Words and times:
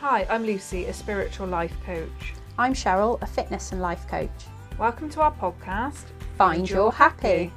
Hi, 0.00 0.26
I'm 0.30 0.46
Lucy, 0.46 0.86
a 0.86 0.94
spiritual 0.94 1.46
life 1.46 1.76
coach. 1.84 2.32
I'm 2.56 2.72
Cheryl, 2.72 3.20
a 3.20 3.26
fitness 3.26 3.72
and 3.72 3.82
life 3.82 4.08
coach. 4.08 4.30
Welcome 4.78 5.10
to 5.10 5.20
our 5.20 5.30
podcast, 5.30 6.04
Find 6.38 6.68
Your 6.70 6.90
Happy. 6.90 7.52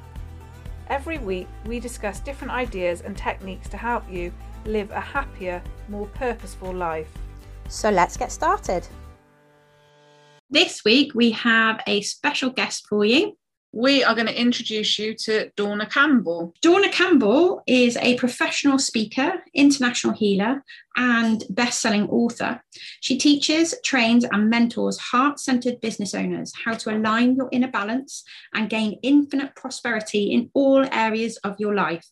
Every 0.90 1.16
week, 1.16 1.48
we 1.64 1.80
discuss 1.80 2.20
different 2.20 2.52
ideas 2.52 3.00
and 3.00 3.16
techniques 3.16 3.70
to 3.70 3.78
help 3.78 4.04
you 4.12 4.30
live 4.66 4.90
a 4.90 5.00
happier, 5.00 5.62
more 5.88 6.06
purposeful 6.08 6.74
life. 6.74 7.08
So 7.70 7.88
let's 7.88 8.18
get 8.18 8.30
started. 8.30 8.86
This 10.50 10.84
week, 10.84 11.14
we 11.14 11.30
have 11.30 11.80
a 11.86 12.02
special 12.02 12.50
guest 12.50 12.84
for 12.86 13.06
you. 13.06 13.38
We 13.74 14.04
are 14.04 14.14
going 14.14 14.28
to 14.28 14.40
introduce 14.40 15.00
you 15.00 15.14
to 15.14 15.50
Donna 15.56 15.86
Campbell. 15.86 16.54
Donna 16.62 16.88
Campbell 16.90 17.64
is 17.66 17.96
a 17.96 18.16
professional 18.16 18.78
speaker, 18.78 19.42
international 19.52 20.14
healer, 20.14 20.62
and 20.96 21.42
best 21.50 21.80
selling 21.80 22.08
author. 22.08 22.62
She 23.00 23.18
teaches, 23.18 23.74
trains, 23.84 24.24
and 24.30 24.48
mentors 24.48 24.96
heart 24.98 25.40
centered 25.40 25.80
business 25.80 26.14
owners 26.14 26.52
how 26.64 26.74
to 26.74 26.96
align 26.96 27.34
your 27.34 27.48
inner 27.50 27.70
balance 27.70 28.22
and 28.54 28.70
gain 28.70 29.00
infinite 29.02 29.56
prosperity 29.56 30.32
in 30.32 30.50
all 30.54 30.86
areas 30.92 31.36
of 31.38 31.58
your 31.58 31.74
life. 31.74 32.06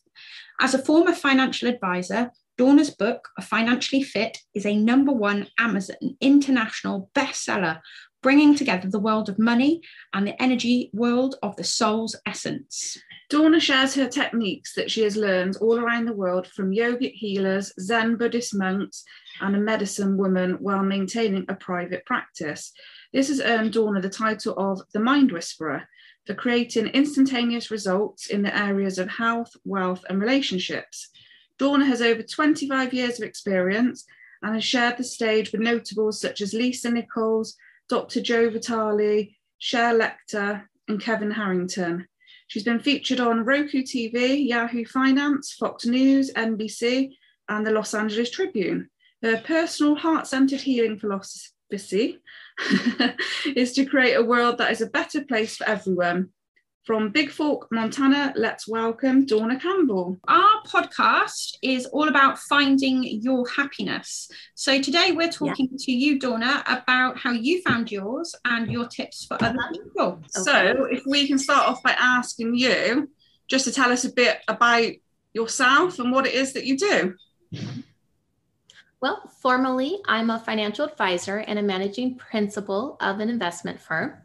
As 0.59 0.73
a 0.73 0.83
former 0.83 1.13
financial 1.13 1.69
advisor, 1.69 2.31
Donna's 2.57 2.91
book, 2.91 3.29
Financially 3.41 4.03
Fit, 4.03 4.37
is 4.53 4.65
a 4.65 4.75
number 4.75 5.13
one 5.13 5.47
Amazon 5.57 5.95
international 6.19 7.09
bestseller 7.15 7.79
bringing 8.23 8.55
together 8.55 8.89
the 8.89 8.99
world 8.99 9.29
of 9.29 9.37
money 9.37 9.81
and 10.13 10.25
the 10.25 10.41
energy 10.41 10.89
world 10.93 11.35
of 11.43 11.55
the 11.57 11.63
soul's 11.63 12.15
essence. 12.25 12.97
Donna 13.29 13.59
shares 13.59 13.93
her 13.95 14.07
techniques 14.07 14.73
that 14.75 14.89
she 14.89 15.01
has 15.01 15.17
learned 15.17 15.57
all 15.57 15.77
around 15.77 16.05
the 16.05 16.13
world 16.13 16.47
from 16.47 16.71
yogic 16.71 17.13
healers, 17.13 17.73
Zen 17.79 18.15
Buddhist 18.15 18.55
monks, 18.55 19.03
and 19.41 19.55
a 19.55 19.59
medicine 19.59 20.17
woman 20.17 20.53
while 20.59 20.83
maintaining 20.83 21.45
a 21.49 21.55
private 21.55 22.05
practice. 22.05 22.71
This 23.11 23.27
has 23.27 23.41
earned 23.41 23.73
Donna 23.73 24.01
the 24.01 24.09
title 24.09 24.55
of 24.57 24.81
the 24.93 24.99
Mind 24.99 25.31
Whisperer 25.31 25.87
for 26.25 26.33
creating 26.33 26.87
instantaneous 26.87 27.69
results 27.69 28.27
in 28.27 28.41
the 28.41 28.57
areas 28.57 28.97
of 28.97 29.09
health, 29.09 29.51
wealth, 29.65 30.05
and 30.09 30.21
relationships. 30.21 31.09
Donna 31.59 31.85
has 31.85 32.01
over 32.01 32.23
25 32.23 32.93
years 32.93 33.19
of 33.19 33.27
experience 33.27 34.05
and 34.41 34.53
has 34.55 34.63
shared 34.63 34.97
the 34.97 35.03
stage 35.03 35.51
with 35.51 35.61
notables 35.61 36.21
such 36.21 36.39
as 36.41 36.53
Lisa 36.53 36.89
Nichols, 36.89 37.55
Dr. 37.89 38.21
Joe 38.21 38.49
Vitale, 38.49 39.35
Sharon 39.57 40.01
Lechter, 40.01 40.63
and 40.87 41.01
Kevin 41.01 41.31
Harrington. 41.31 42.07
She's 42.47 42.63
been 42.63 42.79
featured 42.79 43.19
on 43.19 43.45
Roku 43.45 43.83
TV, 43.83 44.47
Yahoo 44.47 44.85
Finance, 44.85 45.53
Fox 45.53 45.85
News, 45.85 46.31
NBC, 46.33 47.15
and 47.49 47.65
the 47.65 47.71
Los 47.71 47.93
Angeles 47.93 48.29
Tribune. 48.29 48.89
Her 49.21 49.37
personal 49.37 49.95
heart 49.95 50.27
centered 50.27 50.61
healing 50.61 50.99
philosophy 50.99 51.53
is 53.55 53.73
to 53.73 53.85
create 53.85 54.15
a 54.15 54.23
world 54.23 54.57
that 54.57 54.71
is 54.71 54.81
a 54.81 54.87
better 54.87 55.23
place 55.23 55.55
for 55.55 55.67
everyone. 55.67 56.29
From 56.83 57.13
Bigfork, 57.13 57.67
Montana, 57.71 58.33
let's 58.35 58.67
welcome 58.67 59.25
Donna 59.25 59.57
Campbell. 59.57 60.19
Our 60.27 60.63
podcast 60.67 61.55
is 61.61 61.85
all 61.85 62.09
about 62.09 62.37
finding 62.39 63.05
your 63.05 63.47
happiness. 63.47 64.29
So 64.55 64.81
today 64.81 65.13
we're 65.13 65.31
talking 65.31 65.69
to 65.77 65.91
you, 65.93 66.19
Donna, 66.19 66.61
about 66.67 67.17
how 67.17 67.31
you 67.31 67.61
found 67.61 67.89
yours 67.89 68.35
and 68.43 68.69
your 68.69 68.85
tips 68.87 69.25
for 69.25 69.35
other 69.35 69.57
uh-huh. 69.57 69.71
people. 69.71 70.23
So, 70.27 70.87
if 70.91 71.05
we 71.05 71.25
can 71.25 71.39
start 71.39 71.69
off 71.69 71.81
by 71.83 71.95
asking 71.97 72.55
you 72.55 73.09
just 73.47 73.63
to 73.63 73.71
tell 73.71 73.89
us 73.89 74.03
a 74.03 74.11
bit 74.11 74.41
about 74.49 74.91
yourself 75.31 75.99
and 75.99 76.11
what 76.11 76.27
it 76.27 76.33
is 76.33 76.51
that 76.51 76.65
you 76.65 76.77
do. 76.77 77.15
Well, 78.99 79.31
formally, 79.41 79.99
I'm 80.05 80.29
a 80.29 80.39
financial 80.39 80.83
advisor 80.83 81.37
and 81.37 81.57
a 81.57 81.63
managing 81.63 82.17
principal 82.17 82.97
of 82.99 83.21
an 83.21 83.29
investment 83.29 83.79
firm. 83.79 84.15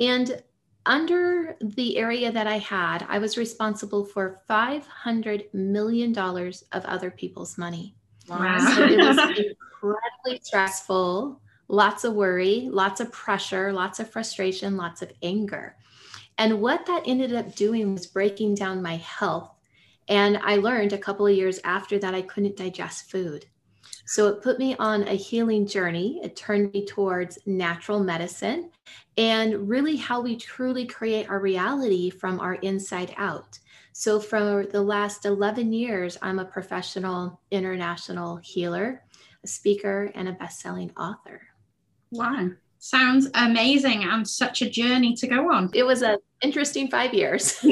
And 0.00 0.42
under 0.86 1.56
the 1.60 1.96
area 1.98 2.32
that 2.32 2.46
I 2.46 2.58
had, 2.58 3.06
I 3.08 3.18
was 3.18 3.36
responsible 3.36 4.04
for 4.04 4.40
$500 4.48 5.52
million 5.52 6.16
of 6.16 6.84
other 6.84 7.10
people's 7.10 7.58
money. 7.58 7.94
Wow. 8.28 8.58
So 8.74 8.84
it 8.84 8.98
was 8.98 9.18
incredibly 9.82 10.40
stressful, 10.42 11.40
lots 11.68 12.04
of 12.04 12.14
worry, 12.14 12.68
lots 12.70 13.00
of 13.00 13.12
pressure, 13.12 13.72
lots 13.72 14.00
of 14.00 14.10
frustration, 14.10 14.76
lots 14.76 15.02
of 15.02 15.12
anger. 15.22 15.76
And 16.38 16.60
what 16.60 16.86
that 16.86 17.02
ended 17.06 17.34
up 17.34 17.54
doing 17.54 17.92
was 17.92 18.06
breaking 18.06 18.54
down 18.54 18.82
my 18.82 18.96
health. 18.96 19.52
And 20.08 20.38
I 20.38 20.56
learned 20.56 20.92
a 20.92 20.98
couple 20.98 21.26
of 21.26 21.36
years 21.36 21.60
after 21.64 21.98
that 21.98 22.14
I 22.14 22.22
couldn't 22.22 22.56
digest 22.56 23.10
food. 23.10 23.46
So 24.10 24.26
it 24.26 24.42
put 24.42 24.58
me 24.58 24.74
on 24.80 25.06
a 25.06 25.14
healing 25.14 25.68
journey. 25.68 26.18
It 26.24 26.34
turned 26.34 26.72
me 26.72 26.84
towards 26.84 27.38
natural 27.46 28.02
medicine 28.02 28.72
and 29.16 29.68
really 29.68 29.94
how 29.94 30.20
we 30.20 30.34
truly 30.34 30.84
create 30.84 31.30
our 31.30 31.38
reality 31.38 32.10
from 32.10 32.40
our 32.40 32.54
inside 32.54 33.14
out. 33.16 33.60
So, 33.92 34.18
for 34.18 34.66
the 34.66 34.82
last 34.82 35.26
11 35.26 35.72
years, 35.72 36.18
I'm 36.22 36.40
a 36.40 36.44
professional 36.44 37.40
international 37.52 38.38
healer, 38.38 39.04
a 39.44 39.46
speaker, 39.46 40.10
and 40.16 40.28
a 40.28 40.32
best 40.32 40.58
selling 40.58 40.90
author. 40.96 41.42
Wow. 42.10 42.50
Sounds 42.82 43.28
amazing 43.34 44.04
and 44.04 44.26
such 44.26 44.62
a 44.62 44.70
journey 44.70 45.14
to 45.16 45.26
go 45.26 45.52
on. 45.52 45.68
It 45.74 45.82
was 45.82 46.00
an 46.00 46.16
interesting 46.40 46.88
five 46.88 47.12
years. 47.12 47.58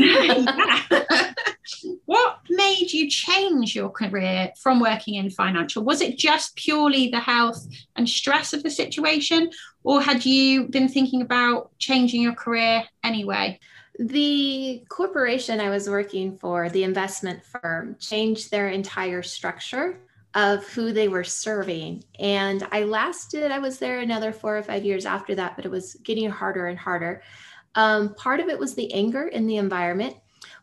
what 2.05 2.41
made 2.51 2.93
you 2.93 3.09
change 3.09 3.75
your 3.75 3.89
career 3.89 4.53
from 4.61 4.81
working 4.81 5.15
in 5.15 5.31
financial? 5.31 5.83
Was 5.83 6.03
it 6.03 6.19
just 6.19 6.57
purely 6.57 7.09
the 7.09 7.21
health 7.21 7.67
and 7.97 8.07
stress 8.07 8.53
of 8.53 8.63
the 8.63 8.71
situation, 8.71 9.51
or 9.83 10.03
had 10.03 10.27
you 10.27 10.69
been 10.69 10.89
thinking 10.89 11.23
about 11.23 11.71
changing 11.79 12.21
your 12.21 12.35
career 12.35 12.85
anyway? 13.03 13.59
The 13.99 14.85
corporation 14.91 15.59
I 15.59 15.71
was 15.71 15.89
working 15.89 16.37
for, 16.37 16.69
the 16.69 16.85
investment 16.85 17.43
firm, 17.45 17.97
changed 17.99 18.51
their 18.51 18.69
entire 18.69 19.23
structure 19.23 19.99
of 20.39 20.65
who 20.69 20.93
they 20.93 21.09
were 21.09 21.25
serving. 21.25 22.05
And 22.19 22.67
I 22.73 22.85
lasted, 22.85 23.51
I 23.51 23.59
was 23.59 23.79
there 23.79 23.99
another 23.99 24.33
four 24.33 24.57
or 24.57 24.63
five 24.63 24.85
years 24.85 25.05
after 25.05 25.35
that, 25.35 25.57
but 25.57 25.65
it 25.65 25.71
was 25.71 25.95
getting 26.05 26.31
harder 26.31 26.67
and 26.69 26.79
harder. 26.79 27.23
Um, 27.75 28.15
part 28.15 28.41
of 28.41 28.49
it 28.49 28.59
was 28.59 28.75
the 28.75 28.93
anger 28.93 29.29
in 29.29 29.47
the 29.47 29.57
environment 29.57 30.17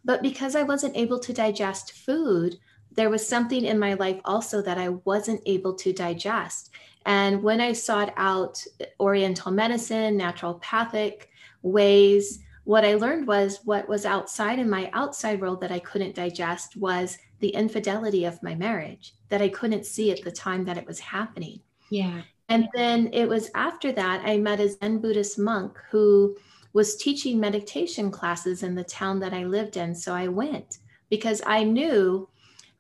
but 0.05 0.21
because 0.21 0.55
I 0.55 0.63
wasn't 0.63 0.95
able 0.95 1.19
to 1.19 1.33
digest 1.33 1.93
food, 1.93 2.57
there 2.91 3.09
was 3.09 3.27
something 3.27 3.65
in 3.65 3.79
my 3.79 3.95
life 3.95 4.21
also 4.23 4.61
that 4.61 4.77
I 4.77 4.89
wasn't 4.89 5.41
able 5.45 5.73
to 5.75 5.91
digest. 5.91 6.69
And 7.05 7.43
when 7.43 7.59
I 7.59 7.73
sought 7.73 8.13
out 8.15 8.63
Oriental 8.99 9.51
medicine, 9.51 10.17
naturopathic 10.17 11.23
ways, 11.63 12.39
what 12.63 12.85
I 12.85 12.95
learned 12.95 13.27
was 13.27 13.59
what 13.63 13.89
was 13.89 14.05
outside 14.05 14.59
in 14.59 14.69
my 14.69 14.89
outside 14.93 15.41
world 15.41 15.61
that 15.61 15.71
I 15.71 15.79
couldn't 15.79 16.15
digest 16.15 16.77
was 16.77 17.17
the 17.39 17.49
infidelity 17.49 18.25
of 18.25 18.41
my 18.41 18.55
marriage 18.55 19.13
that 19.35 19.41
I 19.41 19.49
couldn't 19.49 19.85
see 19.85 20.11
at 20.11 20.23
the 20.23 20.31
time 20.31 20.63
that 20.63 20.77
it 20.77 20.87
was 20.87 20.97
happening. 20.97 21.59
Yeah. 21.91 22.21
And 22.47 22.69
then 22.73 23.09
it 23.11 23.27
was 23.27 23.51
after 23.53 23.91
that 23.91 24.21
I 24.23 24.37
met 24.37 24.61
a 24.61 24.69
Zen 24.69 24.99
Buddhist 24.99 25.37
monk 25.37 25.77
who 25.91 26.37
was 26.71 26.95
teaching 26.95 27.37
meditation 27.37 28.09
classes 28.09 28.63
in 28.63 28.75
the 28.75 28.83
town 28.85 29.19
that 29.19 29.33
I 29.33 29.43
lived 29.43 29.75
in. 29.75 29.93
So 29.93 30.13
I 30.13 30.29
went 30.29 30.77
because 31.09 31.41
I 31.45 31.65
knew 31.65 32.29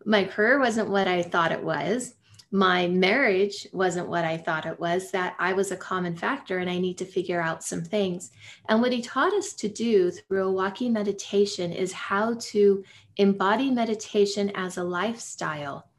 my 0.05 0.23
career 0.23 0.61
wasn't 0.61 0.89
what 0.89 1.09
I 1.09 1.23
thought 1.23 1.51
it 1.51 1.61
was. 1.61 2.15
My 2.51 2.87
marriage 2.87 3.67
wasn't 3.73 4.07
what 4.07 4.23
I 4.23 4.37
thought 4.37 4.65
it 4.65 4.79
was, 4.79 5.11
that 5.11 5.35
I 5.39 5.51
was 5.51 5.73
a 5.73 5.75
common 5.75 6.15
factor 6.15 6.59
and 6.59 6.69
I 6.69 6.79
need 6.79 6.97
to 6.99 7.05
figure 7.05 7.41
out 7.41 7.65
some 7.65 7.83
things. 7.83 8.31
And 8.69 8.79
what 8.79 8.93
he 8.93 9.01
taught 9.01 9.33
us 9.33 9.51
to 9.55 9.67
do 9.67 10.09
through 10.09 10.47
a 10.47 10.53
walking 10.53 10.93
meditation 10.93 11.73
is 11.73 11.91
how 11.91 12.35
to 12.51 12.81
embody 13.17 13.71
meditation 13.71 14.53
as 14.55 14.77
a 14.77 14.83
lifestyle. 14.85 15.89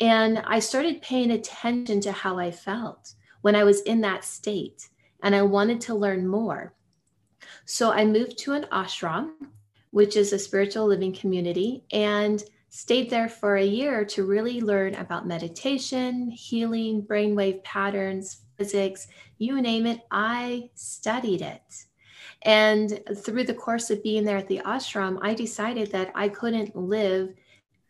And 0.00 0.38
I 0.40 0.58
started 0.58 1.02
paying 1.02 1.30
attention 1.30 2.00
to 2.02 2.12
how 2.12 2.38
I 2.38 2.50
felt 2.50 3.14
when 3.40 3.54
I 3.54 3.64
was 3.64 3.80
in 3.82 4.00
that 4.02 4.24
state. 4.24 4.88
And 5.22 5.34
I 5.34 5.42
wanted 5.42 5.80
to 5.82 5.94
learn 5.94 6.26
more. 6.26 6.74
So 7.64 7.90
I 7.90 8.04
moved 8.04 8.38
to 8.38 8.52
an 8.52 8.66
ashram, 8.72 9.30
which 9.90 10.16
is 10.16 10.32
a 10.32 10.38
spiritual 10.38 10.86
living 10.86 11.14
community, 11.14 11.84
and 11.92 12.42
stayed 12.68 13.08
there 13.08 13.28
for 13.28 13.56
a 13.56 13.64
year 13.64 14.04
to 14.04 14.26
really 14.26 14.60
learn 14.60 14.94
about 14.96 15.26
meditation, 15.26 16.30
healing, 16.30 17.02
brainwave 17.02 17.62
patterns, 17.64 18.42
physics, 18.58 19.08
you 19.38 19.60
name 19.60 19.86
it, 19.86 20.00
I 20.10 20.70
studied 20.74 21.42
it. 21.42 21.84
And 22.42 23.00
through 23.16 23.44
the 23.44 23.54
course 23.54 23.90
of 23.90 24.02
being 24.02 24.24
there 24.24 24.36
at 24.36 24.48
the 24.48 24.60
ashram, 24.64 25.18
I 25.22 25.34
decided 25.34 25.90
that 25.92 26.12
I 26.14 26.28
couldn't 26.28 26.76
live 26.76 27.34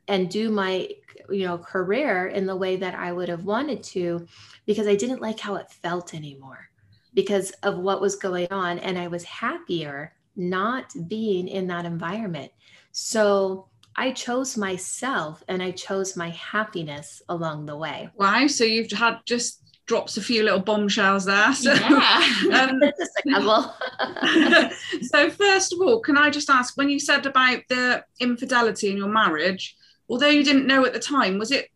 and 0.09 0.31
do 0.31 0.51
my 0.51 0.89
you 1.31 1.45
know 1.45 1.59
career 1.59 2.29
in 2.29 2.47
the 2.47 2.57
way 2.57 2.77
that 2.77 2.95
I 2.95 3.13
would 3.13 3.29
have 3.29 3.45
wanted 3.45 3.83
to 3.85 4.27
because 4.65 4.87
I 4.87 4.95
didn't 4.95 5.21
like 5.21 5.41
how 5.41 5.57
it 5.57 5.71
felt 5.71 6.15
anymore 6.15 6.69
because 7.15 7.51
of 7.63 7.79
what 7.79 8.01
was 8.01 8.15
going 8.17 8.47
on. 8.53 8.79
And 8.79 8.99
I 8.99 9.09
was 9.09 9.25
happier 9.25 10.13
not 10.37 10.93
being 11.09 11.49
in 11.49 11.67
that 11.69 11.87
environment. 11.87 12.53
So 12.93 13.69
I 13.97 14.13
chose 14.13 14.57
myself 14.57 15.43
and 15.49 15.63
I 15.63 15.71
chose 15.71 16.17
my 16.17 16.29
happiness 16.31 17.23
along 17.29 17.67
the 17.67 17.77
way. 17.77 18.11
Wow. 18.17 18.47
So 18.47 18.65
you've 18.65 18.93
had 18.93 19.21
just 19.25 19.63
drops 19.87 20.17
a 20.17 20.21
few 20.21 20.43
little 20.43 20.61
bombshells 20.61 21.25
there. 21.25 21.55
So, 21.55 21.73
Yeah. 21.73 22.29
um, 22.71 22.81
Just 22.99 23.13
a 23.25 23.31
couple. 23.31 24.71
so 25.03 25.31
first 25.31 25.73
of 25.73 25.81
all, 25.81 26.01
can 26.01 26.19
I 26.19 26.29
just 26.29 26.51
ask 26.51 26.77
when 26.77 26.91
you 26.91 26.99
said 26.99 27.25
about 27.25 27.61
the 27.69 28.05
infidelity 28.21 28.91
in 28.91 28.97
your 28.97 29.09
marriage, 29.09 29.77
although 30.09 30.29
you 30.29 30.45
didn't 30.45 30.67
know 30.67 30.85
at 30.85 30.93
the 30.93 31.01
time, 31.01 31.39
was 31.39 31.51
it 31.51 31.71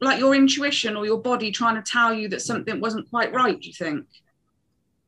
like 0.00 0.18
your 0.18 0.34
intuition 0.34 0.96
or 0.96 1.06
your 1.06 1.18
body 1.18 1.50
trying 1.50 1.76
to 1.76 1.90
tell 1.90 2.12
you 2.12 2.28
that 2.28 2.42
something 2.42 2.80
wasn't 2.80 3.08
quite 3.10 3.32
right, 3.32 3.60
do 3.60 3.66
you 3.66 3.74
think? 3.74 4.06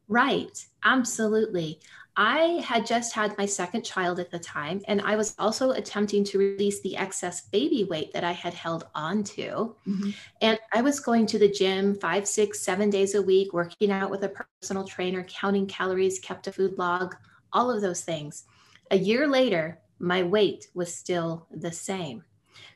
Right, 0.09 0.65
absolutely. 0.85 1.81
I 2.19 2.63
had 2.65 2.87
just 2.87 3.13
had 3.13 3.37
my 3.37 3.45
second 3.45 3.85
child 3.85 4.19
at 4.19 4.31
the 4.31 4.39
time, 4.39 4.81
and 4.89 5.03
I 5.03 5.17
was 5.17 5.35
also 5.39 5.73
attempting 5.73 6.25
to 6.25 6.39
release 6.39 6.81
the 6.81 6.97
excess 6.97 7.43
baby 7.43 7.85
weight 7.85 8.13
that 8.15 8.25
I 8.25 8.33
had 8.33 8.55
held 8.55 8.87
on 8.95 9.23
to. 9.25 9.77
Mm-hmm. 9.87 10.11
And 10.41 10.59
I 10.73 10.81
was 10.81 10.99
going 10.99 11.27
to 11.27 11.39
the 11.39 11.51
gym 11.51 11.95
five, 11.95 12.27
six, 12.27 12.61
seven 12.61 12.89
days 12.89 13.15
a 13.15 13.21
week, 13.21 13.53
working 13.53 13.91
out 13.91 14.11
with 14.11 14.25
a 14.25 14.33
personal 14.63 14.85
trainer, 14.85 15.25
counting 15.25 15.67
calories, 15.67 16.19
kept 16.19 16.47
a 16.47 16.53
food 16.53 16.79
log, 16.79 17.15
all 17.53 17.71
of 17.71 17.83
those 17.83 18.01
things. 18.01 18.45
A 18.91 18.97
year 18.97 19.27
later, 19.27 19.79
my 19.99 20.23
weight 20.23 20.69
was 20.73 20.95
still 20.95 21.47
the 21.51 21.73
same. 21.73 22.25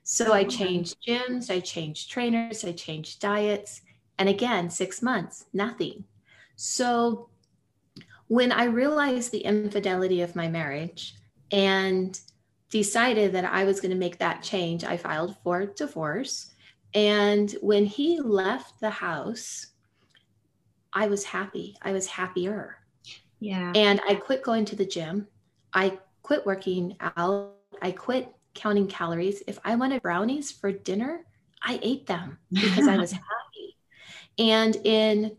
So 0.03 0.33
I 0.33 0.45
changed 0.45 0.97
gyms, 1.07 1.51
I 1.51 1.61
changed 1.61 2.11
trainers, 2.11 2.65
I 2.65 2.73
changed 2.73 3.21
diets. 3.21 3.83
And 4.19 4.29
again, 4.29 4.71
six 4.71 5.03
months, 5.03 5.47
nothing. 5.53 6.05
So 6.57 7.29
when 8.29 8.53
I 8.53 8.65
realized 8.65 9.33
the 9.33 9.45
infidelity 9.45 10.21
of 10.21 10.37
my 10.37 10.49
marriage 10.49 11.15
and 11.51 12.19
decided 12.71 13.33
that 13.33 13.45
I 13.45 13.65
was 13.65 13.81
going 13.81 13.91
to 13.91 13.97
make 13.97 14.19
that 14.19 14.43
change, 14.43 14.85
I 14.85 14.97
filed 14.97 15.37
for 15.43 15.67
divorce. 15.67 16.53
And 16.95 17.51
when 17.61 17.87
he 17.87 18.21
left 18.21 18.81
the 18.81 18.91
house, 18.91 19.67
I 20.93 21.07
was 21.07 21.25
happy. 21.25 21.77
I 21.83 21.93
was 21.93 22.07
happier. 22.07 22.77
Yeah. 23.39 23.73
And 23.75 24.01
I 24.09 24.15
quit 24.15 24.43
going 24.43 24.65
to 24.67 24.77
the 24.77 24.87
gym. 24.87 25.27
I 25.73 25.99
quit 26.23 26.45
working 26.45 26.97
out. 27.17 27.55
I 27.81 27.93
quit 27.93 28.33
counting 28.55 28.87
calories. 28.87 29.43
If 29.47 29.59
I 29.65 29.75
wanted 29.77 30.03
brownies 30.03 30.51
for 30.51 30.73
dinner, 30.73 31.25
I 31.63 31.79
ate 31.83 32.07
them 32.07 32.39
because 32.53 32.89
I 32.89 32.97
was 32.97 33.13
happy. 33.13 33.77
And 34.39 34.77
in 34.85 35.37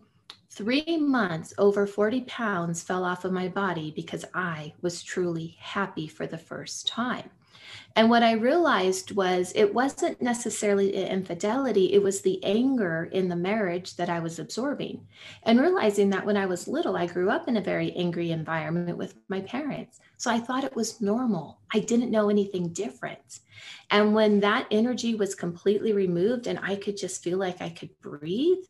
three 0.50 0.98
months, 0.98 1.54
over 1.58 1.88
40 1.88 2.22
pounds 2.22 2.84
fell 2.84 3.04
off 3.04 3.26
of 3.26 3.32
my 3.32 3.48
body 3.48 3.92
because 3.96 4.26
I 4.34 4.74
was 4.82 5.02
truly 5.02 5.58
happy 5.60 6.08
for 6.08 6.28
the 6.28 6.38
first 6.38 6.88
time. 6.88 7.30
And 7.96 8.10
what 8.10 8.24
I 8.24 8.34
realized 8.34 9.12
was 9.12 9.52
it 9.54 9.74
wasn't 9.74 10.22
necessarily 10.22 10.96
infidelity, 10.96 11.94
it 11.94 12.02
was 12.02 12.22
the 12.22 12.42
anger 12.44 13.10
in 13.12 13.28
the 13.28 13.36
marriage 13.36 13.96
that 13.98 14.10
I 14.10 14.20
was 14.20 14.40
absorbing. 14.40 15.06
And 15.44 15.60
realizing 15.60 16.10
that 16.12 16.26
when 16.26 16.38
I 16.38 16.46
was 16.46 16.68
little, 16.68 16.96
I 16.96 17.06
grew 17.06 17.30
up 17.30 17.48
in 17.48 17.58
a 17.58 17.62
very 17.62 17.92
angry 17.94 18.32
environment 18.32 18.98
with 18.98 19.16
my 19.28 19.42
parents. 19.42 20.00
So 20.18 20.32
I 20.32 20.40
thought 20.40 20.64
it 20.64 20.76
was 20.76 21.02
normal. 21.02 21.60
I 21.74 21.80
didn't 21.80 22.12
know 22.12 22.30
anything 22.30 22.70
different. 22.70 23.40
And 23.90 24.14
when 24.14 24.40
that 24.40 24.68
energy 24.72 25.16
was 25.16 25.36
completely 25.36 25.92
removed 25.92 26.48
and 26.48 26.60
I 26.62 26.78
could 26.78 26.96
just 26.96 27.24
feel 27.24 27.38
like 27.38 27.62
I 27.62 27.70
could 27.70 27.90
breathe 28.00 28.64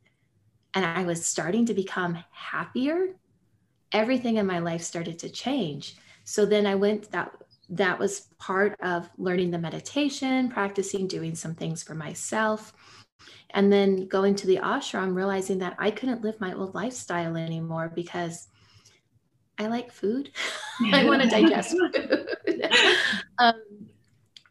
and 0.73 0.83
I 0.83 1.03
was 1.03 1.25
starting 1.25 1.65
to 1.67 1.73
become 1.73 2.23
happier, 2.31 3.15
everything 3.91 4.37
in 4.37 4.47
my 4.47 4.59
life 4.59 4.81
started 4.81 5.19
to 5.19 5.29
change. 5.29 5.97
So 6.23 6.45
then 6.45 6.65
I 6.65 6.75
went 6.75 7.11
that 7.11 7.31
that 7.71 7.97
was 7.97 8.27
part 8.37 8.77
of 8.81 9.09
learning 9.17 9.49
the 9.49 9.57
meditation, 9.57 10.49
practicing 10.49 11.07
doing 11.07 11.33
some 11.35 11.55
things 11.55 11.81
for 11.81 11.95
myself. 11.95 12.73
And 13.51 13.71
then 13.71 14.07
going 14.07 14.35
to 14.35 14.47
the 14.47 14.57
ashram, 14.57 15.15
realizing 15.15 15.59
that 15.59 15.75
I 15.79 15.89
couldn't 15.89 16.21
live 16.21 16.39
my 16.39 16.53
old 16.53 16.75
lifestyle 16.75 17.35
anymore 17.37 17.91
because 17.93 18.47
I 19.57 19.67
like 19.67 19.91
food. 19.91 20.31
I 20.93 21.05
want 21.05 21.21
to 21.21 21.29
digest 21.29 21.71
food. 22.45 22.69
um, 23.39 23.55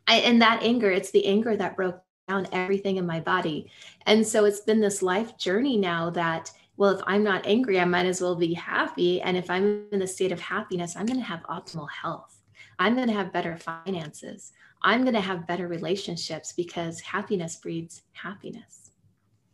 I, 0.08 0.16
and 0.16 0.40
that 0.40 0.62
anger, 0.62 0.90
it's 0.90 1.10
the 1.10 1.26
anger 1.26 1.56
that 1.56 1.76
broke 1.76 2.02
down 2.28 2.48
everything 2.52 2.96
in 2.96 3.06
my 3.06 3.20
body. 3.20 3.70
And 4.06 4.26
so 4.26 4.44
it's 4.44 4.60
been 4.60 4.80
this 4.80 5.02
life 5.02 5.36
journey 5.36 5.76
now 5.76 6.10
that, 6.10 6.50
well, 6.76 6.94
if 6.94 7.02
I'm 7.06 7.22
not 7.22 7.46
angry, 7.46 7.78
I 7.80 7.84
might 7.84 8.06
as 8.06 8.22
well 8.22 8.34
be 8.34 8.54
happy. 8.54 9.20
And 9.20 9.36
if 9.36 9.50
I'm 9.50 9.86
in 9.92 10.00
a 10.00 10.06
state 10.06 10.32
of 10.32 10.40
happiness, 10.40 10.96
I'm 10.96 11.06
going 11.06 11.18
to 11.18 11.24
have 11.24 11.42
optimal 11.42 11.88
health. 11.90 12.39
I'm 12.80 12.96
going 12.96 13.08
to 13.08 13.14
have 13.14 13.32
better 13.32 13.56
finances. 13.58 14.52
I'm 14.82 15.02
going 15.02 15.14
to 15.14 15.20
have 15.20 15.46
better 15.46 15.68
relationships 15.68 16.54
because 16.56 16.98
happiness 17.00 17.56
breeds 17.56 18.02
happiness. 18.12 18.90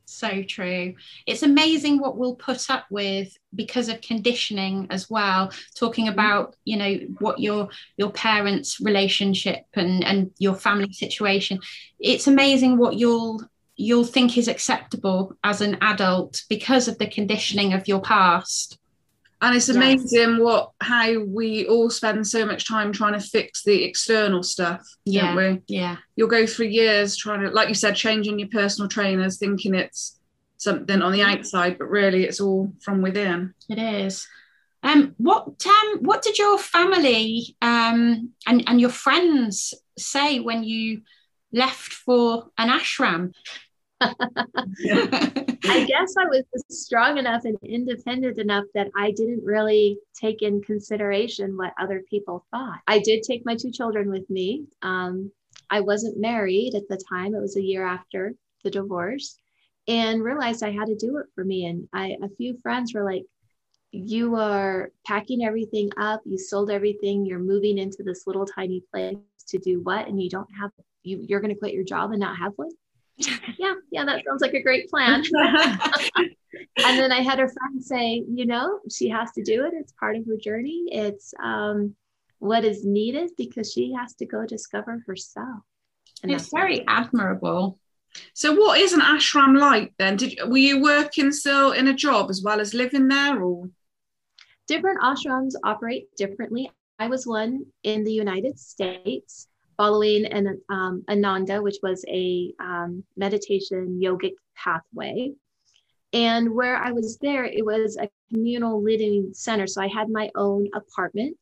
So 0.05 0.45
true. 0.45 0.95
It's 1.27 1.43
amazing 1.43 1.99
what 1.99 2.17
we'll 2.17 2.37
put 2.37 2.71
up 2.71 2.87
with 2.89 3.37
because 3.53 3.89
of 3.89 4.01
conditioning 4.01 4.87
as 4.91 5.11
well. 5.11 5.51
Talking 5.75 6.05
mm-hmm. 6.05 6.15
about, 6.15 6.55
you 6.65 6.77
know, 6.77 6.95
what 7.19 7.41
your 7.41 7.69
your 7.97 8.13
parents' 8.13 8.81
relationship 8.81 9.65
and 9.75 10.05
and 10.05 10.31
your 10.39 10.55
family 10.55 10.93
situation. 10.93 11.59
It's 11.99 12.29
amazing 12.29 12.79
what 12.79 12.95
you'll 12.95 13.43
you'll 13.75 14.05
think 14.05 14.39
is 14.39 14.47
acceptable 14.47 15.37
as 15.43 15.61
an 15.61 15.77
adult 15.81 16.45
because 16.49 16.87
of 16.87 16.99
the 16.99 17.09
conditioning 17.09 17.73
of 17.73 17.89
your 17.89 18.01
past. 18.01 18.79
And 19.43 19.55
it's 19.55 19.69
Yes. 19.69 19.77
amazing 19.77 20.39
what 20.43 20.71
how 20.81 21.19
we 21.21 21.67
all 21.67 21.91
spend 21.91 22.27
so 22.27 22.47
much 22.47 22.67
time 22.67 22.91
trying 22.93 23.13
to 23.13 23.21
fix 23.21 23.63
the 23.63 23.85
external 23.85 24.43
stuff, 24.43 24.83
Yeah. 25.05 25.35
don't 25.35 25.37
we? 25.37 25.63
Yeah. 25.69 25.97
You'll 26.17 26.29
go 26.29 26.47
through 26.47 26.69
years 26.69 27.17
trying 27.17 27.43
to, 27.43 27.51
like 27.51 27.69
you 27.69 27.75
said, 27.75 27.95
changing 27.97 28.39
your 28.39 28.49
personal 28.49 28.89
trainers, 28.89 29.39
thinking 29.39 29.75
it's 29.75 30.19
something 30.57 31.03
on 31.03 31.13
the 31.13 31.23
outside, 31.23 31.77
but 31.79 31.91
really 31.91 32.25
it's 32.25 32.41
all 32.41 32.73
from 32.83 33.03
within. 33.03 33.53
It 33.69 33.79
is. 33.79 34.27
Um, 34.83 35.15
what 35.19 35.67
um, 35.67 35.99
what 36.01 36.23
did 36.23 36.39
your 36.39 36.59
family 36.59 37.57
um, 37.61 38.31
and 38.47 38.65
and 38.67 38.81
your 38.81 38.91
friends 38.91 39.75
say 39.99 40.39
when 40.39 40.65
you 40.65 41.03
left 41.53 41.93
for 41.93 42.49
an 42.57 42.69
ashram? 42.71 43.33
I 44.01 45.85
guess 45.87 46.15
I 46.19 46.27
was 46.27 46.45
strong 46.71 47.19
enough 47.19 47.45
and 47.45 47.57
independent 47.63 48.39
enough 48.39 48.65
that 48.75 48.89
I 48.97 49.11
didn't 49.13 49.45
really 49.45 49.99
take 50.15 50.43
in 50.43 50.63
consideration 50.63 51.57
what 51.57 51.73
other 51.81 52.03
people 52.09 52.45
thought. 52.51 52.81
I 52.87 52.99
did 52.99 53.23
take 53.23 53.47
my 53.47 53.57
two 53.57 53.71
children 53.71 54.11
with 54.11 54.29
me. 54.29 54.67
Um, 54.83 55.31
I 55.71 55.81
wasn't 55.81 56.21
married 56.21 56.75
at 56.75 56.89
the 56.89 57.01
time, 57.09 57.35
it 57.35 57.41
was 57.41 57.57
a 57.57 57.63
year 57.63 57.85
after 57.85 58.35
the 58.63 58.71
divorce, 58.71 59.39
and 59.89 60.23
realized 60.23 60.63
I 60.63 60.73
had 60.73 60.87
to 60.87 60.97
do 60.97 61.19
it 61.19 61.27
for 61.35 61.45
me. 61.45 61.67
And 61.67 61.89
I, 61.93 62.17
a 62.23 62.29
few 62.37 62.59
friends 62.63 62.95
were 62.95 63.05
like, 63.05 63.25
you 63.93 64.37
are 64.37 64.91
packing 65.07 65.45
everything 65.45 65.91
up, 65.97 66.21
you 66.25 66.39
sold 66.39 66.71
everything, 66.71 67.25
you're 67.25 67.39
moving 67.39 67.79
into 67.79 68.03
this 68.03 68.27
little 68.27 68.45
tiny 68.45 68.83
place 68.93 69.17
to 69.49 69.59
do 69.59 69.81
what? 69.81 70.07
And 70.07 70.23
you 70.23 70.29
don't 70.29 70.49
have, 70.61 70.71
you, 71.03 71.25
you're 71.27 71.41
going 71.41 71.55
to 71.55 71.59
quit 71.59 71.73
your 71.73 71.85
job 71.85 72.11
and 72.11 72.21
not 72.21 72.37
have 72.37 72.53
one? 72.57 72.71
Yeah, 73.17 73.75
yeah, 73.91 74.05
that 74.05 74.23
sounds 74.27 74.43
like 74.43 74.55
a 74.55 74.63
great 74.63 74.89
plan. 74.91 75.23
and 75.35 76.99
then 76.99 77.13
I 77.13 77.23
had 77.23 77.39
her 77.39 77.49
friend 77.49 77.83
say, 77.83 78.25
you 78.29 78.47
know, 78.47 78.81
she 78.91 79.09
has 79.09 79.31
to 79.33 79.43
do 79.43 79.65
it. 79.65 79.73
It's 79.75 79.93
part 79.93 80.17
of 80.17 80.27
her 80.27 80.37
journey. 80.37 80.85
It's 80.89 81.33
um, 81.43 81.95
what 82.39 82.65
is 82.65 82.85
needed 82.85 83.31
because 83.37 83.73
she 83.73 83.93
has 83.93 84.15
to 84.17 84.27
go 84.27 84.47
discover 84.47 85.03
herself. 85.07 85.61
And 86.23 86.33
it's 86.33 86.51
very 86.51 86.85
admirable. 86.87 87.79
So, 88.33 88.55
what 88.55 88.81
is 88.81 88.93
an 88.93 89.01
ashram 89.01 89.59
like 89.59 89.93
then? 89.99 90.17
Did 90.17 90.39
were 90.47 90.57
you 90.57 90.83
working 90.83 91.33
still 91.33 91.73
in 91.73 91.89
a 91.89 91.95
job 91.95 92.31
as 92.31 92.43
well 92.43 92.61
as 92.61 92.73
living 92.73 93.09
there, 93.09 93.43
or 93.43 93.69
different 94.67 95.01
ashrams 95.01 95.53
operate 95.65 96.09
differently. 96.17 96.71
I 96.99 97.09
was 97.09 97.27
one 97.27 97.67
in 97.83 98.05
the 98.05 98.13
United 98.13 98.59
States 98.59 99.49
following 99.77 100.27
an 100.27 100.61
um, 100.71 101.05
Ananda, 101.09 101.63
which 101.63 101.77
was 101.83 102.05
a 102.09 102.53
um, 102.61 103.05
meditation 103.17 104.01
yogic 104.03 104.35
pathway. 104.57 105.33
And 106.13 106.55
where 106.55 106.77
I 106.77 106.93
was 106.93 107.19
there, 107.19 107.45
it 107.45 107.65
was 107.65 107.97
a 107.97 108.09
communal 108.33 108.83
living 108.83 109.31
center. 109.33 109.67
So 109.67 109.83
I 109.83 109.89
had 109.89 110.09
my 110.09 110.31
own 110.35 110.69
apartment. 110.75 111.37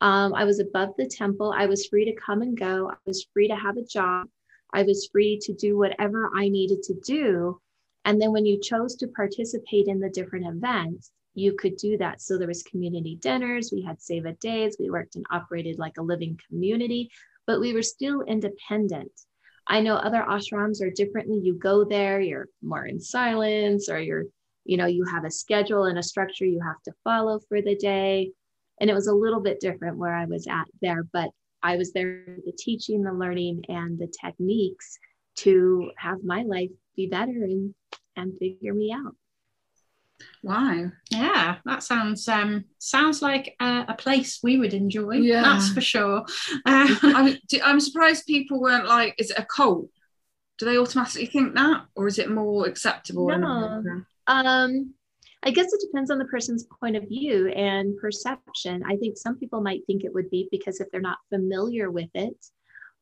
Um, 0.00 0.34
I 0.34 0.44
was 0.44 0.60
above 0.60 0.90
the 0.96 1.06
temple. 1.06 1.52
I 1.56 1.66
was 1.66 1.86
free 1.86 2.04
to 2.04 2.14
come 2.14 2.42
and 2.42 2.58
go. 2.58 2.90
I 2.90 2.96
was 3.06 3.26
free 3.32 3.48
to 3.48 3.56
have 3.56 3.76
a 3.76 3.84
job. 3.84 4.26
I 4.72 4.82
was 4.82 5.08
free 5.12 5.38
to 5.42 5.52
do 5.54 5.76
whatever 5.76 6.30
I 6.34 6.48
needed 6.48 6.82
to 6.84 6.94
do. 6.94 7.60
And 8.04 8.20
then 8.20 8.32
when 8.32 8.46
you 8.46 8.60
chose 8.60 8.96
to 8.96 9.08
participate 9.08 9.86
in 9.86 10.00
the 10.00 10.08
different 10.08 10.46
events, 10.46 11.10
you 11.34 11.52
could 11.52 11.76
do 11.76 11.96
that. 11.98 12.20
So 12.20 12.36
there 12.36 12.48
was 12.48 12.62
community 12.62 13.16
dinners, 13.16 13.70
we 13.72 13.82
had 13.82 13.98
Seva 13.98 14.38
days, 14.40 14.76
we 14.78 14.90
worked 14.90 15.16
and 15.16 15.24
operated 15.30 15.78
like 15.78 15.98
a 15.98 16.02
living 16.02 16.38
community, 16.48 17.10
but 17.48 17.60
we 17.60 17.72
were 17.72 17.82
still 17.82 18.20
independent. 18.20 19.10
I 19.66 19.80
know 19.80 19.94
other 19.96 20.22
ashrams 20.28 20.82
are 20.82 20.90
differently. 20.90 21.40
You 21.42 21.54
go 21.54 21.82
there, 21.82 22.20
you're 22.20 22.46
more 22.62 22.84
in 22.84 23.00
silence, 23.00 23.88
or 23.88 23.98
you're, 23.98 24.24
you 24.66 24.76
know, 24.76 24.86
you 24.86 25.04
have 25.06 25.24
a 25.24 25.30
schedule 25.30 25.84
and 25.84 25.98
a 25.98 26.02
structure 26.02 26.44
you 26.44 26.60
have 26.60 26.82
to 26.84 26.92
follow 27.02 27.40
for 27.48 27.62
the 27.62 27.74
day. 27.74 28.30
And 28.80 28.90
it 28.90 28.94
was 28.94 29.06
a 29.06 29.14
little 29.14 29.40
bit 29.40 29.60
different 29.60 29.96
where 29.96 30.14
I 30.14 30.26
was 30.26 30.46
at 30.46 30.66
there, 30.82 31.04
but 31.12 31.30
I 31.62 31.76
was 31.76 31.92
there 31.92 32.24
the 32.44 32.52
teaching, 32.56 33.02
the 33.02 33.12
learning, 33.12 33.64
and 33.68 33.98
the 33.98 34.12
techniques 34.24 34.98
to 35.36 35.90
have 35.96 36.22
my 36.22 36.42
life 36.42 36.70
be 36.96 37.06
better 37.06 37.32
and 37.32 37.74
and 38.16 38.36
figure 38.38 38.74
me 38.74 38.92
out. 38.92 39.14
Wow. 40.42 40.90
Yeah, 41.10 41.56
that 41.64 41.82
sounds 41.82 42.28
um, 42.28 42.64
sounds 42.78 43.22
like 43.22 43.54
a, 43.60 43.86
a 43.88 43.94
place 43.94 44.40
we 44.42 44.58
would 44.58 44.74
enjoy. 44.74 45.16
Yeah. 45.16 45.42
that's 45.42 45.70
for 45.70 45.80
sure. 45.80 46.24
Uh, 46.66 46.96
I'm, 47.02 47.36
I'm 47.64 47.80
surprised 47.80 48.26
people 48.26 48.60
weren't 48.60 48.86
like, 48.86 49.14
is 49.18 49.30
it 49.30 49.38
a 49.38 49.44
cult? 49.44 49.88
Do 50.58 50.66
they 50.66 50.78
automatically 50.78 51.26
think 51.26 51.54
that, 51.54 51.84
or 51.94 52.08
is 52.08 52.18
it 52.18 52.30
more 52.30 52.66
acceptable? 52.66 53.28
No. 53.28 53.82
Um, 54.26 54.94
I 55.42 55.50
guess 55.50 55.72
it 55.72 55.80
depends 55.80 56.10
on 56.10 56.18
the 56.18 56.24
person's 56.24 56.66
point 56.80 56.96
of 56.96 57.04
view 57.08 57.48
and 57.48 57.96
perception. 57.98 58.82
I 58.84 58.96
think 58.96 59.16
some 59.16 59.38
people 59.38 59.60
might 59.60 59.86
think 59.86 60.04
it 60.04 60.12
would 60.12 60.30
be 60.30 60.48
because 60.50 60.80
if 60.80 60.90
they're 60.90 61.00
not 61.00 61.18
familiar 61.30 61.90
with 61.90 62.10
it, 62.14 62.36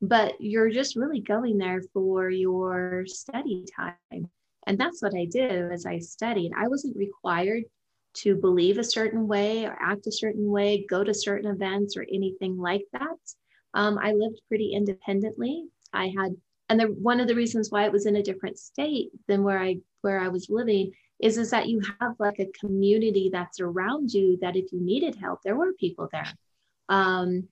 but 0.02 0.34
you're 0.38 0.70
just 0.70 0.96
really 0.96 1.20
going 1.20 1.56
there 1.56 1.82
for 1.94 2.28
your 2.28 3.04
study 3.06 3.64
time. 3.74 4.30
And 4.66 4.78
that's 4.78 5.02
what 5.02 5.14
I 5.14 5.26
did 5.26 5.72
as 5.72 5.86
I 5.86 5.98
studied. 5.98 6.52
I 6.56 6.68
wasn't 6.68 6.96
required 6.96 7.64
to 8.14 8.34
believe 8.34 8.78
a 8.78 8.84
certain 8.84 9.28
way 9.28 9.66
or 9.66 9.76
act 9.80 10.06
a 10.06 10.12
certain 10.12 10.50
way, 10.50 10.86
go 10.88 11.04
to 11.04 11.14
certain 11.14 11.50
events 11.50 11.96
or 11.96 12.06
anything 12.12 12.56
like 12.58 12.84
that. 12.92 13.18
Um, 13.74 13.98
I 13.98 14.12
lived 14.12 14.40
pretty 14.48 14.72
independently. 14.72 15.66
I 15.92 16.12
had, 16.16 16.34
and 16.68 16.80
the, 16.80 16.86
one 16.86 17.20
of 17.20 17.28
the 17.28 17.34
reasons 17.34 17.70
why 17.70 17.84
it 17.84 17.92
was 17.92 18.06
in 18.06 18.16
a 18.16 18.22
different 18.22 18.58
state 18.58 19.10
than 19.28 19.44
where 19.44 19.62
I 19.62 19.78
where 20.00 20.20
I 20.20 20.28
was 20.28 20.48
living 20.48 20.92
is 21.20 21.38
is 21.38 21.50
that 21.50 21.68
you 21.68 21.80
have 22.00 22.14
like 22.18 22.38
a 22.38 22.50
community 22.58 23.30
that's 23.32 23.60
around 23.60 24.12
you 24.12 24.38
that 24.40 24.56
if 24.56 24.72
you 24.72 24.80
needed 24.80 25.14
help, 25.16 25.40
there 25.42 25.56
were 25.56 25.72
people 25.74 26.08
there 26.10 26.26
um, 26.88 27.48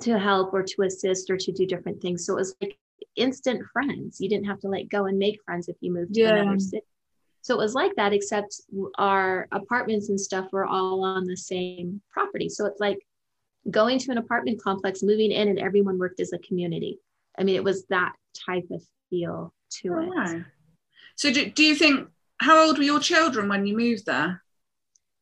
to 0.00 0.18
help 0.18 0.52
or 0.52 0.62
to 0.62 0.82
assist 0.82 1.30
or 1.30 1.36
to 1.36 1.52
do 1.52 1.66
different 1.66 2.00
things. 2.00 2.26
So 2.26 2.34
it 2.34 2.36
was 2.36 2.56
like 2.60 2.78
instant 3.16 3.62
friends. 3.72 4.20
You 4.20 4.28
didn't 4.28 4.46
have 4.46 4.60
to 4.60 4.68
like 4.68 4.88
go 4.88 5.06
and 5.06 5.18
make 5.18 5.42
friends 5.44 5.68
if 5.68 5.76
you 5.80 5.92
moved 5.92 6.14
to 6.14 6.20
Yeah. 6.20 6.40
another 6.42 6.58
city. 6.58 6.86
So 7.42 7.54
it 7.54 7.58
was 7.58 7.74
like 7.74 7.94
that, 7.96 8.12
except 8.12 8.60
our 8.96 9.48
apartments 9.52 10.08
and 10.08 10.18
stuff 10.18 10.50
were 10.52 10.64
all 10.64 11.04
on 11.04 11.24
the 11.24 11.36
same 11.36 12.00
property. 12.10 12.48
So 12.48 12.64
it's 12.66 12.80
like 12.80 12.98
going 13.70 13.98
to 13.98 14.12
an 14.12 14.18
apartment 14.18 14.62
complex, 14.62 15.02
moving 15.02 15.30
in, 15.30 15.48
and 15.48 15.58
everyone 15.58 15.98
worked 15.98 16.20
as 16.20 16.32
a 16.32 16.38
community. 16.38 16.98
I 17.38 17.44
mean, 17.44 17.56
it 17.56 17.64
was 17.64 17.84
that 17.86 18.12
type 18.34 18.66
of 18.70 18.82
feel 19.10 19.52
to 19.82 19.88
Oh, 19.92 20.00
it. 20.00 20.08
wow. 20.14 20.40
So 21.16 21.32
do, 21.32 21.50
do 21.50 21.64
you 21.64 21.74
think, 21.74 22.08
how 22.38 22.66
old 22.66 22.78
were 22.78 22.84
your 22.84 23.00
children 23.00 23.48
when 23.48 23.66
you 23.66 23.76
moved 23.76 24.06
there? 24.06 24.42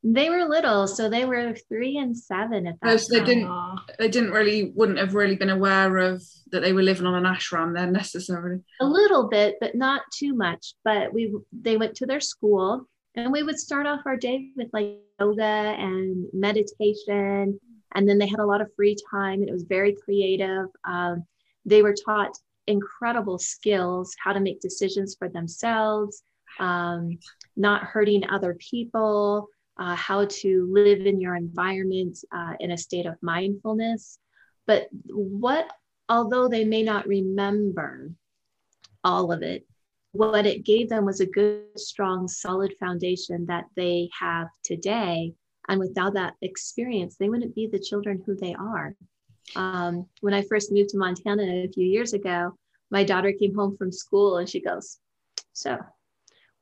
They 0.04 0.30
were 0.30 0.44
little, 0.49 0.88
so 0.88 1.09
they 1.09 1.25
were 1.25 1.54
three 1.68 1.97
and 1.97 2.16
seven 2.16 2.66
at 2.66 2.75
that 2.82 2.92
Oh, 2.92 2.97
so 2.97 3.12
they 3.14 3.21
time. 3.21 3.26
didn't- 3.26 3.80
They 4.00 4.09
didn't 4.09 4.32
really, 4.32 4.73
wouldn't 4.75 4.99
have 4.99 5.14
really 5.14 5.37
been 5.37 5.50
aware 5.50 5.97
of 5.99 6.23
that 6.50 6.61
they 6.61 6.73
were 6.73 6.82
living 6.82 7.06
on 7.06 7.14
an 7.14 7.32
ashram 7.32 7.73
then 7.75 7.92
necessarily. 7.92 8.61
a 8.80 8.87
little 8.87 9.28
bit, 9.28 9.56
but 9.61 9.75
not 9.76 10.02
too 10.12 10.35
much. 10.35 10.75
But 10.85 11.12
we 11.12 11.32
they 11.52 11.76
went 11.76 11.94
to 11.97 12.06
their 12.06 12.21
school, 12.21 12.88
and 13.14 13.30
we 13.32 13.42
would 13.44 13.59
start 13.61 13.87
off 13.87 14.00
our 14.04 14.16
day 14.16 14.50
with 14.56 14.71
like 14.73 14.99
yoga 15.21 15.42
and 15.42 16.26
meditation, 16.32 17.61
and 17.94 18.09
then 18.09 18.18
they 18.18 18.26
had 18.26 18.40
a 18.40 18.47
lot 18.47 18.61
of 18.61 18.75
free 18.75 18.97
time, 19.12 19.40
and 19.40 19.49
it 19.49 19.52
was 19.52 19.62
very 19.64 19.94
creative. 20.04 20.66
Um, 20.85 21.25
they 21.64 21.82
were 21.82 21.94
taught 21.94 22.37
incredible 22.66 23.38
skills, 23.38 24.14
how 24.18 24.32
to 24.32 24.40
make 24.40 24.61
decisions 24.61 25.14
for 25.16 25.28
themselves, 25.28 26.23
um, 26.59 27.18
not 27.56 27.85
hurting 27.85 28.28
other 28.28 28.54
people, 28.54 29.49
uh, 29.79 29.95
how 29.95 30.26
to 30.26 30.69
live 30.71 31.07
in 31.07 31.21
your 31.21 31.37
environment 31.37 32.19
uh, 32.33 32.55
in 32.61 32.71
a 32.71 32.79
state 32.79 33.07
of 33.07 33.17
mindfulness. 33.23 34.19
But 34.67 34.88
what, 35.07 35.71
although 36.09 36.49
they 36.49 36.64
may 36.64 36.83
not 36.83 37.07
remember 37.07 38.11
all 39.02 39.33
of 39.33 39.43
it, 39.43 39.67
what 40.12 40.47
it 40.47 40.64
gave 40.64 40.88
them 40.88 41.07
was 41.07 41.21
a 41.21 41.26
good, 41.26 41.64
strong, 41.76 42.29
solid 42.29 42.75
foundation 42.79 43.47
that 43.47 43.64
they 43.76 44.11
have 44.19 44.49
today. 44.62 45.33
And 45.69 45.81
without 45.81 46.14
that 46.14 46.35
experience, 46.43 47.17
they 47.17 47.29
wouldn't 47.29 47.55
be 47.55 47.67
the 47.67 47.79
children 47.79 48.23
who 48.25 48.37
they 48.37 48.55
are. 48.55 48.95
Um, 49.57 50.07
when 50.21 50.35
I 50.35 50.43
first 50.43 50.71
moved 50.71 50.91
to 50.91 50.99
Montana 50.99 51.43
a 51.43 51.69
few 51.69 51.87
years 51.87 52.12
ago, 52.12 52.57
my 52.91 53.05
daughter 53.05 53.33
came 53.33 53.55
home 53.55 53.76
from 53.76 53.91
school 53.91 54.37
and 54.37 54.49
she 54.49 54.61
goes, 54.61 54.99
So, 55.55 55.79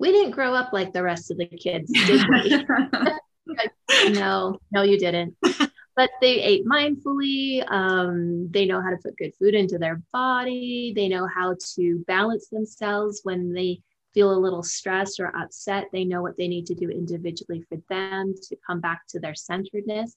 we 0.00 0.10
didn't 0.10 0.32
grow 0.32 0.54
up 0.54 0.72
like 0.72 0.92
the 0.92 1.02
rest 1.02 1.30
of 1.30 1.36
the 1.36 1.46
kids, 1.46 1.92
did 1.92 2.26
we? 2.28 2.66
no, 4.08 4.58
no, 4.72 4.82
you 4.82 4.98
didn't. 4.98 5.36
But 5.94 6.10
they 6.22 6.40
ate 6.40 6.64
mindfully. 6.66 7.70
Um, 7.70 8.50
they 8.50 8.64
know 8.64 8.80
how 8.80 8.90
to 8.90 8.96
put 8.96 9.18
good 9.18 9.32
food 9.38 9.54
into 9.54 9.76
their 9.76 10.00
body. 10.12 10.94
They 10.96 11.08
know 11.08 11.28
how 11.32 11.54
to 11.76 12.04
balance 12.06 12.48
themselves 12.48 13.20
when 13.24 13.52
they 13.52 13.80
feel 14.14 14.32
a 14.32 14.40
little 14.40 14.62
stressed 14.62 15.20
or 15.20 15.36
upset. 15.36 15.88
They 15.92 16.04
know 16.04 16.22
what 16.22 16.38
they 16.38 16.48
need 16.48 16.66
to 16.66 16.74
do 16.74 16.88
individually 16.88 17.62
for 17.68 17.76
them 17.90 18.34
to 18.48 18.56
come 18.66 18.80
back 18.80 19.02
to 19.10 19.20
their 19.20 19.34
centeredness. 19.34 20.16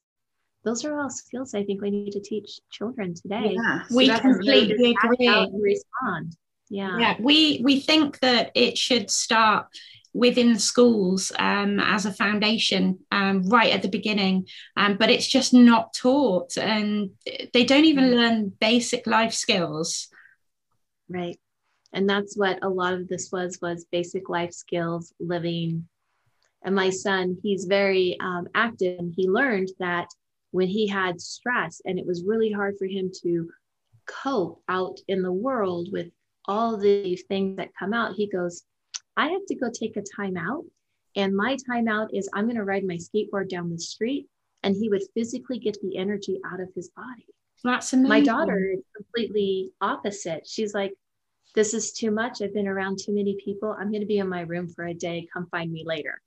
Those 0.64 0.86
are 0.86 0.98
all 0.98 1.10
skills 1.10 1.54
I 1.54 1.66
think 1.66 1.82
we 1.82 1.92
need 1.92 2.12
to 2.12 2.22
teach 2.22 2.62
children 2.72 3.14
today. 3.14 3.58
Yeah, 3.58 3.84
We 3.92 4.08
definitely. 4.08 4.78
completely 4.78 4.98
agree. 5.04 5.52
respond. 5.60 6.38
Yeah. 6.74 6.98
yeah 6.98 7.16
we 7.20 7.62
we 7.64 7.80
think 7.80 8.20
that 8.20 8.52
it 8.56 8.78
should 8.78 9.12
start 9.12 9.68
within 10.16 10.58
schools 10.58 11.32
um, 11.38 11.80
as 11.80 12.06
a 12.06 12.14
foundation 12.14 13.00
um, 13.12 13.44
right 13.48 13.74
at 13.74 13.82
the 13.82 13.90
beginning 13.90 14.48
um, 14.78 14.98
but 14.98 15.10
it's 15.10 15.28
just 15.28 15.54
not 15.54 15.94
taught 15.94 16.58
and 16.58 17.12
they 17.54 17.64
don't 17.64 17.86
even 17.86 18.16
learn 18.16 18.52
basic 18.60 19.06
life 19.06 19.34
skills 19.34 20.10
Right. 21.10 21.40
And 21.94 22.10
that's 22.10 22.36
what 22.36 22.64
a 22.64 22.70
lot 22.70 22.94
of 22.94 23.08
this 23.08 23.30
was 23.32 23.60
was 23.62 23.86
basic 23.92 24.30
life 24.30 24.52
skills, 24.52 25.14
living. 25.20 25.88
And 26.64 26.76
my 26.76 26.90
son, 26.90 27.38
he's 27.44 27.66
very 27.66 28.18
um, 28.20 28.48
active 28.56 28.98
and 29.00 29.14
he 29.16 29.30
learned 29.30 29.70
that 29.80 30.08
when 30.52 30.68
he 30.68 30.88
had 30.88 31.22
stress 31.22 31.82
and 31.86 32.00
it 32.00 32.06
was 32.06 32.24
really 32.26 32.52
hard 32.52 32.76
for 32.80 32.86
him 32.86 33.12
to 33.24 33.50
cope 34.08 34.62
out 34.68 34.98
in 35.08 35.22
the 35.22 35.32
world 35.32 35.90
with 35.92 36.08
all 36.46 36.78
the 36.78 37.16
things 37.28 37.58
that 37.58 37.70
come 37.78 37.94
out, 37.94 38.16
he 38.16 38.28
goes, 38.28 38.64
I 39.16 39.28
have 39.28 39.46
to 39.48 39.56
go 39.56 39.70
take 39.72 39.98
a 39.98 40.04
time 40.16 40.38
out. 40.38 40.64
And 41.16 41.36
my 41.36 41.58
time 41.68 41.88
out 41.88 42.14
is 42.14 42.30
I'm 42.34 42.46
going 42.46 42.58
to 42.58 42.64
ride 42.64 42.86
my 42.86 42.98
skateboard 42.98 43.50
down 43.50 43.70
the 43.70 43.80
street. 43.80 44.28
And 44.64 44.76
he 44.76 44.90
would 44.90 45.04
physically 45.14 45.60
get 45.60 45.78
the 45.82 45.98
energy 45.98 46.40
out 46.52 46.62
of 46.62 46.70
his 46.74 46.90
body. 46.90 47.26
That's 47.64 47.94
amazing. 47.94 48.10
my 48.10 48.22
daughter 48.22 48.72
is 48.74 48.84
completely 48.96 49.72
opposite. 49.82 50.48
She's 50.48 50.74
like 50.74 50.94
this 51.56 51.74
is 51.74 51.94
too 51.94 52.10
much. 52.10 52.42
I've 52.42 52.54
been 52.54 52.68
around 52.68 52.98
too 53.00 53.14
many 53.14 53.38
people. 53.44 53.76
I'm 53.78 53.92
going 53.92 54.02
to 54.02 54.08
be 54.08 54.18
in 54.18 54.28
my 54.28 54.42
room 54.42 54.68
for 54.68 54.86
a 54.86 54.94
day. 54.94 55.28
Come 55.32 55.48
find 55.52 55.72
me 55.72 55.84
later. 55.86 56.20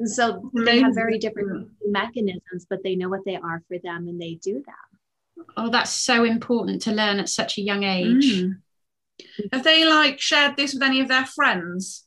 And 0.00 0.10
so 0.10 0.50
they 0.64 0.80
have 0.80 0.94
very 0.94 1.18
different 1.18 1.68
mechanisms 1.86 2.66
but 2.68 2.82
they 2.82 2.96
know 2.96 3.08
what 3.08 3.24
they 3.24 3.36
are 3.36 3.62
for 3.68 3.78
them 3.78 4.08
and 4.08 4.20
they 4.20 4.34
do 4.42 4.62
that. 4.66 5.44
Oh 5.56 5.70
that's 5.70 5.92
so 5.92 6.24
important 6.24 6.82
to 6.82 6.92
learn 6.92 7.18
at 7.18 7.28
such 7.28 7.58
a 7.58 7.62
young 7.62 7.84
age. 7.84 8.42
Mm. 8.42 8.56
Have 9.52 9.64
they 9.64 9.84
like 9.84 10.20
shared 10.20 10.56
this 10.56 10.74
with 10.74 10.82
any 10.82 11.00
of 11.00 11.08
their 11.08 11.26
friends? 11.26 12.06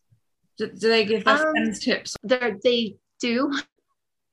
Do, 0.58 0.68
do 0.68 0.90
they 0.90 1.06
give 1.06 1.24
their 1.24 1.36
Um, 1.36 1.52
friends 1.54 1.80
tips? 1.80 2.16
They're, 2.24 2.58
do 3.20 3.52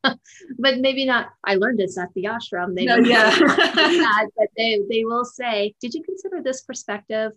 but 0.59 0.78
maybe 0.78 1.07
not 1.07 1.28
i 1.47 1.54
learned 1.54 1.78
this 1.78 1.97
at 1.97 2.09
the 2.14 2.25
ashram 2.25 2.75
they 2.75 2.85
No, 2.85 2.97
yeah. 2.97 3.31
that, 3.38 4.28
but 4.37 4.49
they, 4.57 4.81
they 4.90 5.04
will 5.04 5.25
say 5.25 5.75
did 5.81 5.95
you 5.95 6.02
consider 6.02 6.43
this 6.43 6.62
perspective 6.62 7.33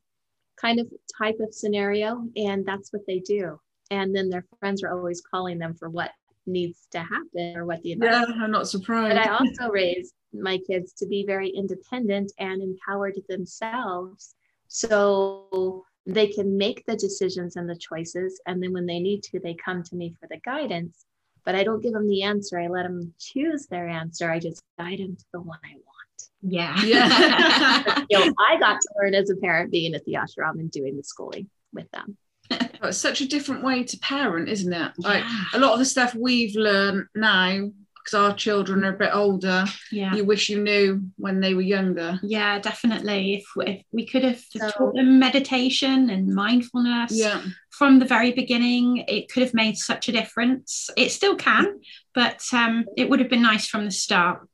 kind 0.60 0.80
of 0.80 0.92
type 1.18 1.38
of 1.40 1.54
scenario 1.54 2.28
and 2.36 2.66
that's 2.66 2.92
what 2.92 3.04
they 3.08 3.20
do 3.20 3.58
and 3.92 4.14
then 4.14 4.30
their 4.30 4.46
friends 4.60 4.84
are 4.84 4.92
always 4.92 5.22
calling 5.22 5.58
them 5.58 5.74
for 5.76 5.90
what 5.90 6.12
needs 6.46 6.88
to 6.92 7.00
happen 7.00 7.56
or 7.56 7.66
what 7.66 7.82
the 7.84 7.96
Yeah, 8.02 8.26
I'm 8.42 8.52
not 8.52 8.68
surprised. 8.68 9.16
but 9.16 9.26
I 9.26 9.30
also 9.38 9.70
raised 9.72 10.14
my 10.34 10.60
kids 10.70 10.94
to 10.94 11.08
be 11.08 11.24
very 11.26 11.50
independent 11.50 12.32
and 12.40 12.62
empowered 12.62 13.16
themselves 13.30 14.36
so 14.68 15.84
they 16.06 16.28
can 16.28 16.58
make 16.58 16.86
the 16.86 16.96
decisions 16.96 17.56
and 17.56 17.70
the 17.70 17.76
choices. 17.76 18.40
And 18.46 18.62
then 18.62 18.72
when 18.74 18.86
they 18.86 19.00
need 19.00 19.24
to, 19.24 19.40
they 19.40 19.56
come 19.56 19.84
to 19.84 19.96
me 19.96 20.14
for 20.20 20.28
the 20.28 20.38
guidance. 20.46 21.06
But 21.46 21.56
I 21.56 21.64
don't 21.64 21.82
give 21.82 21.94
them 21.94 22.08
the 22.08 22.24
answer. 22.24 22.60
I 22.60 22.68
let 22.68 22.84
them 22.84 23.14
choose 23.20 23.68
their 23.68 23.88
answer. 23.88 24.30
I 24.30 24.40
just 24.40 24.62
guide 24.78 25.00
them 25.00 25.16
to 25.16 25.26
the 25.34 25.40
one 25.42 25.60
I 25.64 25.76
want. 25.76 26.30
yeah 26.42 26.82
Yeah. 26.84 28.04
You 28.10 28.20
know, 28.20 28.34
I 28.50 28.58
got 28.60 28.82
to 28.82 28.88
learn 29.02 29.14
as 29.16 29.30
a 29.30 29.36
parent 29.38 29.72
being 29.72 29.94
at 29.96 30.04
the 30.06 30.14
ashram 30.14 30.60
and 30.60 30.70
doing 30.72 30.98
the 30.98 31.04
schooling 31.04 31.50
with 31.74 31.90
them. 31.92 32.18
But 32.50 32.72
it's 32.90 32.98
such 32.98 33.22
a 33.22 33.28
different 33.28 33.64
way 33.64 33.84
to 33.84 33.98
parent, 34.00 34.48
isn't 34.50 34.72
it? 34.74 34.92
Like 34.98 35.24
Yeah. 35.24 35.44
a 35.54 35.60
lot 35.60 35.74
of 35.74 35.80
the 35.80 35.86
stuff 35.86 36.16
we've 36.16 36.56
learned 36.56 37.08
now, 37.16 37.70
because 38.08 38.30
our 38.32 38.34
children 38.36 38.86
are 38.86 38.94
a 38.96 38.98
bit 38.98 39.10
older, 39.14 39.66
yeah 39.92 40.16
you 40.16 40.24
wish 40.24 40.50
you 40.50 40.62
knew 40.62 41.02
when 41.18 41.40
they 41.42 41.54
were 41.54 41.62
younger. 41.62 42.20
yeah 42.24 42.58
definitely 42.60 43.36
if, 43.36 43.46
if 43.68 43.82
we 43.92 44.06
could 44.06 44.24
have 44.24 44.40
So- 44.40 44.70
taught 44.72 44.96
them 44.96 45.20
meditation 45.20 46.10
and 46.10 46.34
mindfulness 46.34 47.12
Yeah. 47.12 47.42
from 47.70 48.00
the 48.00 48.06
very 48.06 48.32
beginning 48.32 49.04
it 49.08 49.30
could 49.30 49.44
have 49.44 49.54
made 49.54 49.78
such 49.78 50.08
a 50.08 50.12
difference 50.14 50.90
it 50.96 51.12
still 51.12 51.36
can 51.36 51.80
but 52.16 52.42
um, 52.54 52.86
it 52.96 53.10
would 53.10 53.20
have 53.20 53.30
been 53.30 53.42
nice 53.42 53.68
from 53.68 53.86
the 53.86 53.92
start 53.92 54.48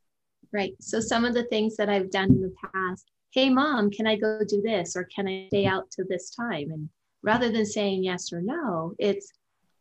Right. 0.52 0.74
So 0.80 1.00
some 1.00 1.26
of 1.26 1.34
the 1.34 1.46
things 1.46 1.78
that 1.78 1.90
I've 1.90 2.12
done 2.12 2.30
in 2.30 2.42
the 2.42 2.54
past, 2.72 3.10
hey 3.32 3.50
mom, 3.50 3.90
can 3.90 4.06
I 4.06 4.16
go 4.18 4.38
do 4.48 4.62
this 4.62 4.96
or 4.96 5.04
can 5.06 5.28
I 5.28 5.48
stay 5.48 5.66
out 5.66 5.90
to 5.96 6.04
this 6.08 6.30
time? 6.30 6.70
And 6.72 6.90
rather 7.24 7.52
than 7.52 7.66
saying 7.66 8.04
yes 8.04 8.32
or 8.32 8.40
no, 8.40 8.94
it's 9.00 9.32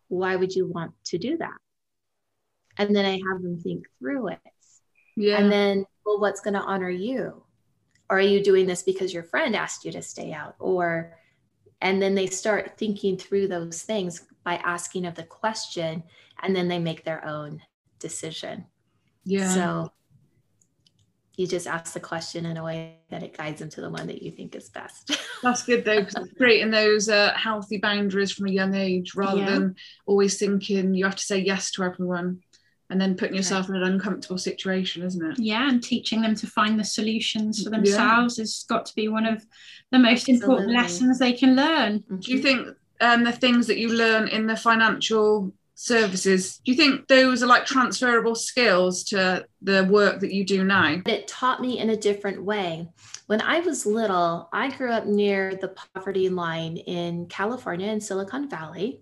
why 0.09 0.35
would 0.35 0.55
you 0.55 0.67
want 0.67 0.93
to 1.11 1.19
do 1.19 1.37
that? 1.37 1.59
And 2.79 2.95
then 2.95 3.05
I 3.05 3.13
have 3.31 3.43
them 3.43 3.59
think 3.61 3.87
through 3.99 4.29
it. 4.29 4.39
Yeah. 5.17 5.39
And 5.39 5.53
then, 5.53 5.85
well, 6.07 6.21
what's 6.21 6.41
going 6.41 6.55
to 6.55 6.61
honor 6.61 6.91
you? 6.91 7.43
Or 8.11 8.19
are 8.19 8.21
you 8.21 8.43
doing 8.43 8.67
this 8.67 8.83
because 8.83 9.13
your 9.13 9.23
friend 9.23 9.55
asked 9.57 9.85
you 9.85 9.93
to 9.93 10.03
stay 10.03 10.33
out? 10.33 10.55
Or, 10.59 11.17
and 11.81 12.01
then 12.01 12.15
they 12.15 12.27
start 12.27 12.79
thinking 12.79 13.17
through 13.17 13.49
those 13.49 13.83
things 13.83 14.25
by 14.45 14.57
asking 14.57 15.07
of 15.07 15.15
the 15.15 15.23
question, 15.23 16.03
and 16.43 16.55
then 16.57 16.69
they 16.69 16.79
make 16.79 17.05
their 17.05 17.25
own 17.27 17.61
decision. 17.99 18.65
yeah. 19.25 19.55
So 19.55 19.93
you 21.37 21.47
just 21.47 21.67
ask 21.67 21.95
the 21.95 22.01
question 22.01 22.45
in 22.45 22.59
a 22.59 22.63
way 22.65 22.99
that 23.11 23.23
it 23.23 23.37
guides 23.37 23.61
them 23.61 23.71
to 23.71 23.81
the 23.81 23.89
one 23.89 24.07
that 24.07 24.23
you 24.23 24.31
think 24.31 24.55
is 24.55 24.69
best. 24.69 25.17
That's 25.43 25.63
good 25.65 25.83
though, 25.85 26.01
because 26.01 26.27
it's 26.27 26.37
creating 26.37 26.71
those 26.71 27.09
uh, 27.09 27.33
healthy 27.35 27.79
boundaries 27.79 28.33
from 28.33 28.49
a 28.49 28.51
young 28.53 28.75
age 28.75 29.15
rather 29.15 29.39
Yeah. 29.41 29.51
than 29.51 29.77
always 30.07 30.39
thinking 30.39 30.93
you 30.95 31.05
have 31.07 31.17
to 31.17 31.25
say 31.25 31.39
yes 31.39 31.71
to 31.73 31.85
everyone 31.85 32.41
and 32.93 33.01
then 33.01 33.17
putting 33.17 33.35
yourself 33.35 33.71
in 33.71 33.75
an 33.75 33.83
uncomfortable 33.85 34.37
situation, 34.37 35.03
isn't 35.03 35.25
it? 35.33 35.39
Yeah, 35.39 35.67
and 35.67 35.83
teaching 35.83 36.21
them 36.21 36.35
to 36.35 36.47
find 36.47 36.79
the 36.79 36.85
solutions 36.85 37.63
for 37.63 37.71
Yeah. 37.71 37.77
themselves 37.79 38.37
has 38.37 38.67
got 38.69 38.85
to 38.85 38.95
be 38.95 39.09
one 39.09 39.25
of 39.25 39.47
the 39.91 39.99
most 39.99 40.29
important 40.29 40.71
lessons 40.71 41.19
they 41.19 41.33
can 41.33 41.57
learn. 41.57 42.05
Do 42.19 42.31
you 42.31 42.41
think 42.43 42.69
um, 43.01 43.25
the 43.25 43.33
things 43.33 43.67
that 43.69 43.79
you 43.79 43.89
learn 43.89 44.29
in 44.29 44.47
the 44.47 44.57
financial 44.57 45.55
services, 45.75 46.61
do 46.67 46.71
you 46.71 46.77
think 46.77 47.09
those 47.09 47.43
are 47.43 47.47
like 47.47 47.65
transferable 47.65 48.35
skills 48.35 49.05
to 49.05 49.47
the 49.63 49.85
work 49.85 50.21
that 50.21 50.35
you 50.35 50.45
do 50.45 50.63
now? 50.63 51.01
It 51.07 51.27
taught 51.27 51.63
me 51.63 51.79
in 51.79 51.89
a 51.89 51.97
different 51.97 52.45
way. 52.45 52.89
When 53.27 53.41
I 53.41 53.61
was 53.61 53.87
little, 53.87 54.51
I 54.53 54.71
grew 54.71 54.93
up 54.93 55.07
near 55.07 55.57
the 55.57 55.75
poverty 55.95 56.29
line 56.29 56.77
in 56.77 57.27
California, 57.29 57.89
in 57.91 58.03
Silicon 58.03 58.51
Valley, 58.51 59.01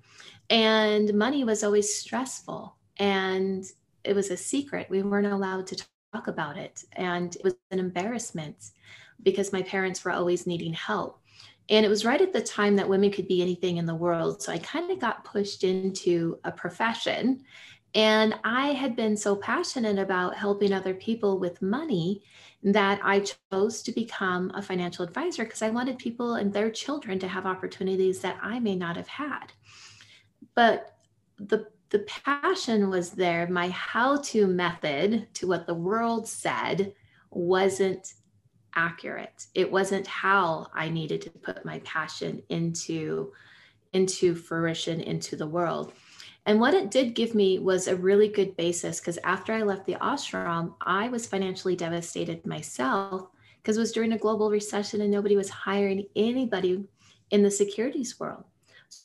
and 0.49 1.13
money 1.13 1.43
was 1.43 1.65
always 1.65 1.93
stressful 1.93 2.77
and 2.99 3.65
it 4.05 4.15
was 4.15 4.31
a 4.31 4.37
secret. 4.37 4.89
We 4.91 5.03
weren't 5.03 5.27
allowed 5.27 5.67
to 5.69 5.85
talk 6.13 6.29
about 6.29 6.57
it, 6.57 6.85
and 6.93 7.35
it 7.37 7.45
was 7.45 7.55
an 7.71 7.79
embarrassment 7.79 8.71
because 9.23 9.53
my 9.53 9.63
parents 9.63 10.05
were 10.05 10.13
always 10.13 10.47
needing 10.47 10.73
help. 10.73 11.21
And 11.69 11.87
it 11.87 11.89
was 11.89 12.05
right 12.05 12.21
at 12.21 12.33
the 12.33 12.43
time 12.43 12.75
that 12.77 12.89
women 12.89 13.13
could 13.13 13.29
be 13.29 13.43
anything 13.43 13.77
in 13.77 13.87
the 13.87 13.95
world. 13.95 14.43
So 14.43 14.51
I 14.51 14.59
kind 14.59 14.91
of 14.91 14.99
got 14.99 15.25
pushed 15.25 15.63
into 15.63 16.39
a 16.43 16.51
profession 16.51 17.45
and 17.95 18.35
I 18.45 18.69
had 18.69 18.95
been 18.95 19.17
so 19.17 19.35
passionate 19.35 19.99
about 19.99 20.37
helping 20.37 20.73
other 20.73 20.95
people 20.95 21.39
with 21.39 21.61
money 21.61 22.23
that 22.63 23.01
I 23.03 23.25
chose 23.51 23.83
to 23.83 23.93
become 23.93 24.53
a 24.55 24.63
financial 24.63 25.05
advisor 25.05 25.45
because 25.45 25.63
I 25.63 25.71
wanted 25.71 25.99
people 25.99 26.35
and 26.35 26.53
their 26.53 26.71
children 26.71 27.19
to 27.19 27.29
have 27.29 27.47
opportunities 27.47 28.21
that 28.21 28.39
I 28.43 28.61
may 28.61 28.77
not 28.77 28.97
have 28.97 29.09
had. 29.09 29.53
But 30.55 30.95
the 31.39 31.67
the 31.91 32.01
passion 32.01 32.89
was 32.89 33.11
there. 33.11 33.49
My 33.49 33.69
how 33.69 34.19
to 34.23 34.47
method 34.47 35.29
to 35.35 35.49
what 35.49 35.67
the 35.67 35.75
world 35.75 36.29
said 36.29 36.95
wasn't 37.31 38.15
accurate. 38.75 39.47
It 39.55 39.71
wasn't 39.71 40.07
how 40.07 40.69
I 40.73 40.89
needed 40.89 41.21
to 41.23 41.31
put 41.31 41.65
my 41.65 41.81
passion 41.81 42.43
into 42.49 43.33
into 43.93 44.37
fruition 44.37 45.01
into 45.01 45.35
the 45.35 45.47
world. 45.47 45.93
And 46.47 46.61
what 46.61 46.75
it 46.75 46.91
did 46.91 47.15
give 47.15 47.35
me 47.35 47.59
was 47.59 47.89
a 47.89 47.97
really 47.97 48.29
good 48.29 48.57
basis 48.57 49.01
because 49.01 49.19
after 49.25 49.53
I 49.53 49.63
left 49.63 49.85
the 49.85 49.97
ashram, 49.97 50.75
I 50.81 51.09
was 51.09 51.27
financially 51.27 51.77
devastated 51.77 52.47
myself 52.47 53.29
because 53.61 53.77
it 53.77 53.81
was 53.81 53.93
during 53.93 54.13
a 54.13 54.19
global 54.19 54.51
recession 54.51 55.01
and 55.01 55.11
nobody 55.11 55.37
was 55.37 55.51
hiring 55.51 56.07
anybody 56.17 56.85
in 57.31 57.43
the 57.43 57.51
securities 57.51 58.19
world. 58.19 58.45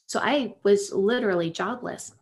So 0.06 0.20
I 0.20 0.56
was 0.63 0.94
literally 0.94 1.50
jobless. 1.50 2.13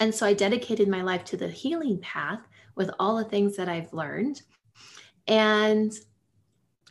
And 0.00 0.14
so 0.14 0.26
I 0.26 0.34
dedicated 0.34 0.88
my 0.88 1.02
life 1.02 1.24
to 1.26 1.36
the 1.36 1.48
healing 1.48 1.98
path 2.00 2.40
with 2.74 2.90
all 2.98 3.16
the 3.16 3.24
things 3.24 3.56
that 3.56 3.68
I've 3.68 3.92
learned. 3.92 4.42
And 5.26 5.92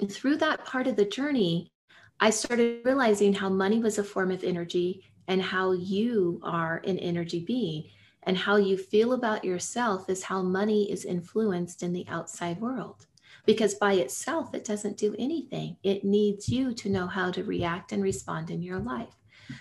through 0.10 0.38
that 0.38 0.66
part 0.66 0.88
of 0.88 0.96
the 0.96 1.06
journey, 1.06 1.72
I 2.20 2.30
started 2.30 2.82
realizing 2.86 3.34
how 3.34 3.50
money 3.50 3.80
was 3.80 3.98
a 3.98 4.04
form 4.04 4.32
of 4.32 4.44
energy 4.44 5.04
and 5.28 5.42
how 5.42 5.74
you 5.74 6.40
are 6.44 6.82
an 6.86 6.98
energy 7.00 7.44
being 7.46 7.90
and 8.24 8.38
how 8.38 8.56
you 8.56 8.78
feel 8.78 9.14
about 9.14 9.46
yourself 9.46 10.10
is 10.10 10.24
how 10.24 10.42
money 10.42 10.92
is 10.92 11.06
influenced 11.06 11.84
in 11.84 11.94
the 11.94 12.06
outside 12.08 12.60
world. 12.60 13.06
Because 13.46 13.76
by 13.76 13.94
itself, 13.94 14.56
it 14.56 14.66
doesn't 14.66 14.98
do 14.98 15.16
anything. 15.20 15.78
It 15.84 16.04
needs 16.04 16.50
you 16.50 16.74
to 16.74 16.90
know 16.90 17.06
how 17.06 17.30
to 17.32 17.44
react 17.44 17.92
and 17.92 18.02
respond 18.02 18.50
in 18.50 18.64
your 18.64 18.80
life. 18.80 19.16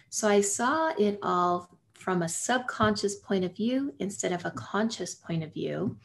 So 0.08 0.28
I 0.28 0.40
saw 0.40 0.92
it 0.98 1.18
all 1.22 1.76
from 1.94 2.22
a 2.22 2.28
subconscious 2.28 3.16
point 3.16 3.44
of 3.44 3.56
view 3.56 3.94
instead 3.98 4.32
of 4.32 4.44
a 4.44 4.50
conscious 4.50 5.14
point 5.14 5.42
of 5.42 5.52
view. 5.52 5.96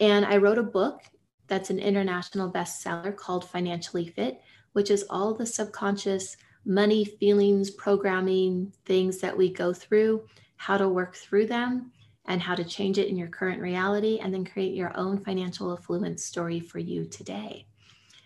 And 0.00 0.24
I 0.24 0.36
wrote 0.36 0.58
a 0.58 0.62
book 0.62 1.02
that's 1.48 1.70
an 1.70 1.78
international 1.78 2.50
bestseller 2.50 3.14
called 3.16 3.48
Financially 3.48 4.06
Fit, 4.06 4.40
which 4.72 4.90
is 4.90 5.04
all 5.10 5.34
the 5.34 5.46
subconscious 5.46 6.36
money, 6.64 7.04
feelings, 7.04 7.70
programming, 7.70 8.72
things 8.84 9.18
that 9.18 9.36
we 9.36 9.52
go 9.52 9.72
through, 9.72 10.22
how 10.56 10.76
to 10.76 10.88
work 10.88 11.16
through 11.16 11.46
them, 11.46 11.90
and 12.26 12.40
how 12.40 12.54
to 12.54 12.64
change 12.64 12.98
it 12.98 13.08
in 13.08 13.16
your 13.16 13.28
current 13.28 13.60
reality, 13.60 14.18
and 14.20 14.32
then 14.32 14.44
create 14.44 14.74
your 14.74 14.96
own 14.96 15.18
financial 15.18 15.72
affluence 15.72 16.24
story 16.24 16.60
for 16.60 16.78
you 16.78 17.04
today. 17.04 17.66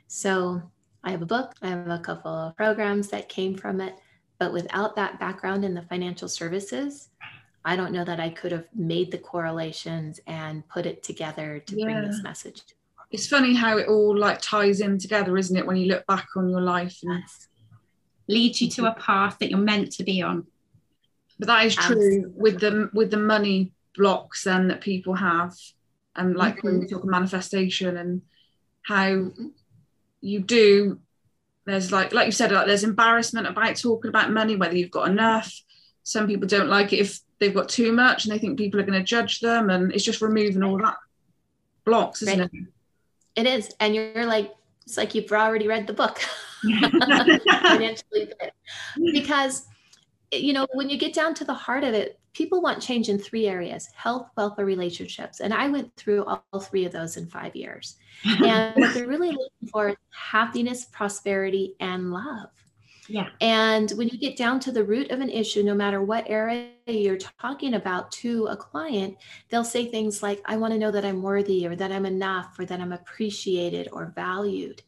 So, 0.06 0.62
I 1.02 1.10
have 1.12 1.22
a 1.22 1.26
book, 1.26 1.54
I 1.62 1.68
have 1.68 1.88
a 1.88 2.00
couple 2.00 2.32
of 2.32 2.56
programs 2.56 3.08
that 3.08 3.28
came 3.28 3.56
from 3.56 3.80
it, 3.80 3.94
but 4.38 4.52
without 4.52 4.96
that 4.96 5.18
background 5.18 5.64
in 5.64 5.74
the 5.74 5.82
financial 5.82 6.28
services, 6.28 7.08
I 7.64 7.74
don't 7.74 7.92
know 7.92 8.04
that 8.04 8.20
I 8.20 8.30
could 8.30 8.52
have 8.52 8.68
made 8.74 9.10
the 9.10 9.18
correlations 9.18 10.20
and 10.26 10.66
put 10.68 10.86
it 10.86 11.02
together 11.02 11.58
to 11.66 11.74
bring 11.74 12.00
this 12.02 12.22
message. 12.22 12.62
It's 13.10 13.26
funny 13.26 13.54
how 13.54 13.78
it 13.78 13.88
all 13.88 14.16
like 14.16 14.40
ties 14.40 14.80
in 14.80 14.98
together, 14.98 15.36
isn't 15.36 15.56
it? 15.56 15.66
When 15.66 15.76
you 15.76 15.86
look 15.86 16.06
back 16.06 16.28
on 16.36 16.48
your 16.48 16.60
life, 16.60 16.98
and, 17.02 17.18
Yes. 17.20 17.48
Leads 18.28 18.60
you 18.60 18.68
to 18.70 18.86
a 18.86 18.94
path 18.94 19.38
that 19.38 19.50
you're 19.50 19.58
meant 19.60 19.92
to 19.92 20.02
be 20.02 20.20
on. 20.20 20.46
but 21.38 21.46
that 21.46 21.64
is 21.64 21.76
true 21.76 22.32
with 22.34 22.58
the 22.58 22.90
with 22.92 23.12
the 23.12 23.16
money 23.16 23.72
blocks 23.94 24.42
then 24.42 24.66
that 24.66 24.80
people 24.80 25.14
have, 25.14 25.54
and 26.16 26.34
like 26.34 26.56
mm-hmm. 26.56 26.66
when 26.66 26.80
we 26.80 26.86
talk 26.88 27.04
of 27.04 27.08
manifestation 27.08 27.96
and 27.96 28.22
how 28.82 29.06
mm-hmm. 29.06 29.46
you 30.20 30.40
do. 30.40 31.00
There's 31.66 31.92
like 31.92 32.12
like 32.12 32.26
you 32.26 32.32
said, 32.32 32.52
like 32.52 32.66
there's 32.66 32.84
embarrassment 32.84 33.46
about 33.46 33.76
talking 33.76 34.08
about 34.08 34.32
money, 34.32 34.56
whether 34.56 34.76
you've 34.76 34.90
got 34.90 35.08
enough. 35.08 35.52
Some 36.04 36.26
people 36.26 36.46
don't 36.46 36.68
like 36.68 36.92
it 36.92 37.00
if 37.00 37.20
they've 37.38 37.54
got 37.54 37.68
too 37.68 37.92
much, 37.92 38.24
and 38.24 38.32
they 38.32 38.38
think 38.38 38.56
people 38.56 38.80
are 38.80 38.84
going 38.84 38.98
to 38.98 39.04
judge 39.04 39.40
them, 39.40 39.68
and 39.70 39.92
it's 39.92 40.04
just 40.04 40.22
removing 40.22 40.62
all 40.62 40.78
that 40.78 40.96
blocks, 41.86 42.22
isn't 42.22 42.40
Right. 42.40 42.50
It 43.36 43.46
is. 43.46 43.70
And 43.80 43.94
you're 43.94 44.26
like, 44.26 44.54
it's 44.84 44.96
like 44.96 45.14
you've 45.14 45.30
already 45.30 45.68
read 45.68 45.86
the 45.86 45.92
book. 45.92 46.20
financially 46.62 48.26
fit. 48.26 48.52
Because, 49.12 49.66
you 50.32 50.52
know, 50.52 50.66
when 50.74 50.88
you 50.88 50.98
get 50.98 51.14
down 51.14 51.34
to 51.34 51.44
the 51.44 51.54
heart 51.54 51.84
of 51.84 51.94
it, 51.94 52.18
people 52.32 52.60
want 52.60 52.82
change 52.82 53.08
in 53.08 53.18
three 53.18 53.46
areas 53.46 53.88
health, 53.94 54.28
wealth, 54.36 54.54
or 54.58 54.64
relationships. 54.64 55.40
And 55.40 55.54
I 55.54 55.68
went 55.68 55.94
through 55.96 56.24
all 56.24 56.60
three 56.60 56.84
of 56.84 56.92
those 56.92 57.16
in 57.16 57.26
five 57.26 57.54
years. 57.56 57.96
And 58.44 58.74
what 58.76 58.94
they're 58.94 59.06
really 59.06 59.30
looking 59.30 59.68
for 59.70 59.90
is 59.90 59.96
happiness, 60.10 60.86
prosperity, 60.86 61.74
and 61.80 62.12
love. 62.12 62.50
Yeah. 63.08 63.28
And 63.40 63.90
when 63.92 64.08
you 64.08 64.18
get 64.18 64.36
down 64.36 64.58
to 64.60 64.72
the 64.72 64.82
root 64.82 65.10
of 65.10 65.20
an 65.20 65.30
issue, 65.30 65.62
no 65.62 65.74
matter 65.74 66.02
what 66.02 66.28
area 66.28 66.70
you're 66.86 67.18
talking 67.18 67.74
about 67.74 68.10
to 68.12 68.46
a 68.46 68.56
client, 68.56 69.16
they'll 69.48 69.64
say 69.64 69.86
things 69.86 70.22
like, 70.22 70.42
I 70.44 70.56
want 70.56 70.72
to 70.72 70.78
know 70.78 70.90
that 70.90 71.04
I'm 71.04 71.22
worthy 71.22 71.66
or 71.66 71.76
that 71.76 71.92
I'm 71.92 72.06
enough 72.06 72.58
or 72.58 72.64
that 72.64 72.80
I'm 72.80 72.92
appreciated 72.92 73.88
or 73.92 74.12
valued. 74.14 74.82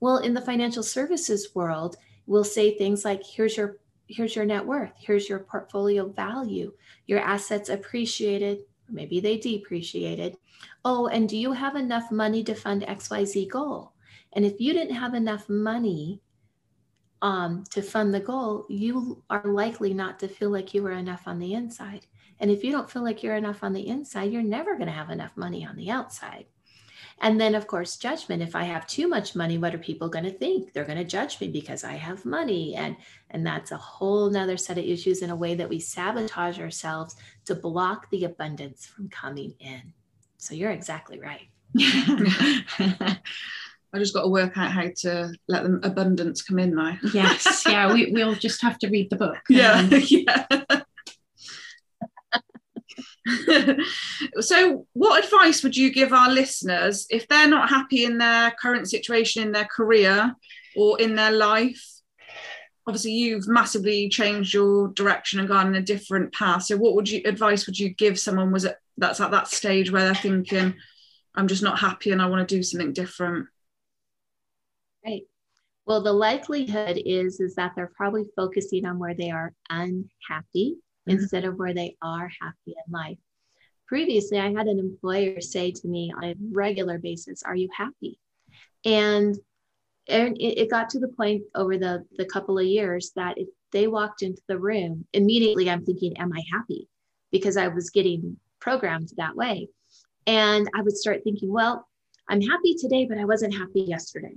Well, 0.00 0.18
in 0.18 0.34
the 0.34 0.40
financial 0.40 0.82
services 0.82 1.54
world, 1.54 1.96
we'll 2.26 2.44
say 2.44 2.76
things 2.76 3.04
like, 3.04 3.22
here's 3.24 3.56
your 3.56 3.76
here's 4.06 4.36
your 4.36 4.44
net 4.44 4.64
worth, 4.64 4.92
here's 4.96 5.28
your 5.28 5.40
portfolio 5.40 6.08
value, 6.08 6.72
your 7.06 7.20
assets 7.20 7.68
appreciated, 7.68 8.60
maybe 8.88 9.20
they 9.20 9.36
depreciated. 9.36 10.36
Oh, 10.84 11.08
and 11.08 11.28
do 11.28 11.36
you 11.36 11.52
have 11.52 11.76
enough 11.76 12.10
money 12.10 12.44
to 12.44 12.54
fund 12.54 12.82
XYZ 12.82 13.50
goal? 13.50 13.92
And 14.32 14.44
if 14.44 14.60
you 14.60 14.72
didn't 14.72 14.94
have 14.94 15.14
enough 15.14 15.48
money 15.48 16.20
um, 17.22 17.64
to 17.70 17.82
fund 17.82 18.14
the 18.14 18.20
goal, 18.20 18.66
you 18.68 19.22
are 19.30 19.44
likely 19.44 19.94
not 19.94 20.18
to 20.20 20.28
feel 20.28 20.50
like 20.50 20.74
you 20.74 20.82
were 20.82 20.92
enough 20.92 21.26
on 21.26 21.38
the 21.38 21.54
inside. 21.54 22.06
And 22.38 22.50
if 22.50 22.62
you 22.62 22.70
don't 22.70 22.90
feel 22.90 23.02
like 23.02 23.22
you're 23.22 23.36
enough 23.36 23.64
on 23.64 23.72
the 23.72 23.86
inside, 23.88 24.30
you're 24.32 24.42
never 24.42 24.74
going 24.74 24.86
to 24.86 24.92
have 24.92 25.10
enough 25.10 25.36
money 25.36 25.66
on 25.66 25.76
the 25.76 25.90
outside. 25.90 26.46
And 27.20 27.40
then, 27.40 27.54
of 27.54 27.66
course, 27.66 27.96
judgment. 27.96 28.42
If 28.42 28.54
I 28.54 28.64
have 28.64 28.86
too 28.86 29.08
much 29.08 29.34
money, 29.34 29.56
what 29.56 29.74
are 29.74 29.78
people 29.78 30.08
going 30.08 30.26
to 30.26 30.30
think? 30.30 30.72
They're 30.72 30.84
going 30.84 30.98
to 30.98 31.04
judge 31.04 31.40
me 31.40 31.48
because 31.48 31.82
I 31.82 31.92
have 31.92 32.26
money. 32.26 32.74
And, 32.74 32.96
and 33.30 33.46
that's 33.46 33.72
a 33.72 33.76
whole 33.78 34.28
nother 34.28 34.58
set 34.58 34.76
of 34.76 34.84
issues 34.84 35.22
in 35.22 35.30
a 35.30 35.36
way 35.36 35.54
that 35.54 35.68
we 35.68 35.80
sabotage 35.80 36.60
ourselves 36.60 37.16
to 37.46 37.54
block 37.54 38.10
the 38.10 38.24
abundance 38.24 38.84
from 38.86 39.08
coming 39.08 39.54
in. 39.60 39.94
So 40.36 40.54
you're 40.54 40.70
exactly 40.70 41.18
right. 41.18 41.48
I 41.78 43.18
just 43.98 44.12
got 44.12 44.22
to 44.22 44.28
work 44.28 44.56
out 44.58 44.70
how 44.70 44.88
to 44.98 45.32
let 45.48 45.62
them 45.62 45.80
abundance 45.82 46.42
come 46.42 46.58
in 46.58 46.74
now. 46.74 46.98
yes, 47.14 47.64
yeah, 47.66 47.92
we, 47.92 48.10
we'll 48.12 48.34
just 48.34 48.60
have 48.60 48.78
to 48.80 48.88
read 48.88 49.08
the 49.08 49.16
book. 49.16 49.38
Yeah, 49.48 49.72
Um, 49.72 49.88
yeah. 50.08 50.46
so, 54.40 54.86
what 54.92 55.24
advice 55.24 55.62
would 55.62 55.76
you 55.76 55.92
give 55.92 56.12
our 56.12 56.30
listeners 56.30 57.06
if 57.10 57.26
they're 57.26 57.48
not 57.48 57.68
happy 57.68 58.04
in 58.04 58.18
their 58.18 58.52
current 58.52 58.88
situation 58.88 59.42
in 59.42 59.52
their 59.52 59.64
career 59.64 60.34
or 60.76 61.00
in 61.00 61.16
their 61.16 61.32
life? 61.32 61.84
Obviously, 62.86 63.12
you've 63.12 63.48
massively 63.48 64.08
changed 64.08 64.54
your 64.54 64.88
direction 64.88 65.40
and 65.40 65.48
gone 65.48 65.66
in 65.66 65.74
a 65.74 65.82
different 65.82 66.32
path. 66.32 66.64
So, 66.64 66.76
what 66.76 66.94
would 66.94 67.10
you 67.10 67.22
advice 67.24 67.66
would 67.66 67.78
you 67.78 67.90
give 67.90 68.18
someone 68.18 68.52
was 68.52 68.66
that's 68.96 69.20
at 69.20 69.32
that 69.32 69.48
stage 69.48 69.90
where 69.90 70.04
they're 70.04 70.14
thinking, 70.14 70.74
"I'm 71.34 71.48
just 71.48 71.62
not 71.62 71.80
happy 71.80 72.12
and 72.12 72.22
I 72.22 72.26
want 72.26 72.48
to 72.48 72.56
do 72.56 72.62
something 72.62 72.92
different"? 72.92 73.48
Right. 75.04 75.22
Well, 75.84 76.02
the 76.02 76.12
likelihood 76.12 77.00
is 77.04 77.40
is 77.40 77.56
that 77.56 77.72
they're 77.74 77.92
probably 77.96 78.26
focusing 78.36 78.86
on 78.86 78.98
where 78.98 79.14
they 79.14 79.30
are 79.30 79.52
unhappy. 79.68 80.76
Mm-hmm. 81.08 81.20
instead 81.20 81.44
of 81.44 81.56
where 81.56 81.72
they 81.72 81.96
are 82.02 82.28
happy 82.40 82.74
in 82.74 82.92
life. 82.92 83.18
Previously, 83.86 84.40
I 84.40 84.52
had 84.52 84.66
an 84.66 84.80
employer 84.80 85.40
say 85.40 85.70
to 85.70 85.86
me 85.86 86.12
on 86.16 86.24
a 86.24 86.34
regular 86.50 86.98
basis, 86.98 87.44
Are 87.44 87.54
you 87.54 87.68
happy? 87.76 88.18
And 88.84 89.36
and 90.08 90.36
it, 90.36 90.62
it 90.62 90.70
got 90.70 90.90
to 90.90 90.98
the 90.98 91.08
point 91.08 91.42
over 91.54 91.78
the, 91.78 92.04
the 92.16 92.24
couple 92.24 92.58
of 92.58 92.64
years 92.64 93.12
that 93.14 93.38
if 93.38 93.48
they 93.72 93.86
walked 93.86 94.22
into 94.22 94.42
the 94.48 94.58
room, 94.58 95.04
immediately 95.12 95.70
I'm 95.70 95.84
thinking, 95.84 96.18
Am 96.18 96.32
I 96.32 96.42
happy? 96.52 96.88
Because 97.30 97.56
I 97.56 97.68
was 97.68 97.90
getting 97.90 98.36
programmed 98.60 99.12
that 99.16 99.36
way. 99.36 99.68
And 100.26 100.68
I 100.74 100.82
would 100.82 100.96
start 100.96 101.22
thinking, 101.22 101.52
Well, 101.52 101.86
I'm 102.28 102.40
happy 102.40 102.74
today, 102.74 103.06
but 103.06 103.18
I 103.18 103.24
wasn't 103.26 103.54
happy 103.54 103.82
yesterday. 103.82 104.34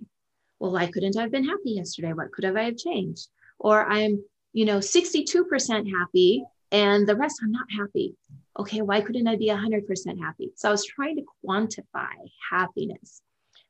Well, 0.60 0.74
why 0.74 0.86
couldn't 0.86 1.18
I 1.18 1.22
have 1.22 1.32
been 1.32 1.48
happy 1.48 1.72
yesterday? 1.72 2.14
What 2.14 2.32
could 2.32 2.44
have 2.44 2.58
I 2.58 2.66
have 2.66 2.78
changed? 2.78 3.28
Or 3.58 3.90
I'm, 3.90 4.24
you 4.54 4.66
know, 4.66 4.78
62% 4.78 5.92
happy 5.92 6.44
and 6.72 7.08
the 7.08 7.16
rest 7.16 7.40
I'm 7.44 7.52
not 7.52 7.66
happy. 7.76 8.16
Okay, 8.60 8.82
why 8.82 9.02
couldn't 9.02 9.28
I 9.28 9.36
be 9.36 9.48
100% 9.48 10.20
happy? 10.20 10.52
So 10.56 10.70
I 10.70 10.72
was 10.72 10.86
trying 10.86 11.16
to 11.16 11.26
quantify 11.46 12.14
happiness. 12.52 13.22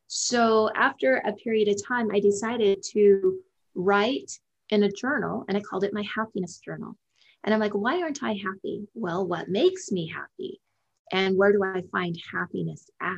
So 0.08 0.70
after 0.76 1.18
a 1.18 1.34
period 1.34 1.68
of 1.68 1.86
time, 1.86 2.10
I 2.12 2.20
decided 2.20 2.84
to 2.92 3.40
write 3.76 4.32
in 4.70 4.84
a 4.84 4.92
journal 4.92 5.46
and 5.48 5.56
I 5.56 5.62
called 5.62 5.84
it 5.84 5.94
my 5.94 6.04
happiness 6.16 6.60
journal. 6.60 6.96
And 7.44 7.54
I'm 7.54 7.60
like, 7.60 7.74
why 7.74 8.02
aren't 8.02 8.24
I 8.24 8.34
happy? 8.34 8.88
Well, 8.94 9.26
what 9.26 9.50
makes 9.50 9.92
me 9.92 10.08
happy? 10.08 10.60
And 11.12 11.38
where 11.38 11.52
do 11.52 11.64
I 11.64 11.84
find 11.92 12.20
happiness 12.34 12.90
at? 13.02 13.14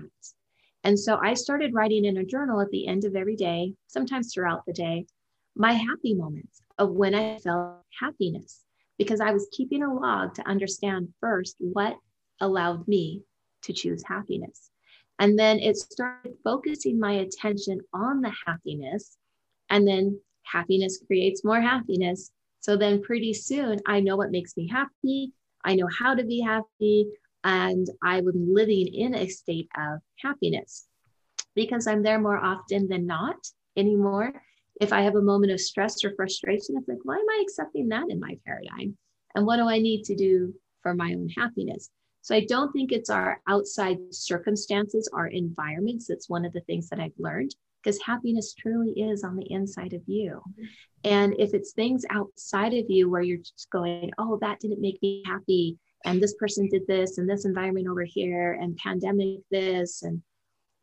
And 0.83 0.99
so 0.99 1.17
I 1.21 1.33
started 1.33 1.73
writing 1.73 2.05
in 2.05 2.17
a 2.17 2.25
journal 2.25 2.61
at 2.61 2.69
the 2.71 2.87
end 2.87 3.05
of 3.05 3.15
every 3.15 3.35
day, 3.35 3.73
sometimes 3.87 4.33
throughout 4.33 4.65
the 4.65 4.73
day, 4.73 5.05
my 5.55 5.73
happy 5.73 6.13
moments 6.13 6.61
of 6.77 6.91
when 6.91 7.13
I 7.13 7.37
felt 7.39 7.81
happiness 7.99 8.61
because 9.01 9.19
I 9.19 9.31
was 9.31 9.49
keeping 9.51 9.81
a 9.81 9.91
log 9.91 10.35
to 10.35 10.47
understand 10.47 11.07
first 11.19 11.55
what 11.57 11.97
allowed 12.39 12.87
me 12.87 13.23
to 13.63 13.73
choose 13.73 14.03
happiness. 14.05 14.69
And 15.17 15.39
then 15.39 15.57
it 15.57 15.75
started 15.75 16.33
focusing 16.43 16.99
my 16.99 17.13
attention 17.13 17.79
on 17.95 18.21
the 18.21 18.31
happiness. 18.45 19.17
And 19.71 19.87
then 19.87 20.19
happiness 20.43 21.01
creates 21.07 21.43
more 21.43 21.59
happiness. 21.59 22.29
So 22.59 22.77
then 22.77 23.01
pretty 23.01 23.33
soon 23.33 23.79
I 23.87 24.01
know 24.01 24.17
what 24.17 24.29
makes 24.29 24.55
me 24.55 24.67
happy. 24.67 25.33
I 25.65 25.73
know 25.73 25.87
how 25.99 26.13
to 26.13 26.23
be 26.23 26.39
happy. 26.39 27.07
And 27.43 27.87
I 28.03 28.21
was 28.21 28.35
living 28.37 28.85
in 28.85 29.15
a 29.15 29.27
state 29.29 29.69
of 29.75 30.01
happiness 30.19 30.85
because 31.55 31.87
I'm 31.87 32.03
there 32.03 32.19
more 32.19 32.37
often 32.37 32.87
than 32.87 33.07
not 33.07 33.37
anymore 33.75 34.31
if 34.81 34.91
I 34.91 35.01
have 35.03 35.15
a 35.15 35.21
moment 35.21 35.51
of 35.51 35.61
stress 35.61 36.03
or 36.03 36.13
frustration, 36.15 36.75
it's 36.75 36.87
like, 36.87 36.97
why 37.03 37.15
am 37.15 37.29
I 37.29 37.39
accepting 37.43 37.87
that 37.89 38.09
in 38.09 38.19
my 38.19 38.37
paradigm? 38.45 38.97
And 39.35 39.45
what 39.45 39.57
do 39.57 39.69
I 39.69 39.79
need 39.79 40.03
to 40.05 40.15
do 40.15 40.53
for 40.81 40.95
my 40.95 41.13
own 41.13 41.29
happiness? 41.37 41.89
So 42.21 42.35
I 42.35 42.45
don't 42.45 42.71
think 42.71 42.91
it's 42.91 43.09
our 43.09 43.39
outside 43.47 43.97
circumstances, 44.09 45.09
our 45.13 45.27
environments. 45.27 46.07
That's 46.07 46.29
one 46.29 46.45
of 46.45 46.53
the 46.53 46.61
things 46.61 46.89
that 46.89 46.99
I've 46.99 47.13
learned 47.17 47.55
because 47.83 48.01
happiness 48.01 48.53
truly 48.53 48.91
is 48.91 49.23
on 49.23 49.35
the 49.35 49.51
inside 49.51 49.93
of 49.93 50.01
you. 50.07 50.41
And 51.03 51.35
if 51.39 51.53
it's 51.53 51.73
things 51.73 52.03
outside 52.11 52.73
of 52.73 52.85
you 52.89 53.09
where 53.09 53.21
you're 53.21 53.37
just 53.37 53.69
going, 53.71 54.11
oh, 54.17 54.37
that 54.41 54.59
didn't 54.59 54.81
make 54.81 55.01
me 55.01 55.23
happy, 55.25 55.77
and 56.05 56.21
this 56.21 56.35
person 56.35 56.67
did 56.69 56.85
this, 56.87 57.17
and 57.17 57.29
this 57.29 57.45
environment 57.45 57.87
over 57.87 58.03
here, 58.03 58.53
and 58.59 58.77
pandemic 58.77 59.39
this, 59.49 60.03
and 60.03 60.21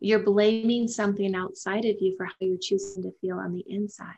you're 0.00 0.22
blaming 0.22 0.88
something 0.88 1.34
outside 1.34 1.84
of 1.84 1.96
you 2.00 2.14
for 2.16 2.26
how 2.26 2.34
you're 2.40 2.58
choosing 2.60 3.02
to 3.02 3.12
feel 3.20 3.38
on 3.38 3.52
the 3.52 3.64
inside. 3.66 4.14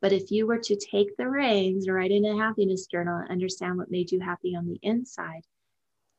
But 0.00 0.12
if 0.12 0.30
you 0.30 0.46
were 0.46 0.58
to 0.58 0.76
take 0.76 1.16
the 1.16 1.28
reins 1.28 1.86
and 1.86 1.94
write 1.94 2.10
in 2.10 2.24
a 2.24 2.36
happiness 2.36 2.86
journal 2.86 3.18
and 3.18 3.30
understand 3.30 3.78
what 3.78 3.90
made 3.90 4.10
you 4.10 4.20
happy 4.20 4.56
on 4.56 4.66
the 4.66 4.78
inside, 4.82 5.42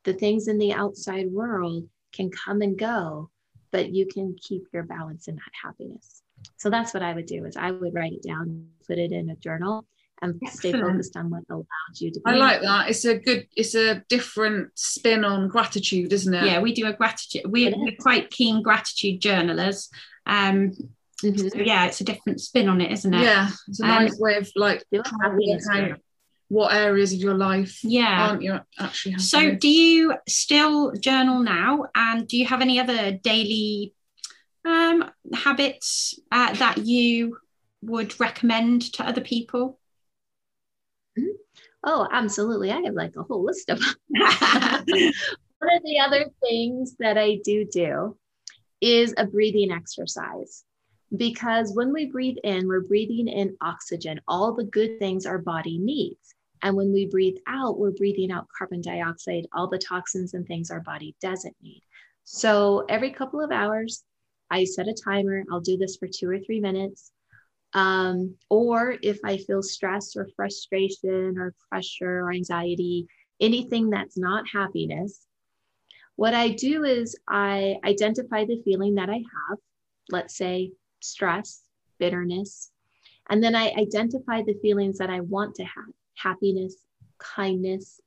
the 0.03 0.13
things 0.13 0.47
in 0.47 0.57
the 0.57 0.73
outside 0.73 1.31
world 1.31 1.87
can 2.13 2.29
come 2.29 2.61
and 2.61 2.77
go, 2.77 3.29
but 3.71 3.91
you 3.91 4.05
can 4.05 4.35
keep 4.41 4.67
your 4.71 4.83
balance 4.83 5.27
in 5.27 5.35
that 5.35 5.51
happiness. 5.63 6.21
So 6.57 6.69
that's 6.69 6.93
what 6.93 7.03
I 7.03 7.13
would 7.13 7.25
do 7.25 7.45
is 7.45 7.57
I 7.57 7.71
would 7.71 7.93
write 7.93 8.13
it 8.13 8.23
down, 8.23 8.67
put 8.87 8.97
it 8.97 9.11
in 9.11 9.29
a 9.29 9.35
journal, 9.35 9.85
and 10.23 10.39
stay 10.49 10.71
focused 10.71 11.15
on 11.15 11.29
what 11.29 11.43
allowed 11.49 11.65
you 11.95 12.11
to 12.11 12.19
be. 12.19 12.31
I 12.31 12.35
like 12.35 12.61
that. 12.61 12.89
It's 12.89 13.05
a 13.05 13.17
good, 13.17 13.47
it's 13.55 13.75
a 13.75 14.03
different 14.09 14.71
spin 14.75 15.23
on 15.23 15.49
gratitude, 15.49 16.13
isn't 16.13 16.33
it? 16.33 16.45
Yeah, 16.45 16.61
we 16.61 16.73
do 16.73 16.87
a 16.87 16.93
gratitude. 16.93 17.43
We're, 17.45 17.73
we're 17.75 17.95
quite 17.99 18.29
keen 18.29 18.63
gratitude 18.63 19.21
journalers. 19.21 19.89
Um, 20.25 20.71
mm-hmm. 21.21 21.49
so 21.49 21.57
yeah, 21.59 21.85
it's 21.85 22.01
a 22.01 22.05
different 22.05 22.41
spin 22.41 22.69
on 22.69 22.81
it, 22.81 22.91
isn't 22.91 23.13
it? 23.13 23.21
Yeah, 23.21 23.49
it's 23.67 23.79
a 23.79 23.85
nice 23.85 24.13
um, 24.13 24.17
way 24.19 24.37
of 24.37 24.49
like 24.55 24.83
what 26.53 26.73
areas 26.73 27.11
of 27.13 27.19
your 27.19 27.33
life 27.33 27.83
yeah 27.83 28.27
aren't 28.27 28.43
you 28.43 28.59
actually 28.79 29.13
happy 29.13 29.23
so 29.23 29.55
do 29.55 29.67
you 29.67 30.13
still 30.27 30.91
journal 30.91 31.39
now 31.39 31.85
and 31.95 32.27
do 32.27 32.37
you 32.37 32.45
have 32.45 32.61
any 32.61 32.79
other 32.79 33.11
daily 33.11 33.91
um, 34.63 35.09
habits 35.33 36.19
uh, 36.31 36.53
that 36.53 36.77
you 36.77 37.37
would 37.81 38.17
recommend 38.19 38.93
to 38.93 39.05
other 39.05 39.21
people 39.21 39.79
Oh, 41.83 42.07
absolutely. 42.11 42.71
I 42.71 42.81
have 42.81 42.93
like 42.93 43.15
a 43.17 43.23
whole 43.23 43.43
list 43.43 43.69
of 43.69 43.79
them. 43.79 43.95
One 45.59 45.75
of 45.75 45.83
the 45.83 45.99
other 45.99 46.25
things 46.41 46.95
that 46.99 47.17
I 47.17 47.39
do 47.43 47.65
do 47.65 48.17
is 48.81 49.13
a 49.17 49.25
breathing 49.25 49.71
exercise. 49.71 50.65
Because 51.15 51.73
when 51.73 51.93
we 51.93 52.07
breathe 52.07 52.37
in, 52.43 52.67
we're 52.67 52.81
breathing 52.81 53.27
in 53.27 53.55
oxygen, 53.61 54.19
all 54.27 54.53
the 54.53 54.65
good 54.65 54.99
things 54.99 55.25
our 55.25 55.37
body 55.37 55.77
needs. 55.77 56.35
And 56.63 56.75
when 56.75 56.91
we 56.91 57.05
breathe 57.05 57.37
out, 57.47 57.79
we're 57.79 57.91
breathing 57.91 58.31
out 58.31 58.47
carbon 58.57 58.81
dioxide, 58.81 59.47
all 59.53 59.69
the 59.69 59.77
toxins 59.77 60.33
and 60.33 60.45
things 60.45 60.69
our 60.69 60.81
body 60.81 61.15
doesn't 61.21 61.55
need. 61.61 61.83
So 62.25 62.85
every 62.89 63.11
couple 63.11 63.41
of 63.41 63.51
hours, 63.51 64.03
I 64.49 64.65
set 64.65 64.87
a 64.87 64.93
timer. 64.93 65.43
I'll 65.51 65.61
do 65.61 65.77
this 65.77 65.95
for 65.95 66.07
two 66.07 66.29
or 66.29 66.39
three 66.39 66.59
minutes. 66.59 67.12
Um, 67.73 68.35
or 68.49 68.95
if 69.01 69.19
I 69.25 69.37
feel 69.37 69.63
stress 69.63 70.15
or 70.15 70.27
frustration 70.35 71.37
or 71.37 71.55
pressure 71.69 72.19
or 72.19 72.31
anxiety, 72.31 73.07
anything 73.39 73.89
that's 73.89 74.17
not 74.17 74.47
happiness, 74.47 75.25
what 76.15 76.33
I 76.33 76.49
do 76.49 76.83
is 76.83 77.17
I 77.27 77.77
identify 77.83 78.45
the 78.45 78.61
feeling 78.63 78.95
that 78.95 79.09
I 79.09 79.15
have, 79.15 79.57
let's 80.09 80.37
say 80.37 80.71
stress, 80.99 81.63
bitterness, 81.97 82.71
and 83.29 83.43
then 83.43 83.55
I 83.55 83.71
identify 83.77 84.43
the 84.43 84.59
feelings 84.61 84.97
that 84.99 85.09
I 85.09 85.21
want 85.21 85.55
to 85.55 85.63
have 85.63 85.85
happiness, 86.15 86.75
kindness. 87.17 87.99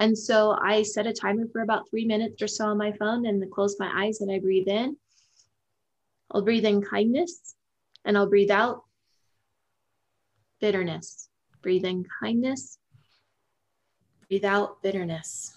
And 0.00 0.16
so 0.16 0.56
I 0.60 0.82
set 0.82 1.06
a 1.06 1.12
timer 1.12 1.44
for 1.52 1.62
about 1.62 1.88
three 1.88 2.04
minutes 2.04 2.42
or 2.42 2.48
so 2.48 2.66
on 2.66 2.78
my 2.78 2.92
phone 2.92 3.26
and 3.26 3.50
close 3.52 3.76
my 3.78 4.04
eyes 4.04 4.20
and 4.20 4.32
I 4.32 4.40
breathe 4.40 4.68
in. 4.68 4.96
I'll 6.30 6.42
breathe 6.42 6.64
in 6.64 6.82
kindness 6.82 7.54
and 8.04 8.16
I'll 8.16 8.28
breathe 8.28 8.50
out 8.50 8.83
bitterness. 10.60 11.28
Breathe 11.62 11.84
in 11.84 12.04
kindness. 12.22 12.78
Breathe 14.28 14.44
out 14.44 14.82
bitterness. 14.82 15.54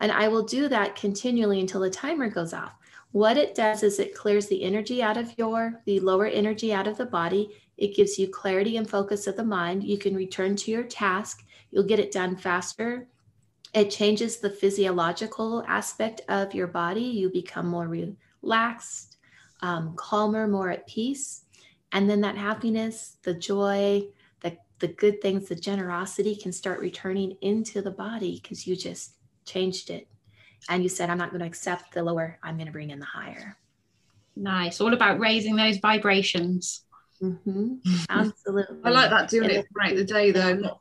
And 0.00 0.12
I 0.12 0.28
will 0.28 0.42
do 0.42 0.68
that 0.68 0.96
continually 0.96 1.60
until 1.60 1.80
the 1.80 1.90
timer 1.90 2.28
goes 2.28 2.52
off. 2.52 2.74
What 3.12 3.36
it 3.38 3.54
does 3.54 3.82
is 3.82 3.98
it 3.98 4.14
clears 4.14 4.46
the 4.46 4.62
energy 4.62 5.02
out 5.02 5.16
of 5.16 5.32
your, 5.38 5.80
the 5.86 6.00
lower 6.00 6.26
energy 6.26 6.72
out 6.74 6.86
of 6.86 6.98
the 6.98 7.06
body. 7.06 7.50
It 7.78 7.96
gives 7.96 8.18
you 8.18 8.28
clarity 8.28 8.76
and 8.76 8.88
focus 8.88 9.26
of 9.26 9.36
the 9.36 9.44
mind. 9.44 9.84
You 9.84 9.96
can 9.96 10.14
return 10.14 10.54
to 10.56 10.70
your 10.70 10.84
task. 10.84 11.44
You'll 11.70 11.84
get 11.84 11.98
it 11.98 12.12
done 12.12 12.36
faster. 12.36 13.08
It 13.72 13.90
changes 13.90 14.36
the 14.36 14.50
physiological 14.50 15.64
aspect 15.66 16.20
of 16.28 16.54
your 16.54 16.66
body. 16.66 17.02
You 17.02 17.30
become 17.30 17.66
more 17.66 17.88
relaxed, 17.88 19.16
um, 19.60 19.94
calmer, 19.96 20.46
more 20.46 20.70
at 20.70 20.86
peace. 20.86 21.45
And 21.96 22.10
then 22.10 22.20
that 22.20 22.36
happiness, 22.36 23.16
the 23.22 23.32
joy, 23.32 24.04
the, 24.40 24.58
the 24.80 24.88
good 24.88 25.22
things, 25.22 25.48
the 25.48 25.54
generosity 25.54 26.36
can 26.36 26.52
start 26.52 26.78
returning 26.78 27.38
into 27.40 27.80
the 27.80 27.90
body 27.90 28.38
because 28.42 28.66
you 28.66 28.76
just 28.76 29.12
changed 29.46 29.88
it. 29.88 30.06
And 30.68 30.82
you 30.82 30.90
said, 30.90 31.08
I'm 31.08 31.16
not 31.16 31.30
going 31.30 31.40
to 31.40 31.46
accept 31.46 31.94
the 31.94 32.02
lower, 32.02 32.38
I'm 32.42 32.56
going 32.56 32.66
to 32.66 32.72
bring 32.72 32.90
in 32.90 32.98
the 32.98 33.06
higher. 33.06 33.56
Nice. 34.36 34.78
All 34.78 34.92
about 34.92 35.18
raising 35.20 35.56
those 35.56 35.78
vibrations. 35.78 36.82
Mm-hmm. 37.22 37.76
Absolutely. 38.10 38.76
I 38.84 38.90
like 38.90 39.08
that 39.08 39.30
doing 39.30 39.48
it 39.48 39.64
throughout 39.72 39.96
the 39.96 40.04
day 40.04 40.32
though, 40.32 40.52
not, 40.52 40.78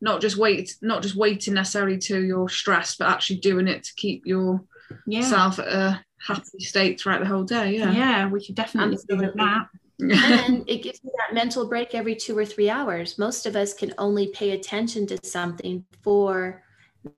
not 0.00 0.20
just 0.20 0.36
wait, 0.36 0.76
not 0.82 1.02
just 1.02 1.16
waiting 1.16 1.54
necessarily 1.54 1.98
till 1.98 2.22
you're 2.22 2.48
stressed, 2.48 3.00
but 3.00 3.08
actually 3.08 3.38
doing 3.40 3.66
it 3.66 3.82
to 3.82 3.94
keep 3.96 4.22
Yeah. 4.24 4.58
yourself 5.04 5.58
at 5.58 5.66
a 5.66 6.04
happy 6.24 6.60
state 6.60 7.00
throughout 7.00 7.18
the 7.18 7.26
whole 7.26 7.42
day. 7.42 7.76
Yeah. 7.76 7.90
Yeah, 7.90 8.28
we 8.28 8.40
should 8.40 8.54
definitely 8.54 8.98
do 9.08 9.32
that. 9.34 9.66
and 10.00 10.62
it 10.68 10.82
gives 10.82 11.00
you 11.02 11.10
that 11.16 11.34
mental 11.34 11.66
break 11.66 11.94
every 11.94 12.14
two 12.14 12.36
or 12.36 12.44
three 12.44 12.68
hours. 12.68 13.18
Most 13.18 13.46
of 13.46 13.56
us 13.56 13.72
can 13.72 13.94
only 13.96 14.28
pay 14.28 14.50
attention 14.50 15.06
to 15.06 15.18
something 15.24 15.84
for 16.02 16.62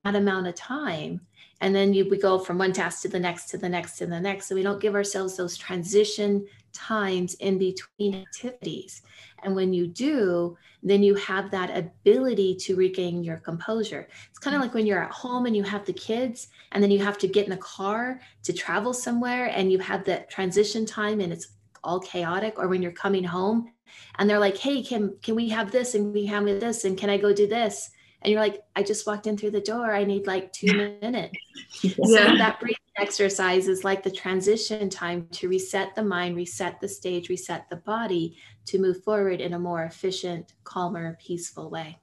that 0.03 0.15
amount 0.15 0.47
of 0.47 0.55
time. 0.55 1.19
And 1.61 1.75
then 1.75 1.93
you, 1.93 2.07
we 2.09 2.17
go 2.17 2.39
from 2.39 2.57
one 2.57 2.71
task 2.71 3.01
to 3.01 3.09
the 3.09 3.19
next, 3.19 3.47
to 3.47 3.57
the 3.57 3.67
next, 3.67 3.97
to 3.97 4.05
the 4.05 4.19
next. 4.19 4.47
So 4.47 4.55
we 4.55 4.63
don't 4.63 4.79
give 4.79 4.95
ourselves 4.95 5.35
those 5.35 5.57
transition 5.57 6.47
times 6.71 7.33
in 7.35 7.57
between 7.57 8.15
activities. 8.15 9.01
And 9.43 9.55
when 9.55 9.73
you 9.73 9.87
do, 9.87 10.57
then 10.81 11.03
you 11.03 11.15
have 11.15 11.51
that 11.51 11.75
ability 11.75 12.55
to 12.55 12.75
regain 12.75 13.23
your 13.23 13.37
composure. 13.37 14.07
It's 14.29 14.39
kind 14.39 14.55
of 14.55 14.61
like 14.61 14.73
when 14.73 14.85
you're 14.85 15.03
at 15.03 15.11
home 15.11 15.45
and 15.45 15.55
you 15.55 15.63
have 15.63 15.85
the 15.85 15.93
kids, 15.93 16.47
and 16.71 16.81
then 16.81 16.91
you 16.91 16.99
have 16.99 17.17
to 17.17 17.27
get 17.27 17.45
in 17.45 17.51
a 17.51 17.57
car 17.57 18.21
to 18.43 18.53
travel 18.53 18.93
somewhere, 18.93 19.47
and 19.47 19.71
you 19.71 19.79
have 19.79 20.05
that 20.05 20.29
transition 20.29 20.85
time 20.85 21.19
and 21.19 21.33
it's 21.33 21.47
all 21.83 21.99
chaotic 21.99 22.57
or 22.57 22.67
when 22.67 22.81
you're 22.81 22.91
coming 22.91 23.23
home 23.23 23.71
and 24.17 24.29
they're 24.29 24.39
like 24.39 24.57
hey 24.57 24.81
can 24.83 25.15
can 25.21 25.35
we 25.35 25.49
have 25.49 25.71
this 25.71 25.95
and 25.95 26.13
we 26.13 26.25
have 26.25 26.45
this 26.45 26.85
and 26.85 26.97
can 26.97 27.09
i 27.09 27.17
go 27.17 27.33
do 27.33 27.47
this 27.47 27.89
and 28.21 28.31
you're 28.31 28.41
like 28.41 28.61
i 28.75 28.83
just 28.83 29.07
walked 29.07 29.27
in 29.27 29.37
through 29.37 29.51
the 29.51 29.61
door 29.61 29.93
i 29.93 30.03
need 30.03 30.27
like 30.27 30.51
two 30.53 30.73
minutes 31.01 31.37
so 31.81 32.37
that 32.37 32.59
breathing 32.59 32.77
exercise 32.97 33.67
is 33.67 33.83
like 33.83 34.03
the 34.03 34.11
transition 34.11 34.89
time 34.89 35.25
to 35.31 35.47
reset 35.47 35.95
the 35.95 36.03
mind 36.03 36.35
reset 36.35 36.79
the 36.81 36.87
stage 36.87 37.29
reset 37.29 37.69
the 37.69 37.77
body 37.77 38.37
to 38.65 38.77
move 38.77 39.03
forward 39.03 39.39
in 39.39 39.53
a 39.53 39.59
more 39.59 39.83
efficient 39.83 40.53
calmer 40.63 41.17
peaceful 41.21 41.69
way 41.69 41.97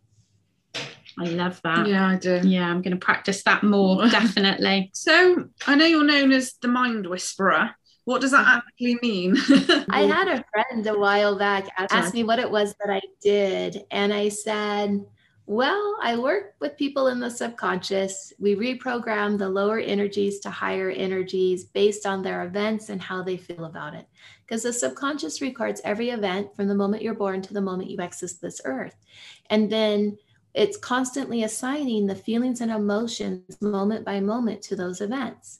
I 1.18 1.24
love 1.24 1.60
that. 1.62 1.88
Yeah, 1.88 2.08
I 2.08 2.16
do. 2.16 2.40
Yeah, 2.44 2.68
I'm 2.68 2.82
going 2.82 2.98
to 2.98 3.04
practice 3.04 3.42
that 3.44 3.62
more, 3.62 4.06
definitely. 4.10 4.90
So 4.92 5.48
I 5.66 5.74
know 5.74 5.86
you're 5.86 6.04
known 6.04 6.32
as 6.32 6.54
the 6.60 6.68
mind 6.68 7.06
whisperer. 7.06 7.70
What 8.06 8.20
does 8.20 8.30
that 8.30 8.46
mm-hmm. 8.46 8.58
actually 8.58 8.98
mean? 9.02 9.36
I 9.90 10.02
had 10.02 10.28
a 10.28 10.44
friend 10.52 10.86
a 10.86 10.96
while 10.96 11.36
back 11.36 11.66
ask, 11.76 11.92
ask 11.92 12.14
me 12.14 12.22
what 12.22 12.38
it 12.38 12.48
was 12.48 12.72
that 12.80 12.88
I 12.88 13.00
did. 13.20 13.82
And 13.90 14.14
I 14.14 14.28
said, 14.28 15.04
Well, 15.46 15.96
I 16.00 16.16
work 16.16 16.54
with 16.60 16.76
people 16.76 17.08
in 17.08 17.18
the 17.18 17.28
subconscious. 17.28 18.32
We 18.38 18.54
reprogram 18.54 19.36
the 19.36 19.48
lower 19.48 19.80
energies 19.80 20.38
to 20.40 20.50
higher 20.50 20.88
energies 20.88 21.64
based 21.64 22.06
on 22.06 22.22
their 22.22 22.44
events 22.44 22.90
and 22.90 23.02
how 23.02 23.24
they 23.24 23.36
feel 23.36 23.64
about 23.64 23.94
it. 23.94 24.06
Because 24.46 24.62
the 24.62 24.72
subconscious 24.72 25.42
records 25.42 25.80
every 25.82 26.10
event 26.10 26.54
from 26.54 26.68
the 26.68 26.76
moment 26.76 27.02
you're 27.02 27.12
born 27.12 27.42
to 27.42 27.52
the 27.52 27.60
moment 27.60 27.90
you 27.90 27.98
exit 27.98 28.34
this 28.40 28.60
earth. 28.64 28.94
And 29.50 29.68
then 29.68 30.16
it's 30.54 30.76
constantly 30.76 31.42
assigning 31.42 32.06
the 32.06 32.14
feelings 32.14 32.60
and 32.60 32.70
emotions 32.70 33.60
moment 33.60 34.04
by 34.04 34.20
moment 34.20 34.62
to 34.62 34.76
those 34.76 35.00
events. 35.00 35.58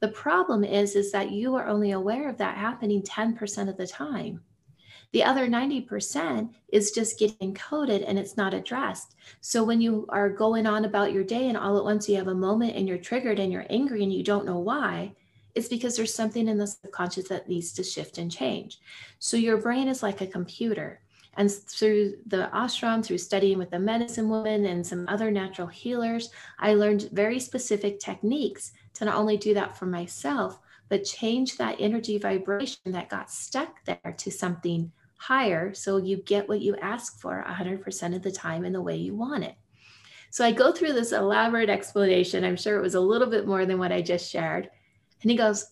The 0.00 0.08
problem 0.08 0.64
is, 0.64 0.94
is 0.94 1.12
that 1.12 1.30
you 1.30 1.54
are 1.54 1.66
only 1.66 1.92
aware 1.92 2.28
of 2.28 2.38
that 2.38 2.56
happening 2.56 3.02
10% 3.02 3.68
of 3.68 3.76
the 3.76 3.86
time. 3.86 4.42
The 5.12 5.24
other 5.24 5.46
90% 5.46 6.52
is 6.68 6.90
just 6.90 7.18
getting 7.18 7.54
encoded 7.54 8.04
and 8.06 8.18
it's 8.18 8.36
not 8.36 8.52
addressed. 8.52 9.14
So 9.40 9.64
when 9.64 9.80
you 9.80 10.04
are 10.10 10.28
going 10.28 10.66
on 10.66 10.84
about 10.84 11.12
your 11.12 11.24
day 11.24 11.48
and 11.48 11.56
all 11.56 11.78
at 11.78 11.84
once 11.84 12.08
you 12.08 12.16
have 12.16 12.28
a 12.28 12.34
moment 12.34 12.76
and 12.76 12.86
you're 12.86 12.98
triggered 12.98 13.38
and 13.38 13.52
you're 13.52 13.66
angry 13.70 14.02
and 14.02 14.12
you 14.12 14.22
don't 14.22 14.44
know 14.44 14.58
why, 14.58 15.14
it's 15.54 15.68
because 15.68 15.96
there's 15.96 16.12
something 16.12 16.48
in 16.48 16.58
the 16.58 16.66
subconscious 16.66 17.28
that 17.28 17.48
needs 17.48 17.72
to 17.72 17.82
shift 17.82 18.18
and 18.18 18.30
change. 18.30 18.78
So 19.18 19.38
your 19.38 19.56
brain 19.56 19.88
is 19.88 20.02
like 20.02 20.20
a 20.20 20.26
computer. 20.26 21.00
And 21.38 21.50
through 21.50 22.16
the 22.26 22.50
ashram, 22.52 23.04
through 23.04 23.18
studying 23.18 23.58
with 23.58 23.70
the 23.70 23.78
medicine 23.78 24.28
woman 24.28 24.66
and 24.66 24.86
some 24.86 25.06
other 25.08 25.30
natural 25.30 25.68
healers, 25.68 26.30
I 26.58 26.74
learned 26.74 27.10
very 27.12 27.38
specific 27.40 28.00
techniques 28.00 28.72
to 28.96 29.04
not 29.04 29.16
only 29.16 29.36
do 29.36 29.54
that 29.54 29.76
for 29.76 29.86
myself, 29.86 30.58
but 30.88 31.04
change 31.04 31.56
that 31.56 31.76
energy 31.80 32.18
vibration 32.18 32.92
that 32.92 33.08
got 33.08 33.30
stuck 33.30 33.84
there 33.84 34.14
to 34.18 34.30
something 34.30 34.92
higher. 35.16 35.74
So 35.74 35.96
you 35.96 36.18
get 36.18 36.48
what 36.48 36.60
you 36.60 36.76
ask 36.76 37.20
for 37.20 37.44
100% 37.46 38.14
of 38.14 38.22
the 38.22 38.30
time 38.30 38.64
in 38.64 38.72
the 38.72 38.82
way 38.82 38.96
you 38.96 39.14
want 39.14 39.44
it. 39.44 39.56
So 40.30 40.44
I 40.44 40.52
go 40.52 40.72
through 40.72 40.92
this 40.92 41.12
elaborate 41.12 41.70
explanation. 41.70 42.44
I'm 42.44 42.56
sure 42.56 42.76
it 42.76 42.82
was 42.82 42.94
a 42.94 43.00
little 43.00 43.28
bit 43.28 43.46
more 43.46 43.64
than 43.64 43.78
what 43.78 43.92
I 43.92 44.02
just 44.02 44.30
shared. 44.30 44.68
And 45.22 45.30
he 45.30 45.36
goes, 45.36 45.66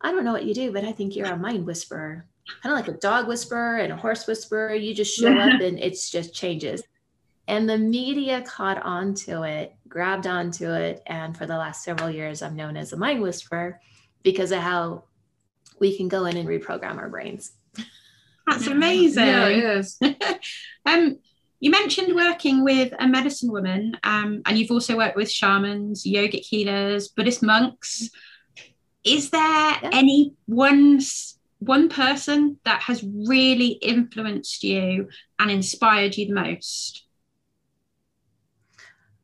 I 0.00 0.12
don't 0.12 0.24
know 0.24 0.32
what 0.32 0.44
you 0.44 0.54
do, 0.54 0.72
but 0.72 0.84
I 0.84 0.92
think 0.92 1.14
you're 1.14 1.26
a 1.26 1.36
mind 1.36 1.66
whisperer. 1.66 2.26
Kind 2.62 2.72
of 2.72 2.78
like 2.78 2.94
a 2.94 3.00
dog 3.00 3.28
whisperer 3.28 3.78
and 3.78 3.92
a 3.92 3.96
horse 3.96 4.26
whisperer. 4.26 4.74
You 4.74 4.94
just 4.94 5.18
show 5.18 5.32
up 5.32 5.60
and 5.60 5.78
it 5.78 5.98
just 6.10 6.34
changes. 6.34 6.82
And 7.48 7.68
the 7.68 7.78
media 7.78 8.42
caught 8.42 8.82
on 8.82 9.14
to 9.14 9.44
it, 9.44 9.74
grabbed 9.88 10.26
onto 10.26 10.72
it. 10.72 11.02
And 11.06 11.36
for 11.36 11.46
the 11.46 11.56
last 11.56 11.84
several 11.84 12.10
years, 12.10 12.42
I'm 12.42 12.56
known 12.56 12.76
as 12.76 12.92
a 12.92 12.96
mind 12.96 13.22
whisperer 13.22 13.80
because 14.22 14.50
of 14.50 14.58
how 14.58 15.04
we 15.78 15.96
can 15.96 16.08
go 16.08 16.24
in 16.24 16.36
and 16.36 16.48
reprogram 16.48 16.96
our 16.98 17.08
brains. 17.08 17.52
That's 18.46 18.66
amazing. 18.66 19.26
Yeah, 19.26 19.46
it 19.48 19.64
is. 19.64 19.98
um, 20.86 21.18
you 21.60 21.70
mentioned 21.70 22.14
working 22.14 22.62
with 22.62 22.92
a 22.98 23.08
medicine 23.08 23.50
woman, 23.50 23.96
um, 24.04 24.42
and 24.44 24.58
you've 24.58 24.70
also 24.70 24.96
worked 24.96 25.16
with 25.16 25.30
shamans, 25.30 26.04
yogic 26.04 26.42
healers, 26.42 27.08
Buddhist 27.08 27.42
monks. 27.42 28.10
Is 29.04 29.30
there 29.30 29.40
Yeah. 29.40 29.90
any 29.92 30.34
one 30.46 31.00
one 31.58 31.88
person 31.88 32.58
that 32.64 32.82
has 32.82 33.02
really 33.02 33.68
influenced 33.68 34.62
you 34.62 35.08
and 35.38 35.50
inspired 35.50 36.16
you 36.16 36.26
the 36.26 36.34
most? 36.34 37.05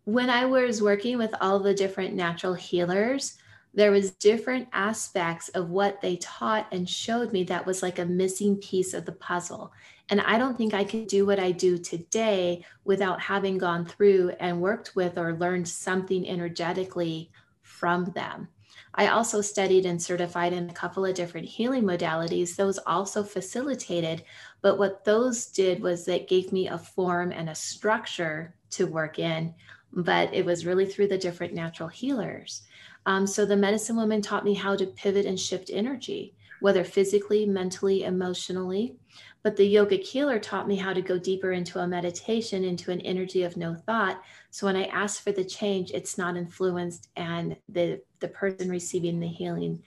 When 0.05 0.31
I 0.31 0.47
was 0.47 0.83
working 0.83 1.19
with 1.19 1.35
all 1.41 1.61
the 1.61 1.75
different 1.75 2.15
natural 2.15 2.55
healers, 2.55 3.39
there 3.75 3.91
was 3.91 4.11
different 4.13 4.69
aspects 4.73 5.49
of 5.51 5.71
what 5.71 6.01
they 6.01 6.17
taught 6.17 6.67
and 6.73 6.89
showed 6.89 7.33
me 7.33 7.45
that 7.45 7.65
was 7.65 7.83
like 7.83 7.99
a 7.99 8.05
missing 8.05 8.57
piece 8.57 8.93
of 8.93 9.07
the 9.07 9.13
puzzle. 9.13 9.73
And 10.11 10.21
I 10.21 10.37
don't 10.37 10.59
think 10.59 10.75
I 10.75 10.85
could 10.85 11.07
do 11.07 11.25
what 11.25 11.39
I 11.39 11.53
do 11.53 11.79
today 11.79 12.65
without 12.85 13.21
having 13.21 13.57
gone 13.57 13.87
through 13.87 14.33
and 14.41 14.61
worked 14.61 14.95
with 14.95 15.17
or 15.17 15.35
learned 15.35 15.69
something 15.69 16.29
energetically 16.29 17.31
from 17.63 18.07
them. 18.15 18.49
I 18.95 19.07
also 19.07 19.41
studied 19.41 19.87
and 19.87 20.03
certified 20.03 20.53
in 20.53 20.69
a 20.69 20.75
couple 20.75 21.07
of 21.07 21.15
different 21.15 21.49
healing 21.49 21.85
modalities. 21.85 22.57
Those 22.57 22.79
also 22.87 23.23
facilitated, 23.23 24.25
but 24.61 24.79
what 24.79 25.05
those 25.05 25.47
did 25.47 25.81
was 25.81 26.05
they 26.05 26.21
gave 26.21 26.53
me 26.53 26.69
a 26.69 26.77
form 26.77 27.33
and 27.33 27.49
a 27.49 27.55
structure 27.55 28.55
to 28.71 28.87
work 28.87 29.19
in 29.19 29.55
but 29.93 30.33
it 30.33 30.45
was 30.45 30.67
really 30.67 30.87
through 30.87 31.09
the 31.09 31.19
different 31.19 31.55
natural 31.55 31.89
healers. 31.89 32.63
Um, 33.07 33.27
so 33.27 33.45
the 33.45 33.57
medicine 33.57 33.97
woman 33.97 34.23
taught 34.23 34.45
me 34.45 34.55
how 34.55 34.77
to 34.77 34.87
pivot 34.87 35.27
and 35.27 35.39
shift 35.39 35.71
energy, 35.73 36.35
whether 36.61 36.85
physically, 36.85 37.45
mentally, 37.47 38.05
emotionally. 38.05 38.97
But 39.43 39.57
the 39.57 39.75
yogic 39.75 40.05
healer 40.05 40.39
taught 40.39 40.69
me 40.69 40.77
how 40.77 40.93
to 40.93 41.03
go 41.03 41.19
deeper 41.19 41.51
into 41.51 41.81
a 41.81 41.87
meditation, 41.87 42.63
into 42.63 42.93
an 42.93 43.01
energy 43.01 43.43
of 43.43 43.57
no 43.57 43.75
thought. 43.75 44.23
So 44.51 44.67
when 44.67 44.77
I 44.77 44.85
ask 44.85 45.23
for 45.23 45.33
the 45.33 45.45
change, 45.45 45.91
it's 45.91 46.17
not 46.17 46.37
influenced, 46.37 47.09
and 47.17 47.57
the 47.69 48.01
the 48.21 48.29
person 48.29 48.71
receiving 48.71 49.19
the 49.19 49.27
healing 49.27 49.83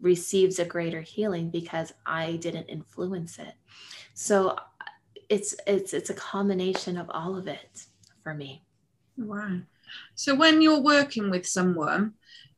receives 0.00 0.58
a 0.58 0.64
greater 0.64 1.02
healing 1.02 1.50
because 1.50 1.92
I 2.06 2.36
didn't 2.36 2.66
influence 2.66 3.38
it. 3.38 3.54
So 4.14 4.56
it's 5.28 5.54
it's 5.66 5.92
it's 5.92 6.10
a 6.10 6.14
combination 6.14 6.96
of 6.96 7.10
all 7.10 7.36
of 7.36 7.46
it 7.46 7.86
for 8.22 8.32
me. 8.32 8.62
Wow. 9.16 9.60
So 10.14 10.34
when 10.34 10.60
you're 10.60 10.80
working 10.80 11.30
with 11.30 11.46
someone, 11.46 12.14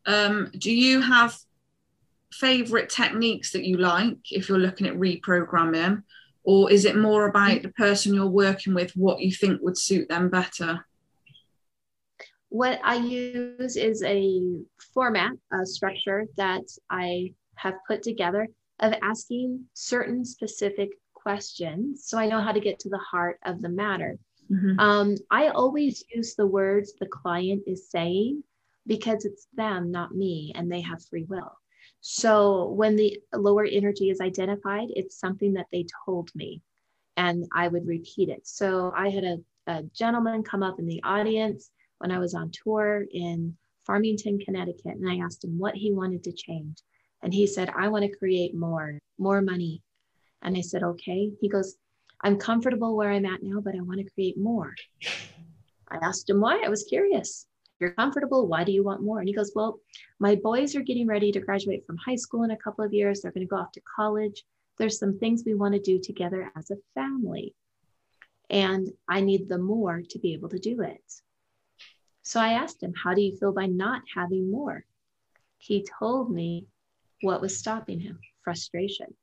um, 0.07 0.51
do 0.57 0.73
you 0.73 1.01
have 1.01 1.37
favorite 2.33 2.91
techniques 2.91 3.53
that 3.53 3.65
you 3.65 3.77
like 3.77 4.19
if 4.31 4.49
you're 4.49 4.59
looking 4.59 4.87
at 4.87 4.95
reprogramming? 4.95 6.03
Or 6.45 6.71
is 6.71 6.85
it 6.85 6.97
more 6.97 7.27
about 7.27 7.63
the 7.63 7.71
person 7.71 8.15
you're 8.15 8.27
working 8.27 8.73
with, 8.73 8.93
what 8.93 9.21
you 9.21 9.33
think 9.33 9.61
would 9.63 9.77
suit 9.77 10.09
them 10.09 10.29
better? 10.29 10.87
What 12.49 12.81
I 12.85 12.97
use 12.97 13.77
is 13.77 14.03
a 14.05 14.41
format, 14.95 15.33
a 15.53 15.67
structure 15.67 16.25
that 16.37 16.63
I 16.89 17.35
have 17.57 17.75
put 17.89 18.03
together 18.03 18.47
of 18.79 18.95
asking 19.03 19.65
certain 19.75 20.25
specific 20.25 20.91
questions 21.15 22.05
so 22.07 22.19
I 22.19 22.29
know 22.29 22.41
how 22.41 22.53
to 22.53 22.61
get 22.61 22.79
to 22.81 22.89
the 22.89 22.99
heart 22.99 23.41
of 23.45 23.61
the 23.61 23.69
matter. 23.69 24.17
Mhm. 24.51 24.79
Um, 24.79 25.17
I 25.31 25.49
always 25.49 26.05
use 26.15 26.35
the 26.35 26.47
words 26.47 26.95
the 26.95 27.07
client 27.07 27.65
is 27.67 27.91
saying 27.91 28.45
because 28.87 29.25
it's 29.25 29.49
them, 29.55 29.91
not 29.91 30.15
me, 30.15 30.53
and 30.55 30.71
they 30.71 30.81
have 30.83 31.05
free 31.05 31.25
will. 31.25 31.53
So 32.01 32.69
when 32.71 32.97
the 32.97 33.21
lower 33.33 33.65
energy 33.65 34.11
is 34.11 34.21
identified, 34.21 34.89
it's 34.91 35.19
something 35.19 35.55
that 35.55 35.67
they 35.73 35.87
told 36.05 36.31
me, 36.35 36.63
and 37.17 37.47
I 37.53 37.69
would 37.69 37.87
repeat 37.87 38.29
it. 38.29 38.47
So 38.47 38.93
I 38.95 39.09
had 39.09 39.25
a, 39.25 39.39
a 39.67 39.83
gentleman 39.95 40.43
come 40.43 40.63
up 40.63 40.79
in 40.79 40.87
the 40.87 41.03
audience 41.03 41.71
when 41.99 42.13
I 42.13 42.19
was 42.19 42.35
on 42.35 42.51
tour 42.53 43.05
in 43.11 43.57
Farmington, 43.85 44.39
Connecticut, 44.39 44.97
and 44.97 45.09
I 45.09 45.25
asked 45.25 45.45
him 45.45 45.59
what 45.59 45.75
he 45.75 45.93
wanted 45.93 46.23
to 46.25 46.33
change. 46.33 46.79
And 47.23 47.33
he 47.33 47.47
said, 47.47 47.71
I 47.71 47.89
want 47.89 48.05
to 48.05 48.17
create 48.17 48.55
more, 48.55 49.01
more 49.19 49.41
money. 49.41 49.83
And 50.43 50.57
I 50.57 50.61
said, 50.61 50.83
okay. 50.83 51.33
He 51.41 51.49
goes, 51.49 51.77
I'm 52.23 52.39
comfortable 52.39 52.97
where 52.97 53.11
I'm 53.11 53.27
at 53.27 53.43
now, 53.43 53.61
but 53.61 53.75
I 53.75 53.81
want 53.81 53.99
to 53.99 54.11
create 54.11 54.39
more. 54.39 54.75
I 55.89 55.99
asked 56.03 56.29
him 56.29 56.41
why. 56.41 56.63
I 56.65 56.69
was 56.69 56.85
curious. 56.85 57.47
You're 57.79 57.93
comfortable. 57.93 58.49
Why 58.49 58.65
do 58.65 58.73
you 58.73 58.83
want 58.83 59.03
more? 59.03 59.19
And 59.19 59.29
he 59.29 59.35
goes, 59.35 59.53
Well, 59.55 59.81
my 60.19 60.35
boys 60.35 60.75
are 60.75 60.83
getting 60.83 61.07
ready 61.07 61.31
to 61.33 61.41
graduate 61.41 61.85
from 61.87 61.99
high 61.99 62.17
school 62.17 62.43
in 62.45 62.51
a 62.51 62.57
couple 62.57 62.85
of 62.85 62.95
years. 62.95 63.21
They're 63.21 63.33
going 63.33 63.47
to 63.47 63.51
go 63.51 63.57
off 63.57 63.73
to 63.73 63.83
college. 63.97 64.45
There's 64.79 64.99
some 64.99 65.19
things 65.19 65.43
we 65.45 65.55
want 65.55 65.75
to 65.75 65.81
do 65.81 66.01
together 66.01 66.51
as 66.57 66.71
a 66.71 66.77
family. 66.95 67.55
And 68.49 68.89
I 69.09 69.21
need 69.21 69.49
the 69.49 69.59
more 69.59 70.03
to 70.11 70.19
be 70.19 70.33
able 70.33 70.49
to 70.51 70.59
do 70.59 70.81
it. 70.83 71.03
So 72.23 72.41
I 72.41 72.55
asked 72.55 72.83
him, 72.83 72.95
How 73.05 73.15
do 73.15 73.21
you 73.21 73.37
feel 73.37 73.53
by 73.53 73.67
not 73.67 74.03
having 74.15 74.51
more? 74.51 74.85
He 75.59 75.87
told 75.99 76.33
me 76.33 76.67
what 77.23 77.41
was 77.41 77.59
stopping 77.59 78.01
him 78.01 78.19
frustration. 78.43 79.15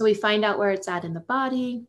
So 0.00 0.04
we 0.04 0.14
find 0.14 0.46
out 0.46 0.58
where 0.58 0.70
it's 0.70 0.88
at 0.88 1.04
in 1.04 1.12
the 1.12 1.20
body, 1.20 1.84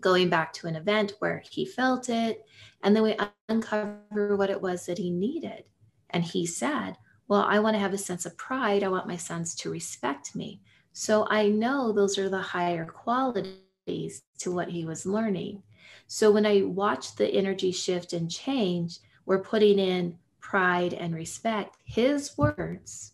going 0.00 0.28
back 0.28 0.52
to 0.54 0.66
an 0.66 0.74
event 0.74 1.12
where 1.20 1.44
he 1.48 1.64
felt 1.64 2.08
it, 2.08 2.44
and 2.82 2.96
then 2.96 3.04
we 3.04 3.16
uncover 3.48 4.34
what 4.34 4.50
it 4.50 4.60
was 4.60 4.84
that 4.86 4.98
he 4.98 5.12
needed. 5.12 5.62
And 6.10 6.24
he 6.24 6.44
said, 6.44 6.96
Well, 7.28 7.42
I 7.42 7.60
want 7.60 7.74
to 7.74 7.78
have 7.78 7.92
a 7.92 7.98
sense 7.98 8.26
of 8.26 8.36
pride. 8.36 8.82
I 8.82 8.88
want 8.88 9.06
my 9.06 9.16
sons 9.16 9.54
to 9.58 9.70
respect 9.70 10.34
me. 10.34 10.60
So 10.92 11.24
I 11.30 11.46
know 11.46 11.92
those 11.92 12.18
are 12.18 12.28
the 12.28 12.40
higher 12.40 12.84
qualities 12.84 14.24
to 14.38 14.50
what 14.50 14.68
he 14.68 14.84
was 14.84 15.06
learning. 15.06 15.62
So 16.08 16.32
when 16.32 16.46
I 16.46 16.62
watch 16.62 17.14
the 17.14 17.28
energy 17.28 17.70
shift 17.70 18.12
and 18.12 18.28
change, 18.28 18.98
we're 19.24 19.38
putting 19.38 19.78
in 19.78 20.18
pride 20.40 20.94
and 20.94 21.14
respect, 21.14 21.76
his 21.84 22.36
words, 22.36 23.12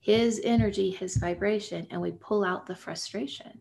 his 0.00 0.40
energy, 0.42 0.90
his 0.90 1.18
vibration, 1.18 1.86
and 1.90 2.00
we 2.00 2.12
pull 2.12 2.44
out 2.44 2.64
the 2.64 2.74
frustration. 2.74 3.60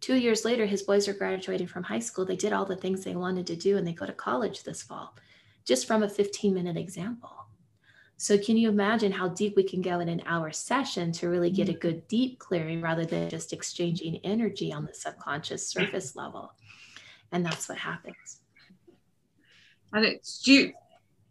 Two 0.00 0.16
years 0.16 0.44
later, 0.44 0.66
his 0.66 0.82
boys 0.82 1.08
are 1.08 1.14
graduating 1.14 1.66
from 1.66 1.82
high 1.82 1.98
school. 1.98 2.24
They 2.24 2.36
did 2.36 2.52
all 2.52 2.66
the 2.66 2.76
things 2.76 3.04
they 3.04 3.16
wanted 3.16 3.46
to 3.48 3.56
do 3.56 3.76
and 3.76 3.86
they 3.86 3.92
go 3.92 4.06
to 4.06 4.12
college 4.12 4.62
this 4.62 4.82
fall, 4.82 5.16
just 5.64 5.86
from 5.86 6.02
a 6.02 6.08
15 6.08 6.52
minute 6.52 6.76
example. 6.76 7.44
So, 8.16 8.38
can 8.38 8.56
you 8.56 8.68
imagine 8.68 9.12
how 9.12 9.28
deep 9.28 9.56
we 9.56 9.64
can 9.64 9.82
go 9.82 9.98
in 10.00 10.08
an 10.08 10.22
hour 10.24 10.52
session 10.52 11.10
to 11.12 11.28
really 11.28 11.50
get 11.50 11.68
a 11.68 11.72
good 11.72 12.06
deep 12.06 12.38
clearing 12.38 12.80
rather 12.80 13.04
than 13.04 13.28
just 13.28 13.52
exchanging 13.52 14.20
energy 14.22 14.72
on 14.72 14.86
the 14.86 14.94
subconscious 14.94 15.68
surface 15.68 16.14
level? 16.14 16.52
And 17.32 17.44
that's 17.44 17.68
what 17.68 17.78
happens. 17.78 18.40
And 19.92 20.04
it's 20.04 20.46
you. 20.46 20.72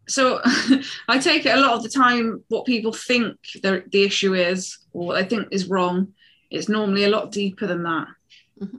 So, 0.08 0.42
I 1.08 1.20
take 1.20 1.46
it 1.46 1.56
a 1.56 1.62
lot 1.62 1.74
of 1.74 1.84
the 1.84 1.90
time, 1.90 2.44
what 2.50 2.66
people 2.66 2.92
think 2.92 3.38
the, 3.62 3.84
the 3.90 4.04
issue 4.04 4.34
is, 4.34 4.78
or 4.92 5.08
what 5.08 5.16
they 5.16 5.28
think 5.28 5.48
is 5.52 5.70
wrong, 5.70 6.14
it's 6.52 6.68
normally 6.68 7.06
a 7.06 7.10
lot 7.10 7.32
deeper 7.32 7.66
than 7.66 7.84
that. 7.84 8.08
Mm-hmm. 8.62 8.78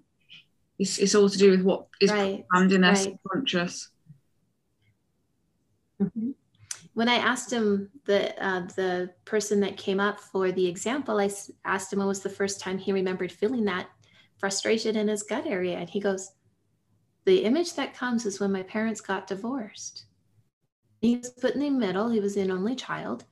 It's, 0.79 0.99
it's 0.99 1.15
all 1.15 1.29
to 1.29 1.39
do 1.39 1.51
with 1.51 1.63
what 1.63 1.87
is 2.01 2.11
right. 2.11 2.45
programmed 2.49 2.73
in 2.73 2.81
their 2.81 2.93
right. 2.93 2.99
subconscious. 2.99 3.91
Mm-hmm. 6.03 6.31
When 6.95 7.09
I 7.09 7.17
asked 7.17 7.53
him 7.53 7.91
the 8.05 8.41
uh, 8.45 8.61
the 8.77 9.11
person 9.25 9.61
that 9.61 9.77
came 9.77 9.99
up 9.99 10.21
for 10.21 10.53
the 10.53 10.67
example, 10.67 11.21
I 11.21 11.31
asked 11.65 11.93
him 11.93 11.99
when 11.99 12.09
was 12.09 12.21
the 12.21 12.29
first 12.29 12.61
time 12.61 12.79
he 12.79 12.93
remembered 12.93 13.33
feeling 13.33 13.65
that 13.65 13.89
frustration 14.39 14.97
in 14.97 15.09
his 15.09 15.23
gut 15.23 15.47
area, 15.47 15.77
and 15.77 15.89
he 15.89 16.01
goes, 16.01 16.33
"The 17.25 17.45
image 17.45 17.75
that 17.75 17.95
comes 17.95 18.27
is 18.27 18.39
when 18.39 18.53
my 18.53 18.63
parents 18.63 19.01
got 19.01 19.27
divorced." 19.27 20.05
He 21.01 21.17
was 21.17 21.31
put 21.31 21.55
in 21.55 21.61
the 21.61 21.71
middle. 21.71 22.09
He 22.09 22.21
was 22.21 22.37
an 22.37 22.51
only 22.51 22.77
child, 22.77 23.25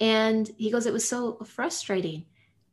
and 0.00 0.50
he 0.56 0.70
goes, 0.70 0.86
"It 0.86 0.92
was 0.92 1.06
so 1.06 1.38
frustrating." 1.44 2.24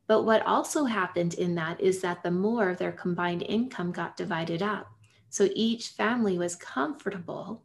But 0.08 0.24
what 0.24 0.46
also 0.46 0.86
happened 0.86 1.34
in 1.34 1.56
that 1.56 1.82
is 1.82 2.02
that 2.02 2.24
the 2.24 2.32
more 2.32 2.70
of 2.70 2.78
their 2.78 2.94
combined 2.94 3.44
income 3.44 3.92
got 3.92 4.18
divided 4.18 4.62
up. 4.62 4.90
So 5.30 5.50
each 5.54 5.90
family 5.90 6.38
was 6.38 6.56
comfortable, 6.56 7.64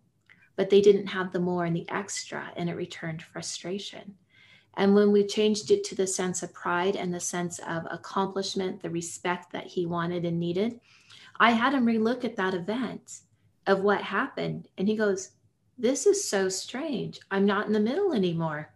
but 0.57 0.69
they 0.69 0.81
didn't 0.81 1.07
have 1.07 1.33
the 1.33 1.39
more 1.39 1.65
and 1.65 1.77
the 1.77 1.89
extra, 1.89 2.53
and 2.57 2.69
it 2.69 2.75
returned 2.75 3.23
frustration. 3.23 4.17
And 4.75 4.95
when 4.95 5.13
we 5.13 5.25
changed 5.27 5.71
it 5.71 5.85
to 5.85 5.95
the 5.95 6.07
sense 6.07 6.43
of 6.43 6.53
pride 6.53 6.97
and 6.97 7.15
the 7.15 7.21
sense 7.21 7.61
of 7.61 7.87
accomplishment, 7.91 8.83
the 8.83 8.91
respect 8.91 9.53
that 9.53 9.67
he 9.67 9.87
wanted 9.87 10.25
and 10.25 10.41
needed, 10.41 10.81
I 11.39 11.53
had 11.53 11.75
him 11.75 11.87
relook 11.87 12.25
at 12.25 12.37
that 12.37 12.55
event 12.55 13.21
of 13.67 13.83
what 13.83 14.03
happened. 14.03 14.69
And 14.79 14.89
he 14.89 14.97
goes, 14.97 15.31
This 15.79 16.07
is 16.07 16.29
so 16.29 16.49
strange. 16.49 17.21
I'm 17.31 17.47
not 17.47 17.67
in 17.67 17.73
the 17.73 17.81
middle 17.81 18.13
anymore. 18.13 18.73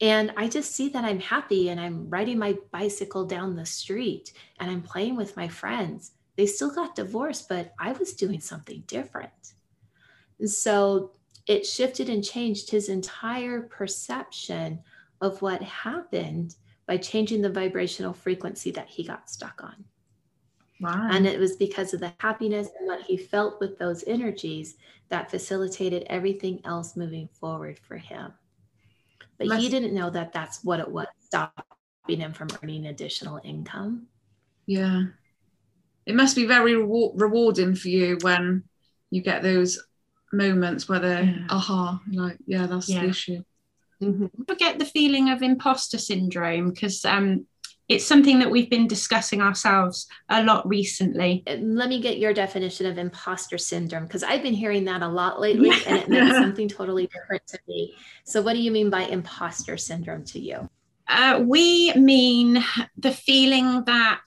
And 0.00 0.32
I 0.36 0.48
just 0.48 0.74
see 0.74 0.88
that 0.90 1.04
I'm 1.04 1.20
happy 1.20 1.68
and 1.68 1.78
I'm 1.78 2.08
riding 2.08 2.38
my 2.38 2.56
bicycle 2.72 3.26
down 3.26 3.54
the 3.54 3.66
street 3.66 4.32
and 4.58 4.70
I'm 4.70 4.80
playing 4.80 5.16
with 5.16 5.36
my 5.36 5.46
friends. 5.46 6.12
They 6.36 6.46
still 6.46 6.74
got 6.74 6.94
divorced, 6.94 7.48
but 7.48 7.74
I 7.78 7.92
was 7.92 8.14
doing 8.14 8.40
something 8.40 8.82
different. 8.86 9.54
And 10.38 10.48
so 10.48 11.12
it 11.46 11.66
shifted 11.66 12.08
and 12.08 12.24
changed 12.24 12.70
his 12.70 12.88
entire 12.88 13.60
perception 13.60 14.80
of 15.20 15.42
what 15.42 15.62
happened 15.62 16.54
by 16.86 16.96
changing 16.96 17.42
the 17.42 17.50
vibrational 17.50 18.14
frequency 18.14 18.70
that 18.70 18.88
he 18.88 19.04
got 19.04 19.28
stuck 19.28 19.62
on. 19.62 19.84
Wow. 20.80 21.10
And 21.12 21.26
it 21.26 21.38
was 21.38 21.56
because 21.56 21.92
of 21.92 22.00
the 22.00 22.14
happiness 22.20 22.68
and 22.78 22.86
what 22.86 23.02
he 23.02 23.18
felt 23.18 23.60
with 23.60 23.78
those 23.78 24.02
energies 24.06 24.76
that 25.10 25.30
facilitated 25.30 26.04
everything 26.06 26.60
else 26.64 26.96
moving 26.96 27.28
forward 27.34 27.78
for 27.78 27.98
him 27.98 28.32
but 29.40 29.48
Must- 29.48 29.62
he 29.62 29.70
didn't 29.70 29.94
know 29.94 30.10
that 30.10 30.34
that's 30.34 30.62
what 30.62 30.80
it 30.80 30.90
was 30.90 31.06
stopping 31.24 31.64
him 32.06 32.34
from 32.34 32.48
earning 32.62 32.86
additional 32.86 33.40
income. 33.42 34.06
Yeah. 34.66 35.04
It 36.04 36.14
must 36.14 36.36
be 36.36 36.44
very 36.44 36.76
rewarding 36.76 37.74
for 37.74 37.88
you 37.88 38.18
when 38.20 38.64
you 39.10 39.22
get 39.22 39.42
those 39.42 39.82
moments 40.30 40.88
where 40.88 40.98
they're, 40.98 41.22
yeah. 41.24 41.46
aha, 41.48 42.02
like, 42.12 42.36
yeah, 42.46 42.66
that's 42.66 42.88
yeah. 42.88 43.00
the 43.00 43.08
issue. 43.08 43.42
Mm-hmm. 44.02 44.42
Forget 44.46 44.78
the 44.78 44.84
feeling 44.84 45.30
of 45.30 45.42
imposter 45.42 45.96
syndrome 45.96 46.70
because 46.70 47.02
um, 47.06 47.46
it's 47.90 48.06
something 48.06 48.38
that 48.38 48.48
we've 48.48 48.70
been 48.70 48.86
discussing 48.86 49.42
ourselves 49.42 50.06
a 50.28 50.44
lot 50.44 50.66
recently. 50.66 51.42
Let 51.48 51.88
me 51.88 52.00
get 52.00 52.18
your 52.18 52.32
definition 52.32 52.86
of 52.86 52.98
imposter 52.98 53.58
syndrome 53.58 54.04
because 54.04 54.22
I've 54.22 54.44
been 54.44 54.54
hearing 54.54 54.84
that 54.84 55.02
a 55.02 55.08
lot 55.08 55.40
lately 55.40 55.72
and 55.88 55.98
it 55.98 56.08
means 56.08 56.30
something 56.36 56.68
totally 56.68 57.08
different 57.08 57.44
to 57.48 57.58
me. 57.66 57.96
So, 58.22 58.42
what 58.42 58.52
do 58.52 58.60
you 58.60 58.70
mean 58.70 58.90
by 58.90 59.02
imposter 59.02 59.76
syndrome 59.76 60.24
to 60.26 60.38
you? 60.38 60.70
Uh, 61.08 61.42
we 61.44 61.92
mean 61.94 62.64
the 62.96 63.10
feeling 63.10 63.82
that 63.86 64.22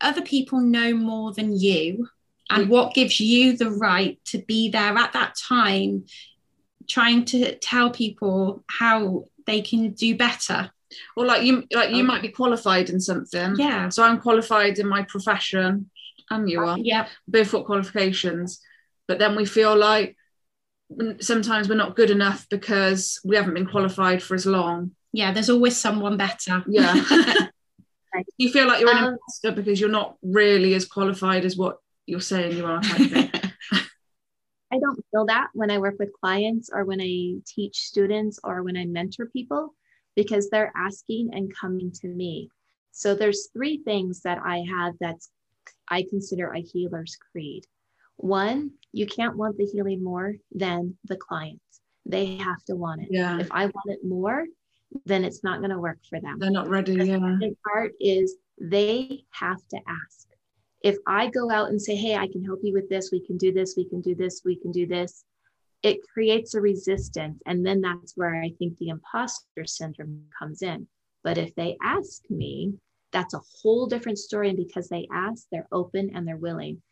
other 0.00 0.22
people 0.22 0.58
know 0.58 0.92
more 0.92 1.32
than 1.32 1.56
you 1.56 2.08
and 2.50 2.68
what 2.68 2.94
gives 2.94 3.20
you 3.20 3.56
the 3.56 3.70
right 3.70 4.18
to 4.24 4.38
be 4.38 4.70
there 4.70 4.98
at 4.98 5.12
that 5.12 5.36
time 5.36 6.04
trying 6.88 7.24
to 7.26 7.54
tell 7.58 7.90
people 7.90 8.64
how 8.66 9.24
they 9.46 9.62
can 9.62 9.92
do 9.92 10.16
better 10.16 10.70
or 11.16 11.24
like 11.24 11.42
you 11.42 11.64
like 11.72 11.90
you 11.90 12.04
might 12.04 12.22
be 12.22 12.28
qualified 12.28 12.90
in 12.90 13.00
something. 13.00 13.54
Yeah. 13.56 13.88
So 13.88 14.02
i'm 14.02 14.20
qualified 14.20 14.78
in 14.78 14.88
my 14.88 15.02
profession 15.02 15.90
and 16.30 16.48
you 16.50 16.60
are. 16.60 16.78
yeah. 16.78 17.08
Both 17.28 17.52
got 17.52 17.66
qualifications. 17.66 18.60
But 19.06 19.18
then 19.18 19.36
we 19.36 19.44
feel 19.44 19.76
like 19.76 20.16
sometimes 21.20 21.68
we're 21.68 21.74
not 21.74 21.96
good 21.96 22.10
enough 22.10 22.46
because 22.48 23.20
we 23.24 23.36
haven't 23.36 23.54
been 23.54 23.66
qualified 23.66 24.22
for 24.22 24.34
as 24.34 24.46
long. 24.46 24.92
Yeah 25.12 25.32
there's 25.32 25.50
always 25.50 25.76
someone 25.76 26.16
better. 26.16 26.64
Yeah. 26.68 27.02
You 28.38 28.50
feel 28.50 28.68
like 28.68 28.80
you're 28.80 28.90
an 28.90 29.04
um, 29.04 29.12
imposter 29.14 29.50
because 29.50 29.80
you're 29.80 29.90
not 29.90 30.16
really 30.22 30.74
as 30.74 30.86
qualified 30.86 31.44
as 31.44 31.56
what 31.56 31.78
you're 32.06 32.20
saying 32.20 32.56
you 32.56 32.66
are 32.66 32.80
I 34.74 34.78
don't 34.80 35.04
feel 35.10 35.26
that 35.26 35.48
when 35.52 35.70
I 35.70 35.78
work 35.78 35.96
with 35.98 36.10
clients 36.20 36.68
or 36.72 36.84
when 36.84 37.00
I 37.00 37.36
teach 37.46 37.78
students 37.78 38.40
or 38.42 38.62
when 38.62 38.76
I 38.76 38.84
mentor 38.86 39.26
people 39.26 39.74
because 40.16 40.48
they're 40.48 40.72
asking 40.76 41.30
and 41.32 41.54
coming 41.54 41.90
to 41.92 42.08
me. 42.08 42.48
So 42.92 43.14
there's 43.14 43.48
three 43.52 43.78
things 43.78 44.20
that 44.22 44.38
I 44.44 44.64
have 44.68 44.94
that's 45.00 45.30
I 45.88 46.04
consider 46.08 46.50
a 46.50 46.60
healer's 46.60 47.16
creed. 47.32 47.66
One, 48.16 48.72
you 48.92 49.06
can't 49.06 49.36
want 49.36 49.58
the 49.58 49.66
healing 49.66 50.02
more 50.02 50.34
than 50.52 50.96
the 51.04 51.16
client. 51.16 51.60
They 52.06 52.36
have 52.36 52.62
to 52.66 52.76
want 52.76 53.02
it. 53.02 53.08
Yeah. 53.10 53.38
If 53.38 53.50
I 53.50 53.64
want 53.64 53.86
it 53.86 54.04
more, 54.04 54.44
then 55.04 55.24
it's 55.24 55.42
not 55.42 55.58
going 55.58 55.70
to 55.70 55.78
work 55.78 55.98
for 56.08 56.20
them. 56.20 56.38
They're 56.38 56.50
not 56.50 56.68
ready. 56.68 56.96
The 56.96 57.06
yeah. 57.06 57.14
second 57.14 57.56
part 57.64 57.92
is 57.98 58.36
they 58.60 59.24
have 59.30 59.60
to 59.70 59.78
ask. 59.88 60.28
If 60.82 60.96
I 61.06 61.28
go 61.28 61.50
out 61.50 61.70
and 61.70 61.80
say, 61.80 61.96
hey, 61.96 62.14
I 62.16 62.28
can 62.28 62.44
help 62.44 62.60
you 62.62 62.72
with 62.72 62.88
this, 62.88 63.10
we 63.10 63.20
can 63.20 63.38
do 63.38 63.52
this, 63.52 63.74
we 63.76 63.88
can 63.88 64.00
do 64.00 64.14
this, 64.14 64.42
we 64.44 64.56
can 64.56 64.70
do 64.70 64.86
this, 64.86 65.24
it 65.84 66.00
creates 66.12 66.54
a 66.54 66.60
resistance. 66.60 67.40
And 67.46 67.64
then 67.64 67.82
that's 67.82 68.16
where 68.16 68.34
I 68.34 68.52
think 68.58 68.78
the 68.78 68.88
imposter 68.88 69.66
syndrome 69.66 70.24
comes 70.36 70.62
in. 70.62 70.88
But 71.22 71.36
if 71.38 71.54
they 71.54 71.76
ask 71.82 72.22
me, 72.30 72.72
that's 73.12 73.34
a 73.34 73.42
whole 73.60 73.86
different 73.86 74.18
story. 74.18 74.48
And 74.48 74.56
because 74.56 74.88
they 74.88 75.06
ask, 75.12 75.46
they're 75.52 75.68
open 75.70 76.10
and 76.14 76.26
they're 76.26 76.38
willing. 76.38 76.82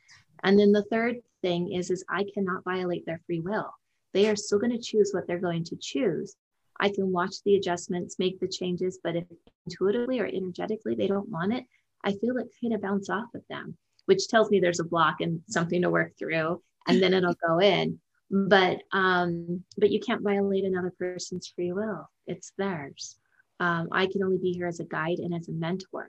And 0.44 0.58
then 0.58 0.72
the 0.72 0.84
third 0.84 1.16
thing 1.40 1.72
is, 1.72 1.90
is 1.90 2.04
I 2.08 2.26
cannot 2.34 2.64
violate 2.64 3.06
their 3.06 3.20
free 3.26 3.40
will. 3.40 3.72
They 4.12 4.28
are 4.28 4.36
still 4.36 4.58
going 4.58 4.72
to 4.72 4.78
choose 4.78 5.10
what 5.12 5.26
they're 5.26 5.38
going 5.38 5.64
to 5.64 5.76
choose. 5.80 6.36
I 6.78 6.90
can 6.90 7.12
watch 7.12 7.36
the 7.44 7.56
adjustments, 7.56 8.18
make 8.18 8.40
the 8.40 8.48
changes, 8.48 8.98
but 9.02 9.16
if 9.16 9.24
intuitively 9.66 10.20
or 10.20 10.26
energetically 10.26 10.94
they 10.94 11.06
don't 11.06 11.28
want 11.30 11.54
it, 11.54 11.64
I 12.04 12.12
feel 12.12 12.36
it 12.36 12.48
kind 12.60 12.74
of 12.74 12.82
bounce 12.82 13.08
off 13.08 13.34
of 13.34 13.42
them, 13.48 13.78
which 14.04 14.28
tells 14.28 14.50
me 14.50 14.60
there's 14.60 14.80
a 14.80 14.84
block 14.84 15.22
and 15.22 15.40
something 15.48 15.80
to 15.80 15.90
work 15.90 16.12
through. 16.18 16.60
And 16.86 17.00
then 17.00 17.14
it'll 17.14 17.36
go 17.46 17.58
in. 17.60 18.00
But 18.32 18.78
um, 18.92 19.62
but 19.76 19.90
you 19.90 20.00
can't 20.00 20.22
violate 20.22 20.64
another 20.64 20.92
person's 20.98 21.52
free 21.54 21.72
will. 21.72 22.08
It's 22.26 22.52
theirs. 22.56 23.16
Um, 23.60 23.88
I 23.92 24.06
can 24.06 24.22
only 24.24 24.38
be 24.38 24.52
here 24.52 24.66
as 24.66 24.80
a 24.80 24.84
guide 24.84 25.18
and 25.18 25.34
as 25.34 25.48
a 25.48 25.52
mentor. 25.52 26.08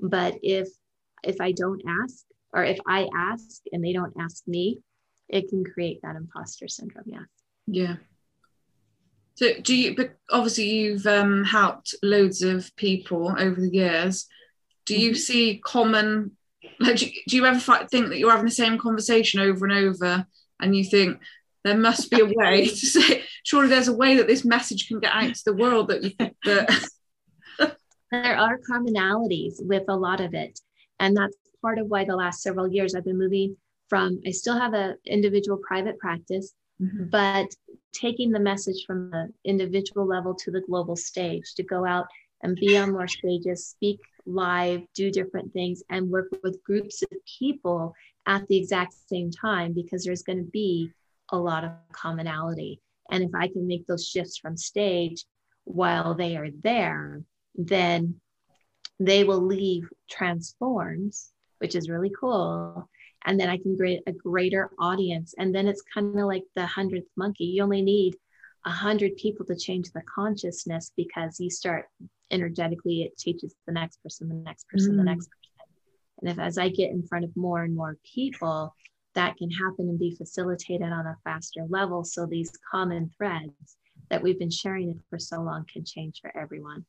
But 0.00 0.38
if 0.42 0.68
if 1.24 1.40
I 1.40 1.52
don't 1.52 1.82
ask, 1.86 2.24
or 2.52 2.64
if 2.64 2.78
I 2.86 3.08
ask 3.14 3.60
and 3.72 3.84
they 3.84 3.92
don't 3.92 4.14
ask 4.20 4.46
me, 4.46 4.78
it 5.28 5.48
can 5.48 5.64
create 5.64 6.00
that 6.02 6.16
imposter 6.16 6.68
syndrome. 6.68 7.04
Yeah. 7.06 7.24
Yeah. 7.66 7.96
So 9.34 9.60
do 9.60 9.74
you? 9.74 9.96
But 9.96 10.14
obviously, 10.30 10.70
you've 10.70 11.06
um, 11.06 11.44
helped 11.44 11.94
loads 12.02 12.42
of 12.42 12.74
people 12.76 13.34
over 13.36 13.60
the 13.60 13.72
years. 13.72 14.26
Do 14.86 14.96
you 14.96 15.10
Mhm. 15.12 15.16
see 15.16 15.58
common? 15.64 16.36
Like, 16.78 16.96
do, 16.96 17.06
do 17.28 17.36
you 17.36 17.46
ever 17.46 17.58
think 17.88 18.08
that 18.08 18.18
you're 18.18 18.30
having 18.30 18.46
the 18.46 18.50
same 18.52 18.78
conversation 18.78 19.40
over 19.40 19.66
and 19.66 19.74
over, 19.74 20.26
and 20.60 20.76
you 20.76 20.84
think 20.84 21.20
there 21.64 21.76
must 21.76 22.10
be 22.10 22.20
a 22.20 22.26
way 22.26 22.66
to 22.68 22.74
say? 22.74 23.24
Surely, 23.42 23.68
there's 23.68 23.88
a 23.88 23.96
way 23.96 24.16
that 24.16 24.26
this 24.26 24.44
message 24.44 24.88
can 24.88 25.00
get 25.00 25.12
out 25.12 25.34
to 25.34 25.44
the 25.44 25.54
world 25.54 25.88
that 25.88 26.02
you 26.02 26.12
that. 26.44 26.88
there 28.10 28.36
are 28.38 28.60
commonalities 28.70 29.54
with 29.60 29.84
a 29.88 29.96
lot 29.96 30.20
of 30.20 30.34
it 30.34 30.60
and 31.00 31.16
that's 31.16 31.36
part 31.60 31.78
of 31.78 31.88
why 31.88 32.04
the 32.04 32.14
last 32.14 32.42
several 32.42 32.68
years 32.68 32.94
i've 32.94 33.04
been 33.04 33.18
moving 33.18 33.56
from 33.88 34.20
i 34.26 34.30
still 34.30 34.58
have 34.58 34.74
an 34.74 34.96
individual 35.06 35.58
private 35.66 35.98
practice 35.98 36.54
mm-hmm. 36.80 37.06
but 37.10 37.46
taking 37.92 38.30
the 38.30 38.40
message 38.40 38.84
from 38.86 39.10
the 39.10 39.28
individual 39.44 40.06
level 40.06 40.34
to 40.34 40.50
the 40.50 40.60
global 40.62 40.96
stage 40.96 41.54
to 41.54 41.62
go 41.62 41.84
out 41.84 42.06
and 42.42 42.56
be 42.56 42.76
on 42.76 42.92
more 42.92 43.08
stages 43.08 43.66
speak 43.66 44.00
live 44.26 44.82
do 44.94 45.10
different 45.10 45.52
things 45.52 45.82
and 45.90 46.08
work 46.08 46.28
with 46.42 46.62
groups 46.64 47.02
of 47.02 47.10
people 47.38 47.94
at 48.26 48.46
the 48.48 48.56
exact 48.56 48.94
same 49.08 49.30
time 49.30 49.72
because 49.72 50.04
there's 50.04 50.22
going 50.22 50.38
to 50.38 50.50
be 50.50 50.90
a 51.34 51.46
lot 51.50 51.64
of 51.64 51.70
commonality 51.92 52.80
and 53.10 53.22
if 53.22 53.30
i 53.34 53.46
can 53.48 53.66
make 53.66 53.86
those 53.86 54.06
shifts 54.06 54.38
from 54.38 54.56
stage 54.56 55.24
while 55.64 56.14
they 56.14 56.36
are 56.36 56.48
there 56.62 57.22
then 57.54 58.14
they 59.00 59.24
will 59.24 59.40
leave 59.40 59.88
transformed, 60.08 61.14
which 61.58 61.74
is 61.74 61.88
really 61.88 62.12
cool. 62.18 62.88
And 63.24 63.40
then 63.40 63.48
I 63.48 63.56
can 63.56 63.76
create 63.76 64.02
a 64.06 64.12
greater 64.12 64.70
audience. 64.78 65.34
And 65.38 65.54
then 65.54 65.66
it's 65.66 65.82
kind 65.92 66.18
of 66.18 66.26
like 66.26 66.44
the 66.54 66.66
hundredth 66.66 67.08
monkey. 67.16 67.44
You 67.44 67.62
only 67.64 67.82
need 67.82 68.14
a 68.64 68.70
hundred 68.70 69.16
people 69.16 69.46
to 69.46 69.56
change 69.56 69.90
the 69.90 70.02
consciousness 70.14 70.92
because 70.96 71.40
you 71.40 71.50
start 71.50 71.86
energetically, 72.30 73.02
it 73.02 73.16
teaches 73.18 73.54
the 73.66 73.72
next 73.72 74.02
person, 74.02 74.28
the 74.28 74.34
next 74.34 74.68
person, 74.68 74.96
the 74.96 75.02
Mm. 75.02 75.06
next 75.06 75.28
person. 75.28 75.66
And 76.20 76.30
if 76.30 76.38
as 76.38 76.56
I 76.58 76.68
get 76.68 76.90
in 76.90 77.02
front 77.02 77.24
of 77.24 77.36
more 77.36 77.62
and 77.64 77.74
more 77.74 77.98
people, 78.14 78.74
that 79.14 79.36
can 79.36 79.50
happen 79.50 79.88
and 79.88 79.98
be 79.98 80.14
facilitated 80.16 80.92
on 80.92 81.06
a 81.06 81.16
faster 81.24 81.64
level. 81.68 82.04
So 82.04 82.26
these 82.26 82.52
common 82.70 83.10
threads 83.16 83.76
that 84.10 84.22
we've 84.22 84.38
been 84.38 84.50
sharing 84.50 84.90
it 84.90 84.96
for 85.08 85.18
so 85.18 85.40
long 85.40 85.64
can 85.72 85.84
change 85.84 86.20
for 86.20 86.36
everyone 86.36 86.84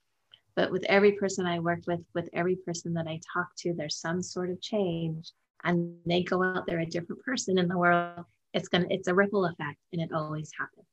but 0.55 0.71
with 0.71 0.85
every 0.85 1.11
person 1.13 1.45
I 1.45 1.59
work 1.59 1.81
with, 1.85 1.99
with 2.13 2.29
every 2.33 2.55
person 2.55 2.93
that 2.93 3.07
I 3.07 3.19
talk 3.33 3.49
to, 3.59 3.73
there's 3.73 3.97
some 3.97 4.23
sort 4.23 4.49
of 4.49 4.61
change 4.61 5.31
and 5.63 5.97
they 6.05 6.23
go 6.23 6.43
out 6.43 6.65
there 6.65 6.79
a 6.79 6.85
different 6.85 7.23
person 7.23 7.57
in 7.57 7.67
the 7.67 7.77
world. 7.77 8.25
It's 8.53 8.69
gonna, 8.69 8.87
it's 8.89 9.09
a 9.09 9.13
ripple 9.13 9.45
effect 9.45 9.79
and 9.91 10.01
it 10.01 10.13
always 10.13 10.51
happens. 10.57 10.87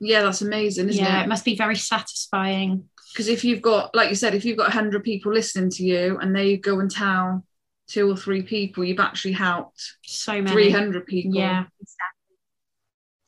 Yeah, 0.00 0.22
that's 0.22 0.42
amazing, 0.42 0.88
isn't 0.88 1.04
yeah, 1.04 1.20
it? 1.20 1.24
it 1.24 1.28
must 1.28 1.44
be 1.44 1.54
very 1.54 1.76
satisfying. 1.76 2.88
Because 3.12 3.28
if 3.28 3.44
you've 3.44 3.62
got, 3.62 3.94
like 3.94 4.08
you 4.08 4.16
said, 4.16 4.34
if 4.34 4.44
you've 4.44 4.56
got 4.56 4.72
hundred 4.72 5.04
people 5.04 5.32
listening 5.32 5.70
to 5.70 5.84
you, 5.84 6.18
and 6.20 6.34
they 6.34 6.56
go 6.56 6.80
and 6.80 6.90
tell 6.90 7.44
two 7.88 8.10
or 8.10 8.16
three 8.16 8.42
people, 8.42 8.84
you've 8.84 9.00
actually 9.00 9.32
helped 9.32 9.96
So 10.04 10.32
many. 10.34 10.50
three 10.50 10.70
hundred 10.70 11.06
people. 11.06 11.38
Yeah. 11.38 11.64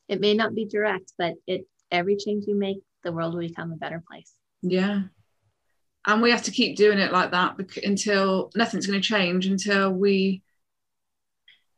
It 0.07 0.21
may 0.21 0.33
not 0.33 0.53
be 0.53 0.65
direct, 0.65 1.13
but 1.17 1.33
it, 1.47 1.65
every 1.91 2.15
change 2.17 2.45
you 2.47 2.55
make, 2.55 2.77
the 3.03 3.11
world 3.11 3.33
will 3.33 3.41
become 3.41 3.71
a 3.71 3.75
better 3.77 4.03
place. 4.09 4.31
Yeah. 4.61 5.03
And 6.07 6.21
we 6.21 6.29
have 6.29 6.43
to 6.43 6.51
keep 6.51 6.77
doing 6.77 6.99
it 6.99 7.11
like 7.11 7.31
that 7.31 7.57
bec- 7.57 7.77
until 7.83 8.51
nothing's 8.55 8.85
going 8.85 9.01
to 9.01 9.07
change 9.07 9.47
until 9.47 9.91
we 9.91 10.43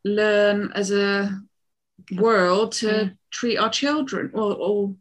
learn 0.03 0.71
as 0.75 0.91
a 0.91 1.39
world 2.17 2.73
to 2.73 2.87
Yeah. 2.87 3.09
treat 3.31 3.57
our 3.57 3.69
children 3.69 4.31
or, 4.33 4.53
or 4.55 4.95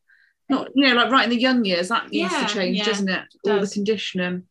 not, 0.49 0.69
you 0.75 0.87
know, 0.87 0.95
like 0.95 1.11
right 1.11 1.25
in 1.25 1.31
the 1.31 1.41
young 1.41 1.65
years, 1.65 1.89
that 1.89 2.11
needs 2.11 2.33
Yeah, 2.33 2.47
to 2.47 2.55
change, 2.55 2.79
yeah, 2.79 2.85
doesn't 2.85 3.09
it? 3.09 3.25
it 3.45 3.51
All 3.51 3.61
the 3.61 3.67
conditioning. 3.69 4.45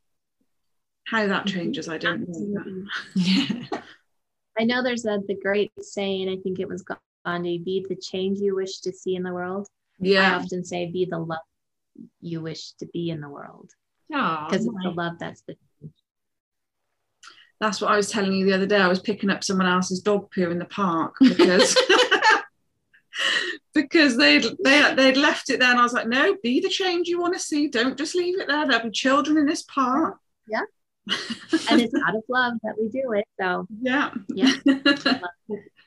How 1.08 1.28
that 1.28 1.46
Mhm. 1.46 1.54
changes, 1.54 1.88
I 1.88 1.98
don't 1.98 2.28
know. 2.28 2.58
Absolutely. 2.60 2.84
Yeah. 3.16 3.68
I 4.60 4.64
know 4.64 4.82
there's 4.82 5.06
a, 5.06 5.20
the 5.28 5.36
great 5.36 5.72
saying, 5.82 6.30
I 6.30 6.38
think 6.42 6.60
it 6.60 6.68
was 6.68 6.84
Gandhi, 7.26 7.58
be 7.60 7.86
the 7.88 7.96
change 7.96 8.40
you 8.40 8.56
wish 8.56 8.80
to 8.80 8.92
see 8.94 9.16
in 9.16 9.24
the 9.24 9.34
world. 9.34 9.68
Yeah. 10.00 10.20
I 10.20 10.24
Yeah. 10.30 10.38
often 10.38 10.64
say, 10.64 10.90
be 10.92 11.06
the 11.06 11.20
love 11.20 11.40
you 12.22 12.42
wish 12.42 12.72
to 12.74 12.86
be 12.88 13.10
in 13.10 13.22
the 13.22 13.30
world 13.30 13.72
because 14.10 14.66
it's 14.66 14.76
the 14.84 14.90
love 14.92 15.18
that's 15.20 15.42
the 15.48 15.56
That's 17.62 17.80
what 17.82 17.92
I 17.92 17.96
was 17.96 18.10
telling 18.10 18.34
you 18.34 18.46
the 18.46 18.54
other 18.54 18.66
day. 18.66 18.78
I 18.78 18.88
was 18.88 19.00
picking 19.00 19.30
up 19.30 19.44
someone 19.44 19.68
else's 19.68 20.02
dog 20.02 20.30
poo 20.32 20.50
in 20.52 20.60
the 20.60 20.66
park 20.66 21.16
because 21.22 21.76
because 23.74 24.18
they'd 24.18 24.44
they, 24.64 24.94
they'd 24.96 25.18
left 25.18 25.50
it 25.50 25.60
there, 25.60 25.70
and 25.72 25.80
I 25.80 25.84
was 25.84 25.94
like, 25.94 26.08
no, 26.08 26.36
be 26.44 26.60
the 26.60 26.70
change 26.70 27.08
you 27.08 27.20
want 27.20 27.34
to 27.34 27.40
see. 27.40 27.68
Don't 27.70 27.98
just 27.98 28.14
leave 28.16 28.40
it 28.40 28.48
there. 28.48 28.68
There'll 28.68 28.84
be 28.86 28.92
children 28.92 29.38
in 29.38 29.46
this 29.46 29.64
park. 29.64 30.18
Yeah. 30.48 30.62
and 31.70 31.82
it's 31.82 31.94
out 32.08 32.16
of 32.16 32.24
love 32.30 32.54
that 32.64 32.76
we 32.80 32.90
do 32.90 33.14
it. 33.14 33.26
So 33.40 33.68
yeah, 33.82 34.12
Yeah. 34.30 34.54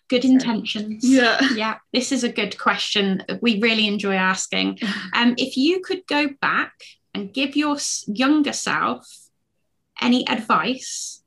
Good 0.09 0.25
intentions. 0.25 1.05
yeah. 1.05 1.39
Yeah, 1.55 1.77
this 1.93 2.13
is 2.13 2.25
a 2.25 2.31
good 2.31 2.59
question. 2.59 3.23
We 3.43 3.61
really 3.61 3.87
enjoy 3.87 4.15
asking. 4.15 4.79
Um, 5.13 5.35
if 5.37 5.59
you 5.59 5.81
could 5.83 6.07
go 6.07 6.29
back 6.41 6.73
and 7.13 7.31
give 7.33 7.57
your 7.57 7.77
younger 8.07 8.55
self 8.55 9.07
any 10.01 10.27
advice, 10.27 11.23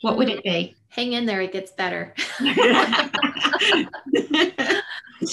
what 0.00 0.16
would 0.18 0.28
it 0.28 0.42
be? 0.42 0.74
hang 0.94 1.12
in 1.12 1.26
there, 1.26 1.40
it 1.40 1.52
gets 1.52 1.72
better. 1.72 2.14
I 2.40 3.86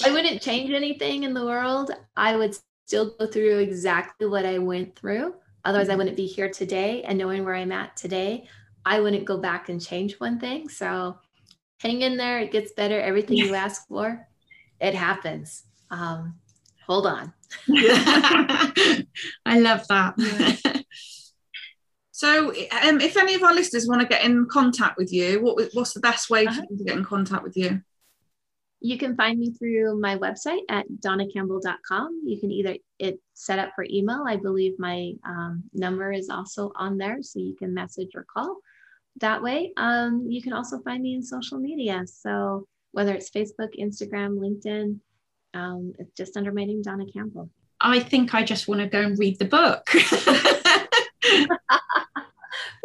wouldn't 0.07 0.41
change 0.41 0.72
anything 0.72 1.24
in 1.24 1.34
the 1.34 1.45
world. 1.45 1.91
I 2.18 2.36
would 2.36 2.55
still 2.88 3.16
go 3.20 3.28
through 3.28 3.59
exactly 3.59 4.28
what 4.28 4.45
I 4.45 4.57
went 4.57 4.95
through. 4.95 5.36
Otherwise, 5.66 5.89
I 5.89 5.95
wouldn't 5.95 6.18
be 6.18 6.26
here 6.26 6.49
today. 6.49 7.03
And 7.03 7.18
knowing 7.18 7.45
where 7.45 7.55
I'm 7.55 7.72
at 7.72 7.95
today, 7.97 8.47
I 8.86 8.99
wouldn't 8.99 9.26
go 9.26 9.38
back 9.38 9.70
and 9.70 9.82
change 9.82 10.14
one 10.20 10.39
thing. 10.39 10.70
So 10.70 11.18
hang 11.80 12.01
in 12.01 12.18
there. 12.18 12.39
It 12.39 12.51
gets 12.51 12.72
better. 12.74 12.99
Everything 12.99 13.38
you 13.38 13.53
ask 13.53 13.88
for, 13.88 14.28
it 14.80 14.95
happens. 14.95 15.64
Um, 15.91 16.36
hold 16.88 17.05
on. 17.07 17.34
I 17.70 19.05
love 19.59 19.88
that. 19.88 20.16
So, 22.14 22.49
um, 22.84 23.01
if 23.01 23.18
any 23.18 23.34
of 23.34 23.41
our 23.41 23.51
listeners 23.51 23.88
want 23.88 24.01
to 24.01 24.07
get 24.07 24.24
in 24.24 24.45
contact 24.45 24.95
with 24.95 25.12
you, 25.12 25.41
what 25.41 25.70
what's 25.74 25.93
the 25.93 25.99
best 25.99 26.30
way 26.30 26.45
for 26.45 26.51
Uh-huh. 26.51 26.62
them 26.70 26.78
to 26.78 26.84
get 26.84 26.95
in 26.97 27.03
contact 27.03 27.41
with 27.41 27.57
you? 27.57 27.82
You 28.82 28.97
can 28.97 29.15
find 29.15 29.39
me 29.39 29.51
through 29.51 29.99
my 29.99 30.17
website 30.17 30.63
at 30.69 30.86
donnacampbell.com. 30.99 32.21
You 32.25 32.39
can 32.39 32.51
either 32.51 32.75
it 32.99 33.19
set 33.34 33.59
up 33.59 33.69
for 33.75 33.86
email. 33.89 34.25
I 34.27 34.38
believe 34.38 34.73
my 34.79 35.13
um, 35.25 35.63
number 35.73 36.11
is 36.11 36.29
also 36.29 36.71
on 36.75 36.97
there, 36.97 37.21
so 37.21 37.39
you 37.39 37.55
can 37.55 37.73
message 37.73 38.09
or 38.15 38.25
call 38.32 38.57
that 39.19 39.41
way. 39.41 39.71
Um, 39.77 40.25
you 40.29 40.41
can 40.41 40.53
also 40.53 40.79
find 40.79 41.03
me 41.03 41.15
in 41.15 41.23
social 41.23 41.59
media. 41.59 42.03
So 42.05 42.67
whether 42.91 43.13
it's 43.13 43.29
Facebook, 43.29 43.69
Instagram, 43.79 44.38
LinkedIn, 44.38 44.99
um, 45.53 45.93
it's 45.99 46.13
just 46.15 46.38
under 46.38 46.51
my 46.51 46.65
name, 46.65 46.82
Donna 46.82 47.05
Campbell. 47.11 47.49
I 47.79 47.99
think 47.99 48.34
I 48.34 48.43
just 48.43 48.67
want 48.67 48.82
to 48.82 48.88
go 48.88 49.01
and 49.01 49.17
read 49.17 49.39
the 49.39 49.45
book. 49.45 49.88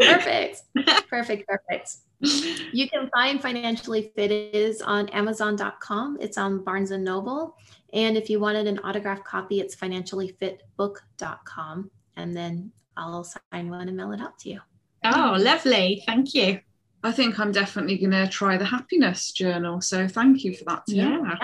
Perfect. 0.00 0.62
perfect. 1.08 1.48
Perfect. 1.48 1.96
You 2.20 2.88
can 2.88 3.10
find 3.10 3.42
Financially 3.42 4.10
Fit 4.14 4.30
is 4.30 4.80
on 4.80 5.08
Amazon.com. 5.10 6.16
It's 6.20 6.38
on 6.38 6.64
Barnes 6.64 6.90
and 6.90 7.04
Noble. 7.04 7.56
And 7.92 8.16
if 8.16 8.30
you 8.30 8.40
wanted 8.40 8.66
an 8.66 8.78
autographed 8.80 9.24
copy, 9.24 9.60
it's 9.60 9.76
financiallyfitbook.com. 9.76 11.90
And 12.16 12.36
then 12.36 12.72
I'll 12.96 13.24
sign 13.24 13.68
one 13.68 13.88
and 13.88 13.96
mail 13.96 14.12
it 14.12 14.20
out 14.20 14.38
to 14.40 14.50
you. 14.50 14.60
oh, 15.04 15.36
lovely. 15.38 16.02
Thank 16.06 16.34
you. 16.34 16.58
I 17.02 17.12
think 17.12 17.38
I'm 17.38 17.52
definitely 17.52 17.98
going 17.98 18.12
to 18.12 18.26
try 18.26 18.56
the 18.56 18.64
happiness 18.64 19.30
journal. 19.32 19.82
So, 19.82 20.08
thank 20.08 20.42
you 20.42 20.54
for 20.54 20.64
that. 20.64 20.84
Too. 20.88 20.96
Yeah. 20.96 21.36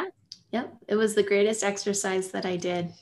Yep. 0.53 0.75
It 0.89 0.97
was 0.97 1.15
the 1.15 1.23
greatest 1.23 1.63
exercise 1.63 2.31
that 2.33 2.47
I 2.47 2.57
did. 2.57 2.93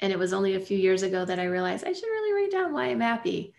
And 0.00 0.12
it 0.12 0.18
was 0.18 0.32
only 0.32 0.54
a 0.54 0.60
few 0.60 0.78
years 0.78 1.02
ago 1.02 1.24
that 1.24 1.38
I 1.38 1.44
realized 1.44 1.84
I 1.84 1.92
should 1.92 2.04
really 2.04 2.42
write 2.42 2.52
down 2.52 2.72
why 2.72 2.86
I'm 2.86 3.00
happy. 3.00 3.54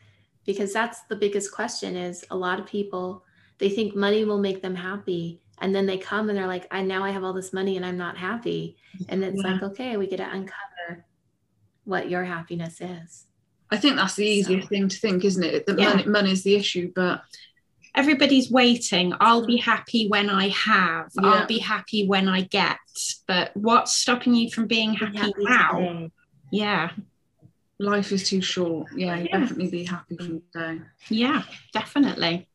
Because 0.46 0.72
that's 0.74 1.02
the 1.10 1.16
biggest 1.16 1.52
question 1.52 1.96
is 1.96 2.24
a 2.30 2.36
lot 2.36 2.60
of 2.60 2.66
people, 2.68 3.24
they 3.58 3.70
think 3.70 3.96
money 3.96 4.26
will 4.26 4.40
make 4.40 4.62
them 4.62 4.76
happy. 4.76 5.42
And 5.60 5.74
then 5.74 5.86
they 5.86 5.98
come 5.98 6.30
and 6.30 6.38
they're 6.38 6.48
like, 6.48 6.68
I 6.72 6.82
now 6.82 7.04
I 7.04 7.12
have 7.12 7.24
all 7.24 7.34
this 7.34 7.54
money 7.54 7.78
and 7.78 7.86
I'm 7.86 7.98
not 7.98 8.18
happy. 8.18 8.78
And 9.10 9.24
it's 9.24 9.42
Yeah. 9.44 9.52
like, 9.54 9.64
okay, 9.64 9.98
we 9.98 10.08
get 10.08 10.18
to 10.18 10.30
uncover 10.30 11.06
what 11.86 12.10
your 12.10 12.24
happiness 12.26 12.82
is. 12.82 13.26
I 13.72 13.78
think 13.78 13.96
that's 13.96 14.16
the 14.16 14.26
easiest 14.26 14.68
So- 14.68 14.70
thing 14.70 14.90
to 14.90 14.98
think, 14.98 15.24
isn't 15.26 15.44
it? 15.44 15.66
That 15.66 15.80
Yeah. 15.80 15.90
money, 15.90 16.06
money's 16.06 16.44
the 16.44 16.56
issue, 16.56 16.92
but 16.94 17.24
everybody's 17.96 18.52
waiting. 18.52 19.14
I'll 19.20 19.46
be 19.46 19.58
happy 19.58 20.08
when 20.08 20.30
I 20.30 20.50
have. 20.50 21.12
Yeah. 21.20 21.30
I'll 21.30 21.48
be 21.48 21.60
happy 21.60 22.06
when 22.06 22.28
I 22.28 22.42
get. 22.42 22.78
But 23.28 23.56
what's 23.56 23.94
stopping 23.96 24.36
you 24.36 24.52
from 24.52 24.68
being 24.68 24.94
happy 24.94 25.18
Happy 25.18 25.34
now? 25.44 25.72
today. 25.80 26.12
Yeah, 26.52 26.92
Life 27.80 28.12
is 28.12 28.30
too 28.30 28.42
short. 28.42 28.88
Yeah, 28.96 29.18
you 29.18 29.28
Yeah. 29.32 29.40
definitely 29.40 29.70
be 29.70 29.84
happy 29.84 30.18
from 30.18 30.42
today. 30.54 30.82
yeah, 31.10 31.44
definitely. 31.74 32.48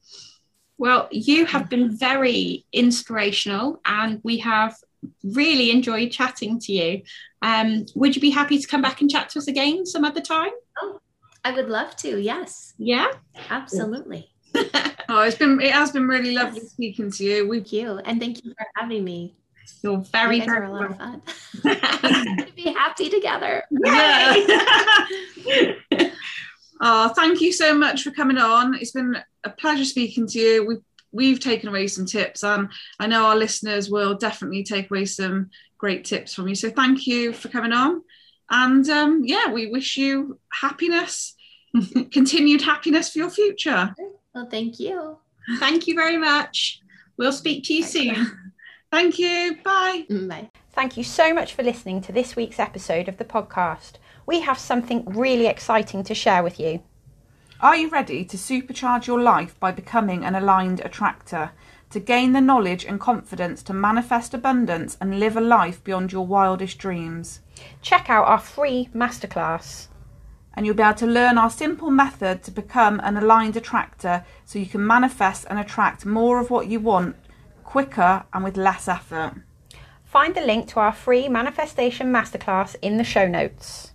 Well, 0.78 1.08
you 1.10 1.44
have 1.44 1.68
been 1.68 1.94
very 1.96 2.64
inspirational, 2.72 3.80
and 3.84 4.20
we 4.24 4.38
have 4.38 4.74
really 5.22 5.70
enjoyed 5.70 6.10
chatting 6.10 6.58
to 6.60 6.72
you. 6.72 7.02
Um, 7.42 7.84
would 7.94 8.14
you 8.16 8.22
be 8.22 8.30
happy 8.30 8.58
to 8.58 8.66
come 8.66 8.80
back 8.80 9.00
and 9.02 9.10
chat 9.10 9.28
to 9.30 9.38
us 9.40 9.46
again 9.48 9.84
some 9.84 10.04
other 10.04 10.22
time? 10.22 10.52
Oh, 10.80 11.00
I 11.44 11.52
would 11.52 11.68
love 11.68 11.96
to. 11.96 12.18
Yes, 12.20 12.74
Yeah. 12.78 13.08
absolutely. 13.50 14.30
Oh, 15.12 15.22
it's 15.22 15.36
been 15.36 15.60
it 15.60 15.72
has 15.72 15.90
been 15.90 16.06
really 16.06 16.32
lovely 16.34 16.60
Yes. 16.60 16.70
speaking 16.70 17.10
to 17.10 17.24
you. 17.24 17.48
We've 17.48 17.62
Thank 17.62 17.72
you. 17.72 17.98
And 17.98 18.20
thank 18.20 18.44
you 18.44 18.54
for 18.56 18.66
having 18.76 19.02
me. 19.02 19.34
You're 19.82 19.98
very, 19.98 20.38
you 20.38 20.44
very 20.44 20.58
are 20.58 20.64
a 20.64 20.72
lot 20.72 20.90
of 20.90 20.98
welcome. 20.98 21.22
fun. 21.62 22.36
to 22.46 22.52
be 22.56 22.72
happy 22.72 23.08
together. 23.10 23.64
yeah. 23.84 24.34
oh, 26.80 27.08
thank 27.10 27.40
you 27.40 27.52
so 27.52 27.74
much 27.74 28.02
for 28.02 28.10
coming 28.10 28.38
on. 28.38 28.74
It's 28.74 28.92
been 28.92 29.16
a 29.44 29.50
pleasure 29.50 29.84
speaking 29.84 30.26
to 30.28 30.38
you. 30.38 30.66
We've 30.66 30.82
we've 31.12 31.40
taken 31.40 31.68
away 31.68 31.86
some 31.86 32.06
tips, 32.06 32.44
and 32.44 32.68
I 32.98 33.06
know 33.06 33.26
our 33.26 33.36
listeners 33.36 33.90
will 33.90 34.14
definitely 34.14 34.62
take 34.64 34.90
away 34.90 35.04
some 35.06 35.50
great 35.78 36.04
tips 36.04 36.34
from 36.34 36.48
you. 36.48 36.54
So 36.54 36.70
thank 36.70 37.06
you 37.06 37.32
for 37.32 37.48
coming 37.48 37.72
on. 37.72 38.02
And 38.50 38.88
um, 38.90 39.22
yeah, 39.24 39.52
we 39.52 39.68
wish 39.68 39.96
you 39.96 40.38
happiness, 40.52 41.34
continued 42.12 42.62
happiness 42.62 43.10
for 43.10 43.18
your 43.18 43.30
future. 43.30 43.94
Well, 44.34 44.48
thank 44.50 44.78
you. 44.78 45.18
Thank 45.58 45.86
you 45.86 45.94
very 45.94 46.18
much. 46.18 46.80
We'll 47.16 47.32
speak 47.32 47.64
to 47.64 47.74
you 47.74 47.82
soon. 47.82 48.26
Thank 48.90 49.20
you. 49.20 49.56
Bye. 49.62 50.04
Bye. 50.10 50.50
Thank 50.72 50.96
you 50.96 51.04
so 51.04 51.32
much 51.32 51.54
for 51.54 51.62
listening 51.62 52.00
to 52.02 52.12
this 52.12 52.34
week's 52.34 52.58
episode 52.58 53.08
of 53.08 53.18
the 53.18 53.24
podcast. 53.24 53.92
We 54.26 54.40
have 54.40 54.58
something 54.58 55.04
really 55.04 55.46
exciting 55.46 56.02
to 56.04 56.14
share 56.14 56.42
with 56.42 56.58
you. 56.58 56.82
Are 57.60 57.76
you 57.76 57.88
ready 57.88 58.24
to 58.24 58.36
supercharge 58.36 59.06
your 59.06 59.20
life 59.20 59.58
by 59.60 59.70
becoming 59.70 60.24
an 60.24 60.34
aligned 60.34 60.80
attractor? 60.80 61.52
To 61.90 62.00
gain 62.00 62.32
the 62.32 62.40
knowledge 62.40 62.84
and 62.84 62.98
confidence 62.98 63.62
to 63.64 63.72
manifest 63.72 64.34
abundance 64.34 64.96
and 65.00 65.20
live 65.20 65.36
a 65.36 65.40
life 65.40 65.84
beyond 65.84 66.10
your 66.10 66.26
wildest 66.26 66.78
dreams? 66.78 67.40
Check 67.82 68.10
out 68.10 68.26
our 68.26 68.40
free 68.40 68.88
masterclass. 68.92 69.86
And 70.54 70.66
you'll 70.66 70.74
be 70.74 70.82
able 70.82 70.94
to 70.94 71.06
learn 71.06 71.38
our 71.38 71.50
simple 71.50 71.92
method 71.92 72.42
to 72.42 72.50
become 72.50 73.00
an 73.04 73.16
aligned 73.16 73.56
attractor 73.56 74.24
so 74.44 74.58
you 74.58 74.66
can 74.66 74.84
manifest 74.84 75.46
and 75.48 75.60
attract 75.60 76.04
more 76.04 76.40
of 76.40 76.50
what 76.50 76.66
you 76.66 76.80
want 76.80 77.14
quicker 77.70 78.24
and 78.32 78.42
with 78.42 78.56
less 78.56 78.88
effort. 78.88 79.32
Find 80.04 80.34
the 80.34 80.40
link 80.40 80.66
to 80.70 80.80
our 80.80 80.92
free 80.92 81.28
manifestation 81.28 82.12
masterclass 82.12 82.74
in 82.82 82.96
the 82.96 83.04
show 83.04 83.28
notes. 83.28 83.92